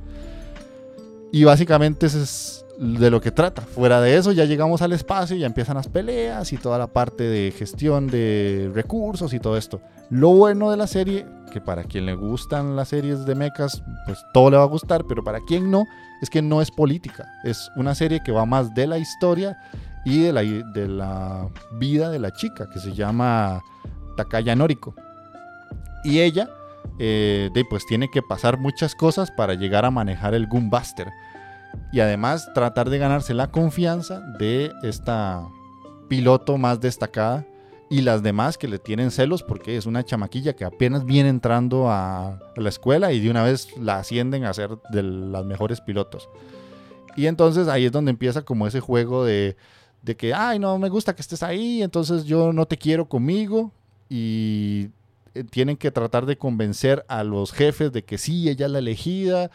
[1.32, 3.60] Y básicamente ese es de lo que trata.
[3.60, 6.86] Fuera de eso ya llegamos al espacio y ya empiezan las peleas y toda la
[6.86, 9.82] parte de gestión de recursos y todo esto.
[10.08, 14.18] Lo bueno de la serie, que para quien le gustan las series de mechas, pues
[14.32, 15.84] todo le va a gustar, pero para quien no,
[16.22, 17.26] es que no es política.
[17.44, 19.58] Es una serie que va más de la historia
[20.06, 23.60] y de la, de la vida de la chica, que se llama
[24.16, 24.94] Takaya Noriko.
[26.02, 26.48] Y ella,
[26.98, 31.08] eh, de, pues tiene que pasar muchas cosas para llegar a manejar el Gunbuster.
[31.92, 35.46] Y además tratar de ganarse la confianza de esta
[36.08, 37.46] piloto más destacada
[37.88, 41.90] y las demás que le tienen celos porque es una chamaquilla que apenas viene entrando
[41.90, 46.28] a, la escuela y de una vez la ascienden a ser de las mejores pilotos.
[47.16, 49.56] Y entonces ahí es donde empieza como ese juego de,
[50.02, 53.72] de que, ay, no me gusta que estés ahí, entonces yo no te quiero conmigo.
[54.08, 54.90] Y
[55.34, 58.78] eh, tienen que tratar de convencer a los jefes de que sí, ella es la
[58.78, 59.50] elegida.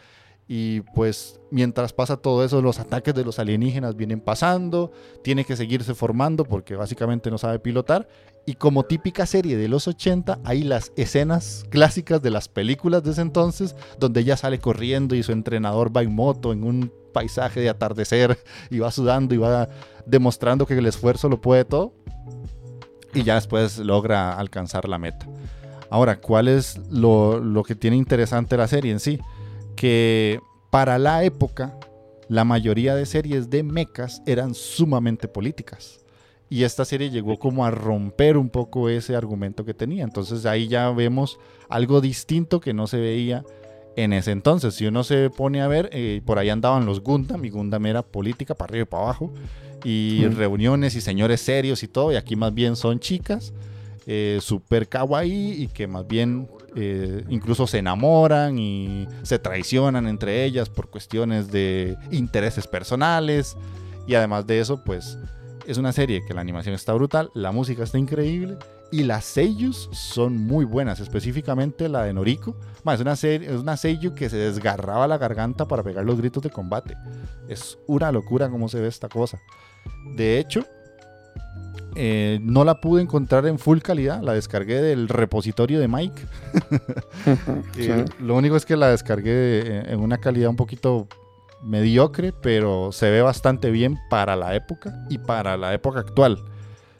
[0.48, 4.92] Y pues mientras pasa todo eso, los ataques de los alienígenas vienen pasando,
[5.22, 8.06] tiene que seguirse formando porque básicamente no sabe pilotar.
[8.46, 13.10] Y como típica serie de los 80, hay las escenas clásicas de las películas de
[13.10, 17.60] ese entonces, donde ella sale corriendo y su entrenador va en moto en un paisaje
[17.60, 18.38] de atardecer
[18.70, 19.68] y va sudando y va
[20.06, 21.92] demostrando que el esfuerzo lo puede todo.
[23.14, 25.26] Y ya después logra alcanzar la meta.
[25.90, 29.18] Ahora, ¿cuál es lo, lo que tiene interesante la serie en sí?
[29.76, 30.40] Que
[30.70, 31.78] para la época
[32.28, 36.00] la mayoría de series de mechas eran sumamente políticas.
[36.48, 40.04] Y esta serie llegó como a romper un poco ese argumento que tenía.
[40.04, 41.38] Entonces ahí ya vemos
[41.68, 43.44] algo distinto que no se veía
[43.96, 44.74] en ese entonces.
[44.74, 48.02] Si uno se pone a ver, eh, por ahí andaban los Gundam y Gundam era
[48.02, 49.32] política para arriba y para abajo.
[49.84, 50.36] Y Mm.
[50.36, 52.12] reuniones y señores serios y todo.
[52.12, 53.52] Y aquí más bien son chicas
[54.08, 56.48] eh, super kawaii y que más bien
[56.78, 63.56] eh, incluso se enamoran y se traicionan entre ellas por cuestiones de intereses personales.
[64.06, 65.18] Y además de eso, pues
[65.66, 68.56] es una serie que la animación está brutal, la música está increíble
[68.92, 72.56] Y las seiyus son muy buenas, específicamente la de Noriko.
[72.92, 76.42] Es, una serie, es una seiyu que se desgarraba la garganta para pegar los gritos
[76.42, 76.96] de combate.
[77.48, 79.40] Es una locura cómo se ve esta cosa.
[80.14, 80.64] De hecho,
[81.94, 84.22] eh, no la pude encontrar en full calidad.
[84.22, 86.22] La descargué del repositorio de Mike.
[87.74, 87.88] Sí.
[87.90, 91.08] Eh, Lo único es que la descargué eh, en una calidad un poquito
[91.62, 96.38] mediocre, pero se ve bastante bien para la época y para la época actual.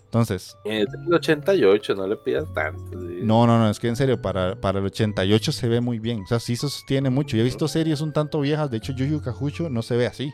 [0.04, 2.98] Entonces, Es del 88, no le pidas tanto.
[3.00, 3.18] sí.
[3.22, 6.22] no, no, no, es que en serio, para, para el 88 se ve muy bien.
[6.22, 7.36] O sea, sí se sostiene mucho.
[7.36, 10.06] Yo he visto series un tanto viejas, de hecho, Yu Yu Hakusho no se ve
[10.06, 10.32] así.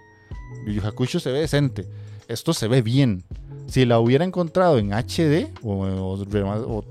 [0.67, 1.89] Yu Yu Hakusho se ve decente.
[2.29, 3.25] Esto se ve bien.
[3.67, 6.85] Si la hubiera encontrado en HD o, o rema- o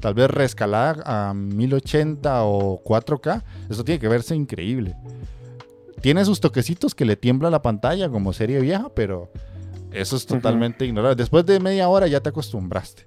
[0.00, 4.94] tal vez reescalada a 1080 o 4K, esto tiene que verse increíble.
[6.00, 9.30] Tiene sus toquecitos que le tiembla la pantalla como serie vieja, pero
[9.92, 11.16] eso es totalmente ignorable.
[11.16, 13.06] Después de media hora ya te acostumbraste.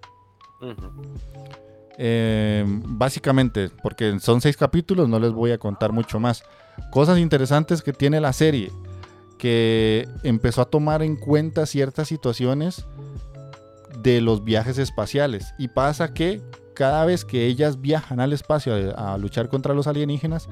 [1.98, 6.44] Eh, básicamente, porque son seis capítulos, no les voy a contar mucho más.
[6.92, 8.72] Cosas interesantes que tiene la serie,
[9.40, 12.86] que empezó a tomar en cuenta ciertas situaciones
[14.04, 15.56] de los viajes espaciales.
[15.58, 16.42] Y pasa que
[16.76, 20.48] cada vez que ellas viajan al espacio a, a luchar contra los alienígenas,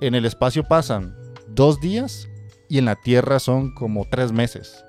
[0.00, 1.14] en el espacio pasan
[1.48, 2.28] dos días
[2.68, 4.84] y en la Tierra son como tres meses.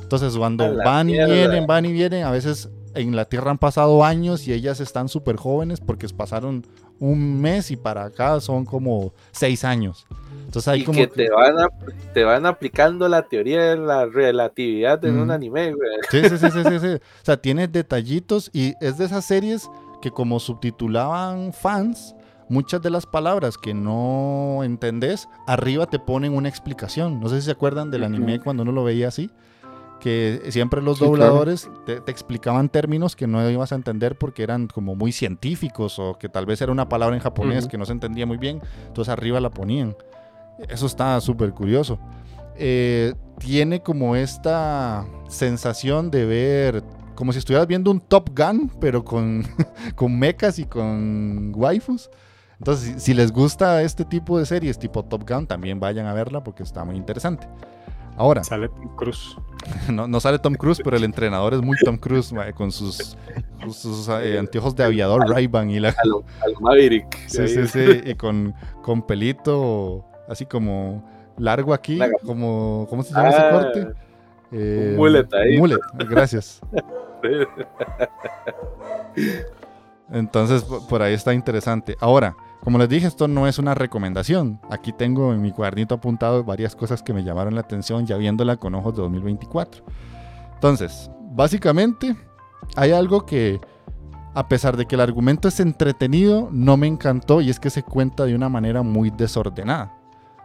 [0.00, 4.04] Entonces cuando van y vienen, van y vienen, a veces en la Tierra han pasado
[4.04, 6.66] años y ellas están súper jóvenes porque pasaron
[6.98, 10.06] un mes y para acá son como seis años.
[10.44, 10.98] Entonces hay y como...
[10.98, 11.68] que te van, a-
[12.12, 15.32] te van aplicando la teoría de la relatividad en un Ujú.
[15.32, 15.88] anime, güey.
[16.10, 16.94] Sí, sí, sí, sí, sí, sí.
[16.94, 19.70] O sea, tiene detallitos y es de esas series
[20.02, 22.14] que como subtitulaban fans,
[22.48, 27.20] muchas de las palabras que no entendés, arriba te ponen una explicación.
[27.20, 29.30] No sé si se acuerdan del anime cuando uno lo veía así,
[30.02, 31.16] que siempre los Sí, claro.
[31.16, 35.98] dobladores te, te explicaban términos que no ibas a entender porque eran como muy científicos
[36.00, 38.60] o que tal vez era una palabra en japonés que no se entendía muy bien,
[38.88, 39.96] entonces arriba la ponían.
[40.68, 42.00] Eso está súper curioso.
[42.56, 46.82] Eh, tiene como esta sensación de ver,
[47.14, 49.44] como si estuvieras viendo un Top Gun, pero con,
[49.94, 52.10] con mechas y con waifus.
[52.58, 56.12] Entonces, si, si les gusta este tipo de series tipo Top Gun, también vayan a
[56.12, 57.46] verla porque está muy interesante.
[58.16, 59.36] Ahora, Sale Tom Cruise.
[59.90, 63.16] no, no sale Tom Cruise, pero el entrenador es muy Tom Cruise, mae, con sus,
[63.64, 67.16] sus, sus, eh, anteojos de aviador Ray-Ban y la, A lo, a lo Maverick.
[67.28, 71.08] Sí, sí, sí, y con, con pelito así como
[71.38, 73.88] largo aquí, como, ¿cómo se llama ese Ah, corte?
[74.52, 75.56] Eh, mullet ahí.
[75.58, 75.78] mullet,
[76.10, 76.60] gracias.
[80.10, 81.96] Entonces, po- por ahí está interesante.
[82.00, 82.34] Ahora,
[82.64, 84.60] como les dije, esto no es una recomendación.
[84.70, 88.56] Aquí tengo en mi cuadernito apuntado varias cosas que me llamaron la atención ya viéndola
[88.56, 89.84] con ojos de 2024.
[90.54, 92.14] Entonces, básicamente,
[92.76, 93.60] hay algo que,
[94.34, 97.82] a pesar de que el argumento es entretenido, no me encantó y es que se
[97.82, 99.98] cuenta de una manera muy desordenada.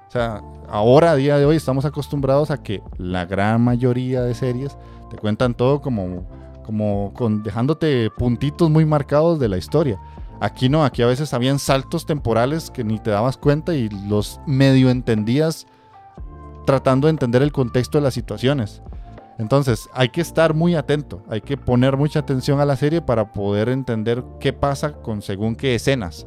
[0.08, 4.34] O sea, ahora, a día de hoy, estamos acostumbrados a que la gran mayoría de
[4.34, 4.76] series
[5.12, 6.26] te cuentan todo como,
[6.66, 7.14] como
[7.44, 10.00] dejándote puntitos muy marcados de la historia.
[10.40, 14.40] Aquí no, aquí a veces habían saltos temporales que ni te dabas cuenta y los
[14.46, 15.66] medio entendías
[16.66, 18.82] tratando de entender el contexto de las situaciones.
[19.40, 23.32] Entonces, hay que estar muy atento, hay que poner mucha atención a la serie para
[23.34, 26.26] poder entender qué pasa con según qué escenas.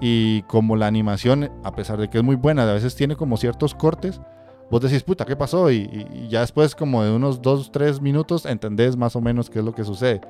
[0.00, 3.36] Y como la animación, a pesar de que es muy buena, a veces tiene como
[3.36, 4.20] ciertos cortes,
[4.70, 5.70] vos decís, puta, ¿qué pasó?
[5.70, 9.60] Y, y- ya después, como de unos 2, 3 minutos, entendés más o menos qué
[9.60, 10.20] es lo que sucede.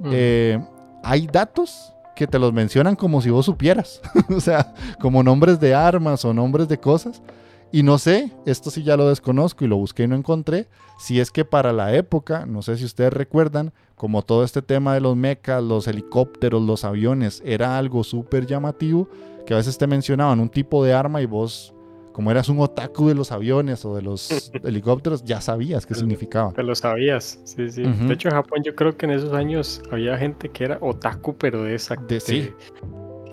[0.00, 0.10] Mm.
[0.12, 0.60] Eh,
[1.02, 4.00] hay datos que te los mencionan como si vos supieras,
[4.36, 7.22] o sea, como nombres de armas o nombres de cosas.
[7.70, 10.66] Y no sé, esto sí ya lo desconozco y lo busqué y no encontré,
[10.98, 14.94] si es que para la época, no sé si ustedes recuerdan, como todo este tema
[14.94, 19.08] de los mechas, los helicópteros, los aviones, era algo súper llamativo,
[19.46, 21.72] que a veces te mencionaban un tipo de arma y vos,
[22.18, 26.52] como eras un otaku de los aviones o de los helicópteros, ya sabías qué significaba.
[26.52, 27.82] Te lo sabías, sí, sí.
[27.84, 31.36] De hecho, en Japón yo creo que en esos años había gente que era otaku,
[31.36, 31.94] pero de esa...
[31.94, 32.50] De- sí,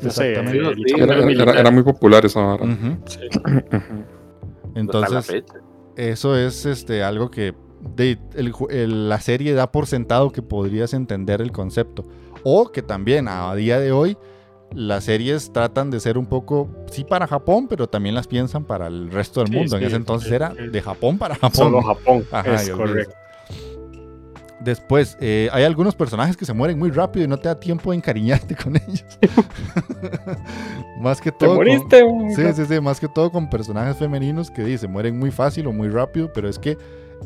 [0.04, 1.58] no sé, Era, era- militar.
[1.58, 2.64] era muy popular esa vara.
[3.08, 3.22] Sí.
[4.76, 5.44] Entonces,
[5.96, 7.56] eso es este, algo que
[7.96, 12.04] de- el ju- el- la serie da por sentado que podrías entender el concepto.
[12.44, 14.16] O que también a día de hoy
[14.76, 18.88] las series tratan de ser un poco, sí para Japón, pero también las piensan para
[18.88, 19.78] el resto del Sí, mundo.
[19.78, 21.52] en ese entonces sí, era de Japón para Japón.
[21.54, 23.16] Solo Japón, Ajá, es correcto.
[24.60, 27.92] Después, eh, hay algunos personajes que se mueren muy rápido y no te da tiempo
[27.92, 29.06] de encariñarte con ellos.
[31.00, 31.50] más que ¿Te todo.
[31.50, 32.04] con- moriste?
[32.04, 35.68] un- Sí, sí, sí, más que todo con personajes femeninos que dice, mueren muy fácil
[35.68, 36.78] o muy rápido, pero es que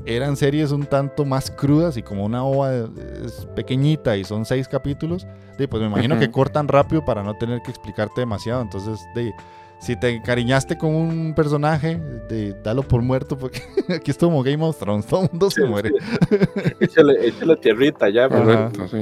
[0.06, 4.68] eran series un tanto más crudas y como una ova es pequeñita y son seis
[4.68, 5.28] capítulos,
[5.68, 8.62] pues me imagino que cortan rápido para no tener que explicarte demasiado.
[8.62, 9.34] Entonces, de,
[9.80, 11.98] si te encariñaste con un personaje,
[12.30, 13.62] de, dalo por muerto porque
[13.96, 15.92] aquí es como Game of Thrones, todo el mundo se muere.
[16.80, 18.30] Échale, échale tierrita ya.
[18.30, 18.98] Correcto, sí.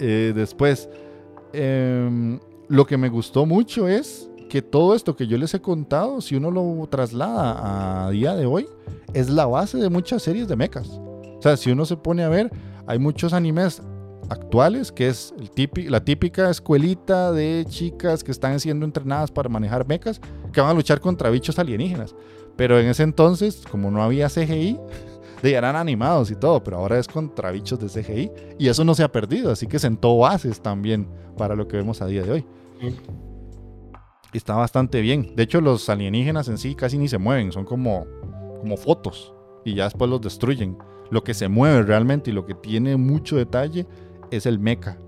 [0.00, 0.88] Eh, después,
[1.52, 2.38] em,
[2.68, 6.34] lo que me gustó mucho es que todo esto que yo les he contado, si
[6.34, 8.66] uno lo traslada a día de hoy,
[9.12, 10.88] es la base de muchas series de mechas.
[10.88, 12.50] O sea, si uno se pone a ver,
[12.86, 13.82] hay muchos animes
[14.28, 15.34] actuales que es
[15.86, 20.20] la típica escuelita de chicas que están siendo entrenadas para manejar mechas
[20.52, 22.14] que van a luchar contra bichos alienígenas.
[22.56, 24.78] Pero en ese entonces, como no había CGI,
[25.42, 28.30] eran animados y todo, pero ahora es contra bichos de CGI.
[28.58, 31.06] Y eso no se ha perdido, así que sentó bases también
[31.36, 32.46] para lo que vemos a día de hoy.
[32.80, 32.94] Y
[34.32, 35.34] está bastante bien.
[35.34, 38.06] De hecho, los alienígenas en sí casi ni se mueven, son como,
[38.60, 39.32] como fotos
[39.64, 40.78] y ya después los destruyen.
[41.10, 43.86] Lo que se mueve realmente y lo que tiene mucho detalle
[44.30, 44.98] es el mecha.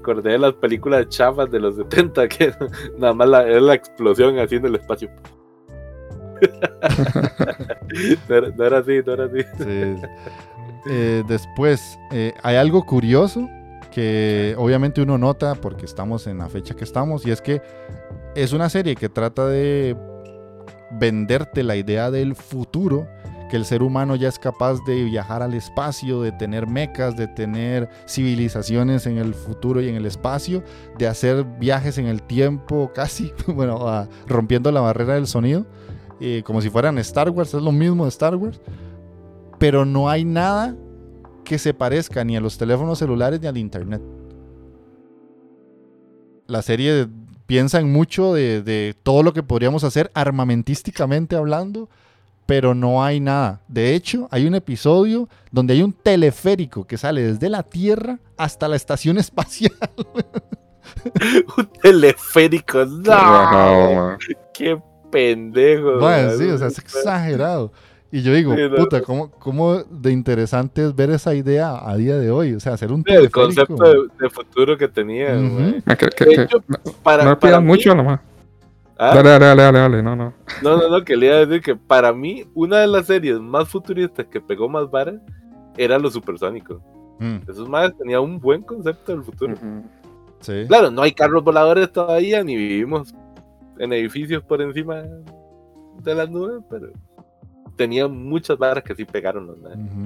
[0.00, 2.52] Acordé de las películas chafas de los 70 que
[2.98, 5.08] nada más la, era la explosión así en el espacio.
[8.28, 9.42] no, era, no era así, no era así.
[9.58, 9.96] Sí.
[10.86, 13.48] Eh, después, eh, hay algo curioso
[13.90, 17.62] que obviamente uno nota porque estamos en la fecha que estamos y es que
[18.34, 19.96] es una serie que trata de
[20.90, 23.06] venderte la idea del futuro,
[23.50, 27.28] que el ser humano ya es capaz de viajar al espacio, de tener mecas, de
[27.28, 30.62] tener civilizaciones en el futuro y en el espacio,
[30.98, 35.66] de hacer viajes en el tiempo casi, bueno, ah, rompiendo la barrera del sonido,
[36.20, 38.60] eh, como si fueran Star Wars, es lo mismo de Star Wars,
[39.58, 40.76] pero no hay nada
[41.44, 44.02] que se parezca ni a los teléfonos celulares ni al internet.
[46.46, 47.08] La serie
[47.46, 51.88] piensa en mucho de, de todo lo que podríamos hacer armamentísticamente hablando,
[52.46, 53.60] pero no hay nada.
[53.68, 58.68] De hecho, hay un episodio donde hay un teleférico que sale desde la Tierra hasta
[58.68, 59.72] la estación espacial.
[61.56, 62.84] Un teleférico.
[62.84, 64.18] ¡No!
[64.52, 64.80] ¡Qué
[65.10, 65.98] pendejo!
[65.98, 67.72] Bueno, sí, o sea, es exagerado.
[68.16, 68.76] Y yo digo, Sí, no.
[68.76, 72.54] puta, ¿cómo, ¿cómo de interesante es ver esa idea a día de hoy?
[72.54, 73.40] O sea, hacer un El teleférico.
[73.42, 75.34] concepto de, de futuro que tenía.
[75.84, 78.20] Ma, que- que- De que- hecho, no para, no para mí- mucho nomás.
[78.96, 79.16] ¿Ah?
[79.16, 80.32] Dale, dale, dale, dale, dale, no, no.
[80.62, 83.40] No, no, no, que le iba a decir que para mí una de las series
[83.40, 85.14] más futuristas que pegó más vara
[85.76, 86.80] era Los Supersónicos.
[87.18, 89.56] Mm, Esos más tenían un buen concepto del futuro.
[90.38, 90.66] Sí.
[90.68, 93.12] Claro, no hay carros voladores todavía, ni vivimos
[93.80, 95.02] en edificios por encima
[96.02, 96.90] de las nubes, pero
[97.76, 99.56] tenía muchas varas que sí pegaron los.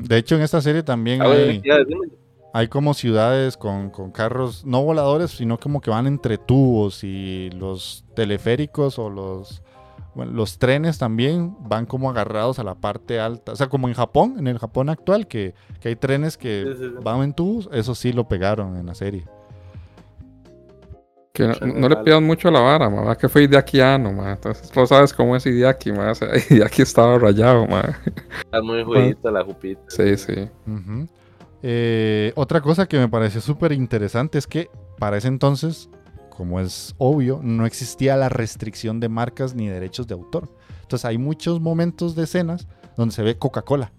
[0.09, 1.27] De hecho, en esta serie también A
[2.55, 7.51] hay, como ciudades con, con carros no voladores, sino como que van entre tubos y
[7.51, 9.63] los teleféricos o los,
[10.15, 13.53] bueno, los trenes también van como agarrados a la parte alta.
[13.53, 16.85] O sea, como en Japón, en el Japón actual, que, que hay trenes que Sí,
[16.85, 16.95] sí, sí.
[17.03, 19.27] van en tubos, eso sí lo pegaron en la serie.
[21.39, 23.15] Que no, le pidas mucho a la vara, ma.
[23.15, 24.33] Que fue Idiakiano, ma.
[24.33, 26.11] Entonces, tú sabes cómo es Idiaki, ma.
[26.11, 27.97] O sea, Idiaki estaba rayado, ma.
[28.39, 29.81] Está muy jueguita la jupita.
[29.87, 30.49] Sí, sí.
[31.63, 35.89] Eh, otra cosa que me pareció súper interesante es que para ese entonces,
[36.29, 40.53] como es obvio, no existía la restricción de marcas ni derechos de autor.
[40.83, 42.67] Entonces hay muchos momentos de escenas
[42.97, 43.93] donde se ve Coca-Cola.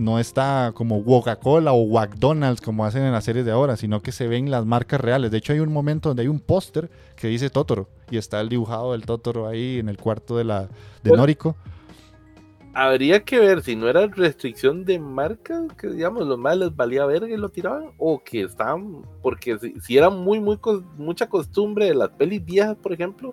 [0.00, 4.12] No está como Coca-Cola o McDonald's como hacen en las series de ahora, sino que
[4.12, 5.30] se ven las marcas reales.
[5.30, 8.48] De hecho, hay un momento donde hay un póster que dice Totoro y está el
[8.48, 10.68] dibujado del Totoro ahí en el cuarto de la de
[11.10, 11.54] Bueno, Noriko.
[12.72, 17.04] Habría que ver si no era restricción de marcas, que digamos, los más les valía
[17.04, 20.58] verga y lo tiraban, o que estaban, porque si, si era muy, muy,
[20.96, 23.32] mucha costumbre de las pelis viejas, por ejemplo,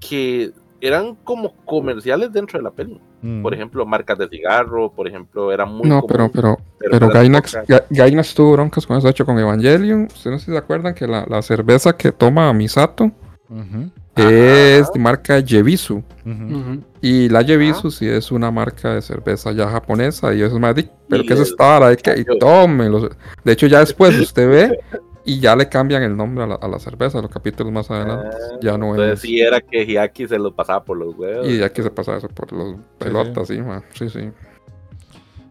[0.00, 0.52] que
[0.86, 3.00] eran como comerciales dentro de la peli.
[3.22, 3.42] Mm.
[3.42, 7.14] Por ejemplo, marcas de cigarro, por ejemplo, era muy No, común, pero, pero, pero de
[7.14, 7.54] Gainax.
[7.66, 10.04] Ga- Gainax tuvo broncas con eso, de hecho, con Evangelion.
[10.04, 13.10] Ustedes no sé si se acuerdan que la, la cerveza que toma Misato
[13.48, 15.38] Ujú, es de marca.
[15.38, 16.80] Ujú.
[17.00, 20.34] Y la Jebisu sí es una marca de cerveza ya japonesa.
[20.34, 20.74] Y eso es más,
[21.08, 21.86] pero Y que es el- esta vara?
[21.88, 23.10] Hay que y tómenlo.
[23.44, 24.78] De hecho, ya después usted ve
[25.24, 28.36] y ya le cambian el nombre a la, a la cerveza, los capítulos más adelante.
[28.36, 29.20] Ah, ya no Entonces es.
[29.20, 31.46] sí era que Hiaki se lo pasaba por los huevos.
[31.48, 33.82] Y que se pasa eso por los pelotas, sí, ma.
[33.94, 34.30] Sí, sí.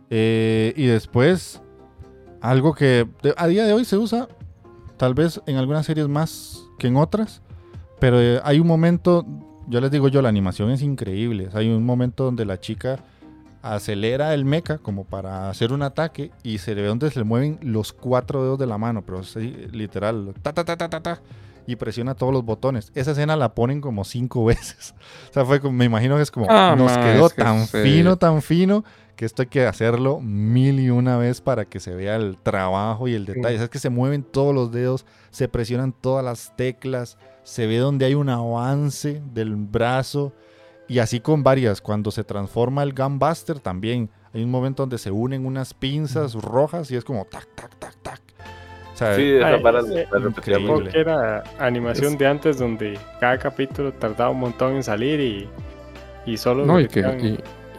[0.09, 1.61] Eh, y después,
[2.41, 4.27] algo que de- a día de hoy se usa,
[4.97, 7.41] tal vez en algunas series más que en otras,
[7.99, 9.25] pero eh, hay un momento,
[9.67, 11.49] yo les digo yo, la animación es increíble.
[11.53, 12.99] Hay un momento donde la chica
[13.63, 17.25] acelera el mecha como para hacer un ataque y se le ve donde se le
[17.25, 20.99] mueven los cuatro dedos de la mano, pero sí, literal, ta ta ta ta ta
[21.01, 21.21] ta.
[21.65, 22.91] y presiona todos los botones.
[22.93, 24.93] Esa escena la ponen como cinco veces.
[25.29, 27.65] O sea, fue como, me imagino que es como, Ah, nos ma, quedó que tan
[27.67, 27.77] sí.
[27.81, 28.83] fino, tan fino,
[29.15, 33.07] que esto hay que hacerlo mil y una vez para que se vea el trabajo
[33.07, 33.55] y el detalle.
[33.55, 37.77] Sea, es que se mueven todos los dedos, se presionan todas las teclas, se ve
[37.77, 40.33] donde hay un avance del brazo.
[40.93, 44.11] Y así con varias, cuando se transforma el Gunbuster también.
[44.31, 47.95] Hay un momento donde se unen unas pinzas rojas y es como tac, tac, tac,
[48.03, 48.21] tac.
[48.93, 49.57] O sea, Sí, esa.
[49.57, 55.19] Supongo que era animación Es- de antes donde cada capítulo tardaba un montón en salir
[55.19, 55.49] y,
[56.27, 56.99] y solo No, y que,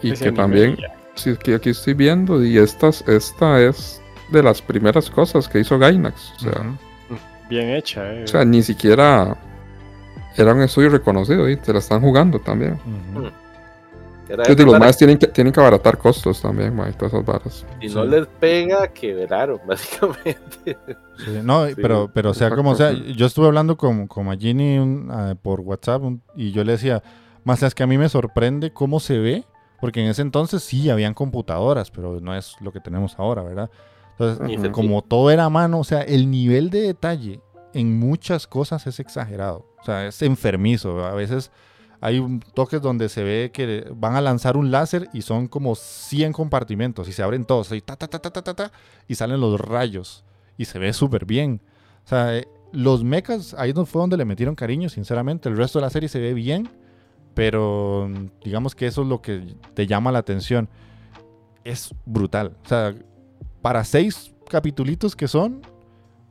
[0.02, 0.76] y, y que también,
[1.14, 5.78] sí, que aquí estoy viendo, y estas, esta es de las primeras cosas que hizo
[5.78, 6.32] Gainax.
[6.38, 7.18] O sea, ujú.
[7.48, 8.24] bien hecha, eh.
[8.24, 9.36] o sea, ni siquiera
[10.36, 12.78] era un estudio reconocido y te la están jugando también.
[14.28, 17.66] Los más tienen que, tienen que abaratar costos también, ma, y todas esas varas.
[17.80, 17.94] Si Sí.
[17.94, 20.78] no les pega, quebraron, básicamente.
[21.18, 25.08] Sí, no, Sí, pero, pero sea como sea, yo estuve hablando con, con Magini un-
[25.10, 27.02] ah, por WhatsApp un- y yo le decía,
[27.44, 29.44] más es que a mí me sorprende cómo se ve,
[29.80, 33.70] porque en ese entonces sí habían computadoras, pero no es lo que tenemos ahora, ¿verdad?
[34.18, 37.40] Entonces, como todo era a mano, o sea, el nivel de detalle
[37.74, 41.04] en muchas cosas es exagerado, o sea, es enfermizo.
[41.04, 41.50] A veces
[42.00, 46.32] hay toques donde se ve que van a lanzar un láser y son como 100
[46.32, 48.72] compartimentos y se abren todos y, ta, ta, ta, ta, ta, ta,
[49.08, 50.24] y salen los rayos
[50.56, 51.60] y se ve súper bien.
[52.04, 55.48] O sea, eh, los mechas, ahí fue donde le metieron cariño, sinceramente.
[55.48, 56.68] El resto de la serie se ve bien,
[57.34, 58.10] pero
[58.44, 60.68] digamos que eso es lo que te llama la atención.
[61.64, 62.56] Es brutal.
[62.64, 62.94] O sea,
[63.62, 65.62] para seis capitulitos que son,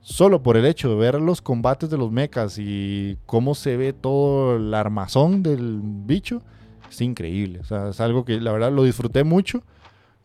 [0.04, 3.94] solo por el hecho de ver los combates de los mechas y cómo se ve
[3.94, 6.44] todo el armazón del bicho,
[6.92, 7.60] es increíble.
[7.60, 9.64] O sea, es algo que la verdad lo disfruté mucho.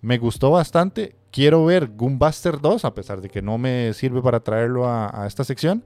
[0.03, 1.17] Me gustó bastante.
[1.31, 5.45] Quiero ver Gunbuster 2, a pesar de que no me sirve para traerlo a, esta
[5.45, 5.85] sección.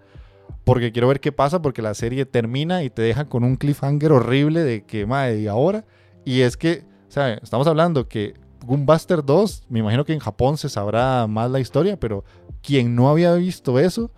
[0.65, 4.13] Porque quiero ver qué pasa, porque la serie termina y te deja con un cliffhanger
[4.13, 5.85] horrible de que, madre, y ahora.
[6.25, 10.57] Y es que, o sea, estamos hablando que Gunbuster 2, me imagino que en Japón
[10.57, 12.25] se sabrá más la historia, pero
[12.63, 14.11] quien no había visto eso,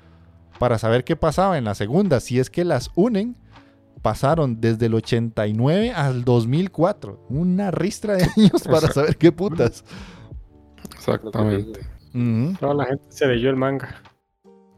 [0.58, 3.36] para saber qué pasaba en la segunda, si es que las unen,
[4.02, 7.26] pasaron desde el 89 al 2004.
[7.30, 9.84] Una ristra de años para saber qué putas.
[10.94, 11.80] Exactamente.
[12.14, 12.56] Ujú.
[12.60, 14.02] Toda la gente se leyó el manga.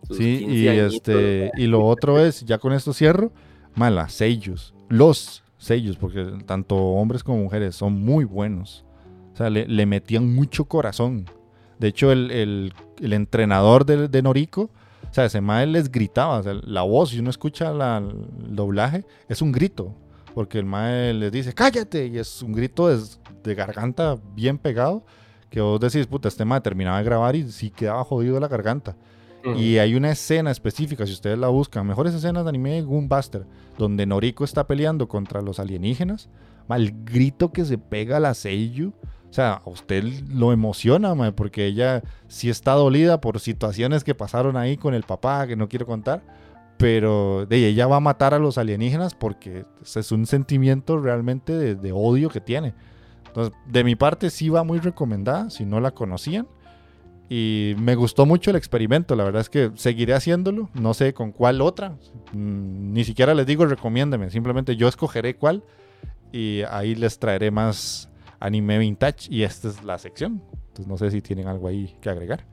[0.05, 3.33] Sus Sí, 15 y añitos, este y lo otro es, ya con esto cierro,
[3.75, 4.75] mala, sellos.
[4.89, 8.85] Los sellos, porque tanto hombres como mujeres son muy buenos.
[9.33, 11.27] O sea, le, le metían mucho corazón.
[11.79, 16.39] De hecho, el, el- el entrenador de, de Noriko, o sea, ese mae les gritaba.
[16.39, 19.95] o sea, la voz, si uno escucha la- el doblaje, es un grito.
[20.35, 22.07] Porque el mae les dice, cállate.
[22.09, 23.03] Y es un grito de,
[23.43, 25.05] de garganta bien pegado.
[25.51, 28.97] Que vos decís, puta, este mae terminaba de grabar y sí quedaba jodido la garganta.
[29.57, 33.47] Y hay una escena específica, si ustedes la buscan, mejores escenas de anime de Gunbuster,
[33.79, 36.29] donde Noriko está peleando contra los alienígenas.
[36.67, 38.93] Ma, el grito que se pega a la Seiyu,
[39.31, 44.57] o sea, a usted lo emociona, porque ella sí está dolida por situaciones que pasaron
[44.57, 46.23] ahí con el papá, que no quiero contar,
[46.79, 51.93] pero de ella va a matar a los alienígenas porque es un sentimiento realmente de,
[51.93, 52.75] odio que tiene.
[53.67, 56.47] De mi parte sí va muy recomendada, si no la conocían.
[57.29, 61.33] Y me gustó mucho el experimento, la verdad es que seguiré haciéndolo, no sé con
[61.33, 61.97] cuál otra,
[62.33, 65.65] mm, ni siquiera les digo recomiéndeme, simplemente yo escogeré cuál
[66.31, 68.09] y ahí les traeré más
[68.41, 70.43] anime vintage y esta es la sección.
[70.69, 72.45] Entonces no sé si tienen algo ahí que agregar.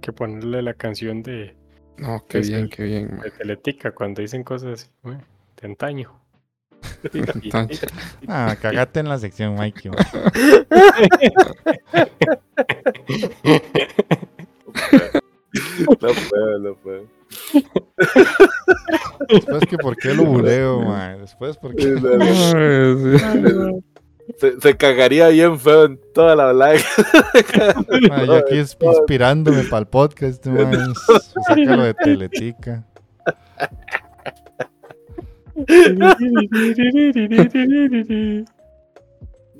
[0.00, 1.54] que ponerle la canción de,
[1.98, 3.20] No, qué bien, el- qué bien.
[3.22, 5.16] de Teletica cuando dicen cosas así,
[5.60, 6.18] de antaño.
[7.52, 7.78] Antaño.
[8.26, 9.90] Ah, cagate en la sección, Mikey.
[9.92, 9.98] man.
[15.88, 15.96] No
[16.30, 17.06] puedo, no puedo.
[19.28, 21.20] Después que por qué lo buleo, man.
[21.20, 21.94] Después por qué...
[22.20, 23.82] Ay, sí.
[24.38, 26.52] Se, se cagaría bien feo en toda la.
[28.08, 30.94] Man, yo aquí es- inspirándome para el podcast, man.
[31.48, 32.86] Sácalo de Teletica.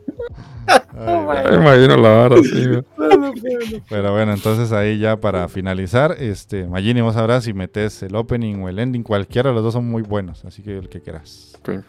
[0.66, 1.50] Ay.
[1.50, 2.36] Me imagino la vara.
[3.88, 8.62] Pero bueno, entonces ahí ya para finalizar, este, Magini, vos sabrás si metes el opening
[8.62, 11.56] o el ending, cualquiera de los dos son muy buenos, así que el que quieras.
[11.60, 11.84] Ok.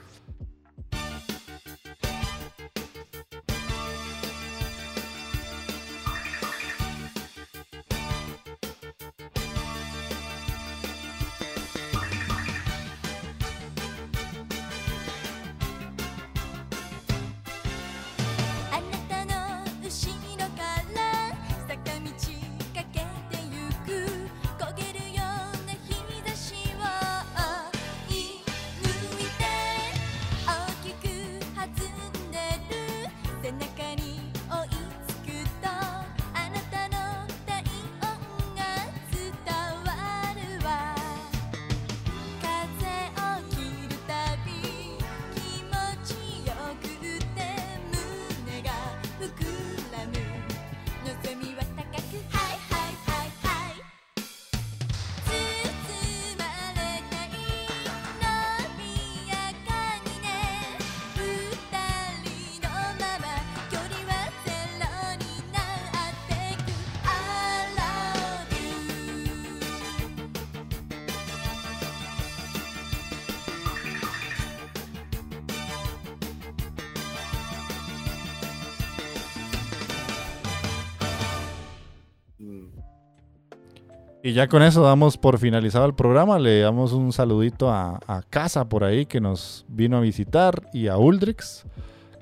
[84.41, 86.39] Ya con eso damos por finalizado el programa.
[86.39, 90.88] Le damos un saludito a, a Casa por ahí que nos vino a visitar y
[90.88, 91.63] a Uldrix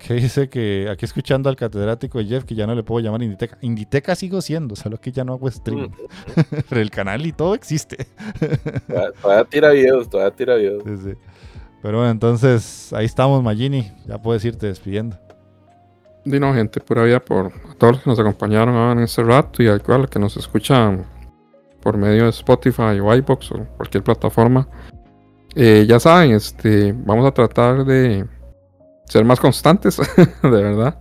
[0.06, 3.58] que dice que aquí escuchando al catedrático Jeff que ya no le puedo llamar Inditeca.
[3.62, 5.92] Inditeca sigo siendo, solo que ya no hago stream.
[6.70, 8.08] Pero el canal y todo existe.
[8.86, 10.84] Todavía, todavía tira videos, todavía tira videos.
[10.84, 11.14] Sí, sí.
[11.82, 13.94] Pero bueno, entonces ahí estamos, Magini.
[14.08, 15.18] Ya puedes irte despidiendo.
[16.26, 19.70] Dino, gente, pura vida por a todos los que nos acompañaron en este rato y
[19.70, 21.06] al cual que nos escuchan
[21.82, 24.68] por medio de Spotify o iBox o cualquier plataforma.
[25.56, 28.26] Eh, ya saben, este, vamos a tratar de
[29.06, 29.98] ser más constantes,
[30.44, 31.00] de verdad.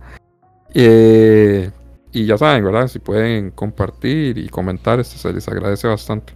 [0.73, 1.71] Eh,
[2.11, 2.87] y ya saben, ¿verdad?
[2.87, 6.33] Si pueden compartir y comentar, esto se les agradece bastante.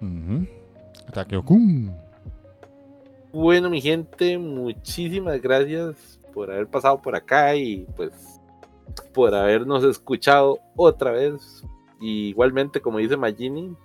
[0.00, 0.46] Ujú.
[1.12, 1.94] Takeo-kun.
[3.32, 8.12] Bueno, mi gente, muchísimas gracias por haber pasado por acá y pues
[9.14, 11.64] por habernos escuchado otra vez.
[12.02, 13.76] Y igualmente, como dice Magini,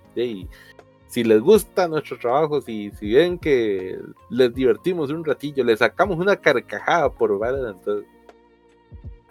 [1.06, 3.96] si les gusta nuestro trabajo, si, si ven que
[4.28, 8.10] les divertimos un ratillo, les sacamos una carcajada por Valorant, entonces,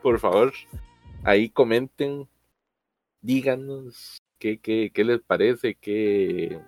[0.01, 0.53] por favor,
[1.23, 2.30] ahí comenten,
[3.22, 6.61] díganos qué, qué, qué les parece, qué,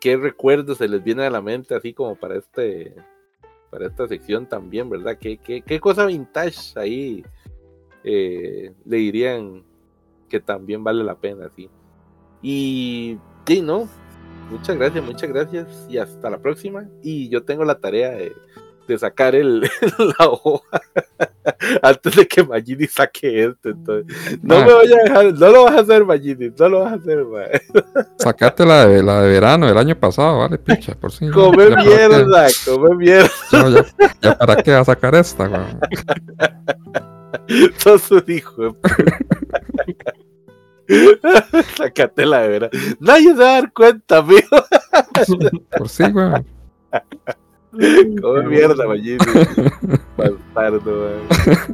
[0.00, 2.94] qué recuerdos se les viene a la mente, así como para este
[3.70, 5.16] para esta sección también, ¿verdad?
[5.18, 7.24] ¿Qué, qué, qué cosa vintage ahí
[8.04, 9.64] eh, le dirían
[10.32, 11.68] que también vale la pena, sí?
[12.40, 13.86] Y sí, ¿no?
[14.50, 16.86] Muchas gracias, muchas gracias y hasta la próxima.
[17.02, 18.32] Y yo tengo la tarea de,
[18.88, 19.60] de sacar el,
[20.18, 20.80] la hoja
[21.82, 23.68] antes de que Magini saque esto.
[23.68, 24.64] Entonces, no Ah.
[24.64, 27.24] me voy a dejar, no lo vas a hacer, Magini, no lo vas a hacer,
[27.26, 27.60] mae.
[28.16, 31.28] Sacate la de, la de verano del año pasado, vale, picha, por si.
[31.28, 33.28] Come ya mierda, come mierda.
[33.52, 33.84] no, ya,
[34.22, 35.78] ya para qué va a sacar esta, weón.
[37.78, 38.76] Sos un hijo
[41.76, 42.70] Sácatela de veras.
[43.00, 44.48] Nadie se va a dar cuenta, amigo.
[45.78, 46.44] Por si, weón.
[48.20, 49.16] Come mierda, Magini.
[50.16, 51.68] Bastardo, man.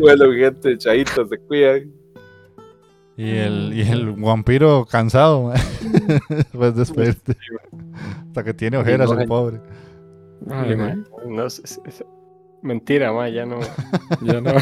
[0.00, 1.92] Bueno, gente, chaito, se cuidan.
[3.16, 5.52] Y el, y el vampiro cansado.
[6.52, 7.36] Puedes despedirte.
[8.28, 9.60] Hasta que tiene ojeras el pobre.
[10.50, 11.78] Ay, man, no, es-
[12.62, 13.60] mentira, ma, ya no.
[14.22, 14.52] ya no.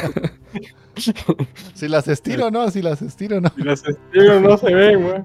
[1.75, 3.51] Si las estiro no, si las estiro no.
[3.57, 5.25] Y Los testigos no se ven, ma.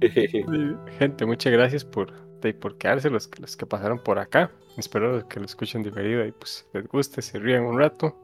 [0.98, 2.12] Gente, muchas gracias por,
[2.60, 4.50] por quedarse los, que- los que pasaron por acá.
[4.76, 8.16] Espero que lo escuchen diferido y pues les guste, se rían un rato.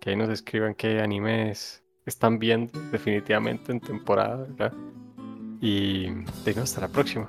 [0.00, 4.72] Que ahí nos escriban qué animes están viendo definitivamente en temporada, ¿verdad?
[5.60, 6.14] Y de
[6.46, 7.28] nuevo, hasta la próxima.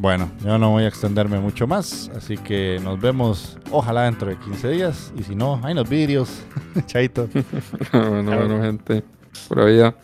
[0.00, 4.36] Bueno, yo no voy a extenderme mucho más, así que nos vemos ojalá dentro de
[4.36, 5.12] 15 días.
[5.18, 6.44] Y si no, hay los vídeos.
[6.86, 7.28] Chaito.
[7.92, 9.02] bueno, bueno, gente.
[9.48, 9.94] Pura vida.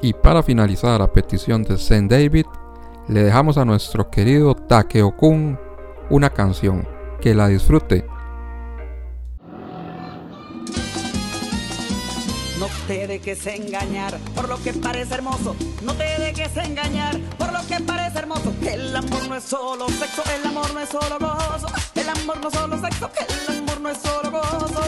[0.00, 2.46] Y para finalizar, a petición de Zen David,
[3.08, 5.58] le dejamos a nuestro querido Takeo-kun
[6.08, 6.88] una canción.
[7.20, 8.06] Que la disfrute.
[13.18, 15.54] Dejes engañar por lo que parece hermoso.
[15.82, 18.54] No te dejes engañar por lo que parece hermoso.
[18.66, 21.66] El amor no es solo sexo, el amor no es solo gozo.
[21.94, 23.10] El amor no es solo sexo,
[23.48, 24.82] el amor no es solo gozo.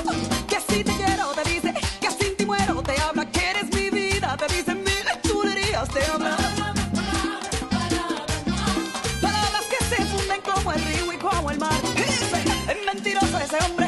[0.48, 3.90] Que si te quiero, te dice, que sin ti muero, te habla, que eres mi
[3.90, 6.36] vida, te dice mil chulerías, te habla.
[9.20, 11.78] Palabras que se funden como el río y como el mar.
[12.70, 13.84] Es mentiroso ese hombre,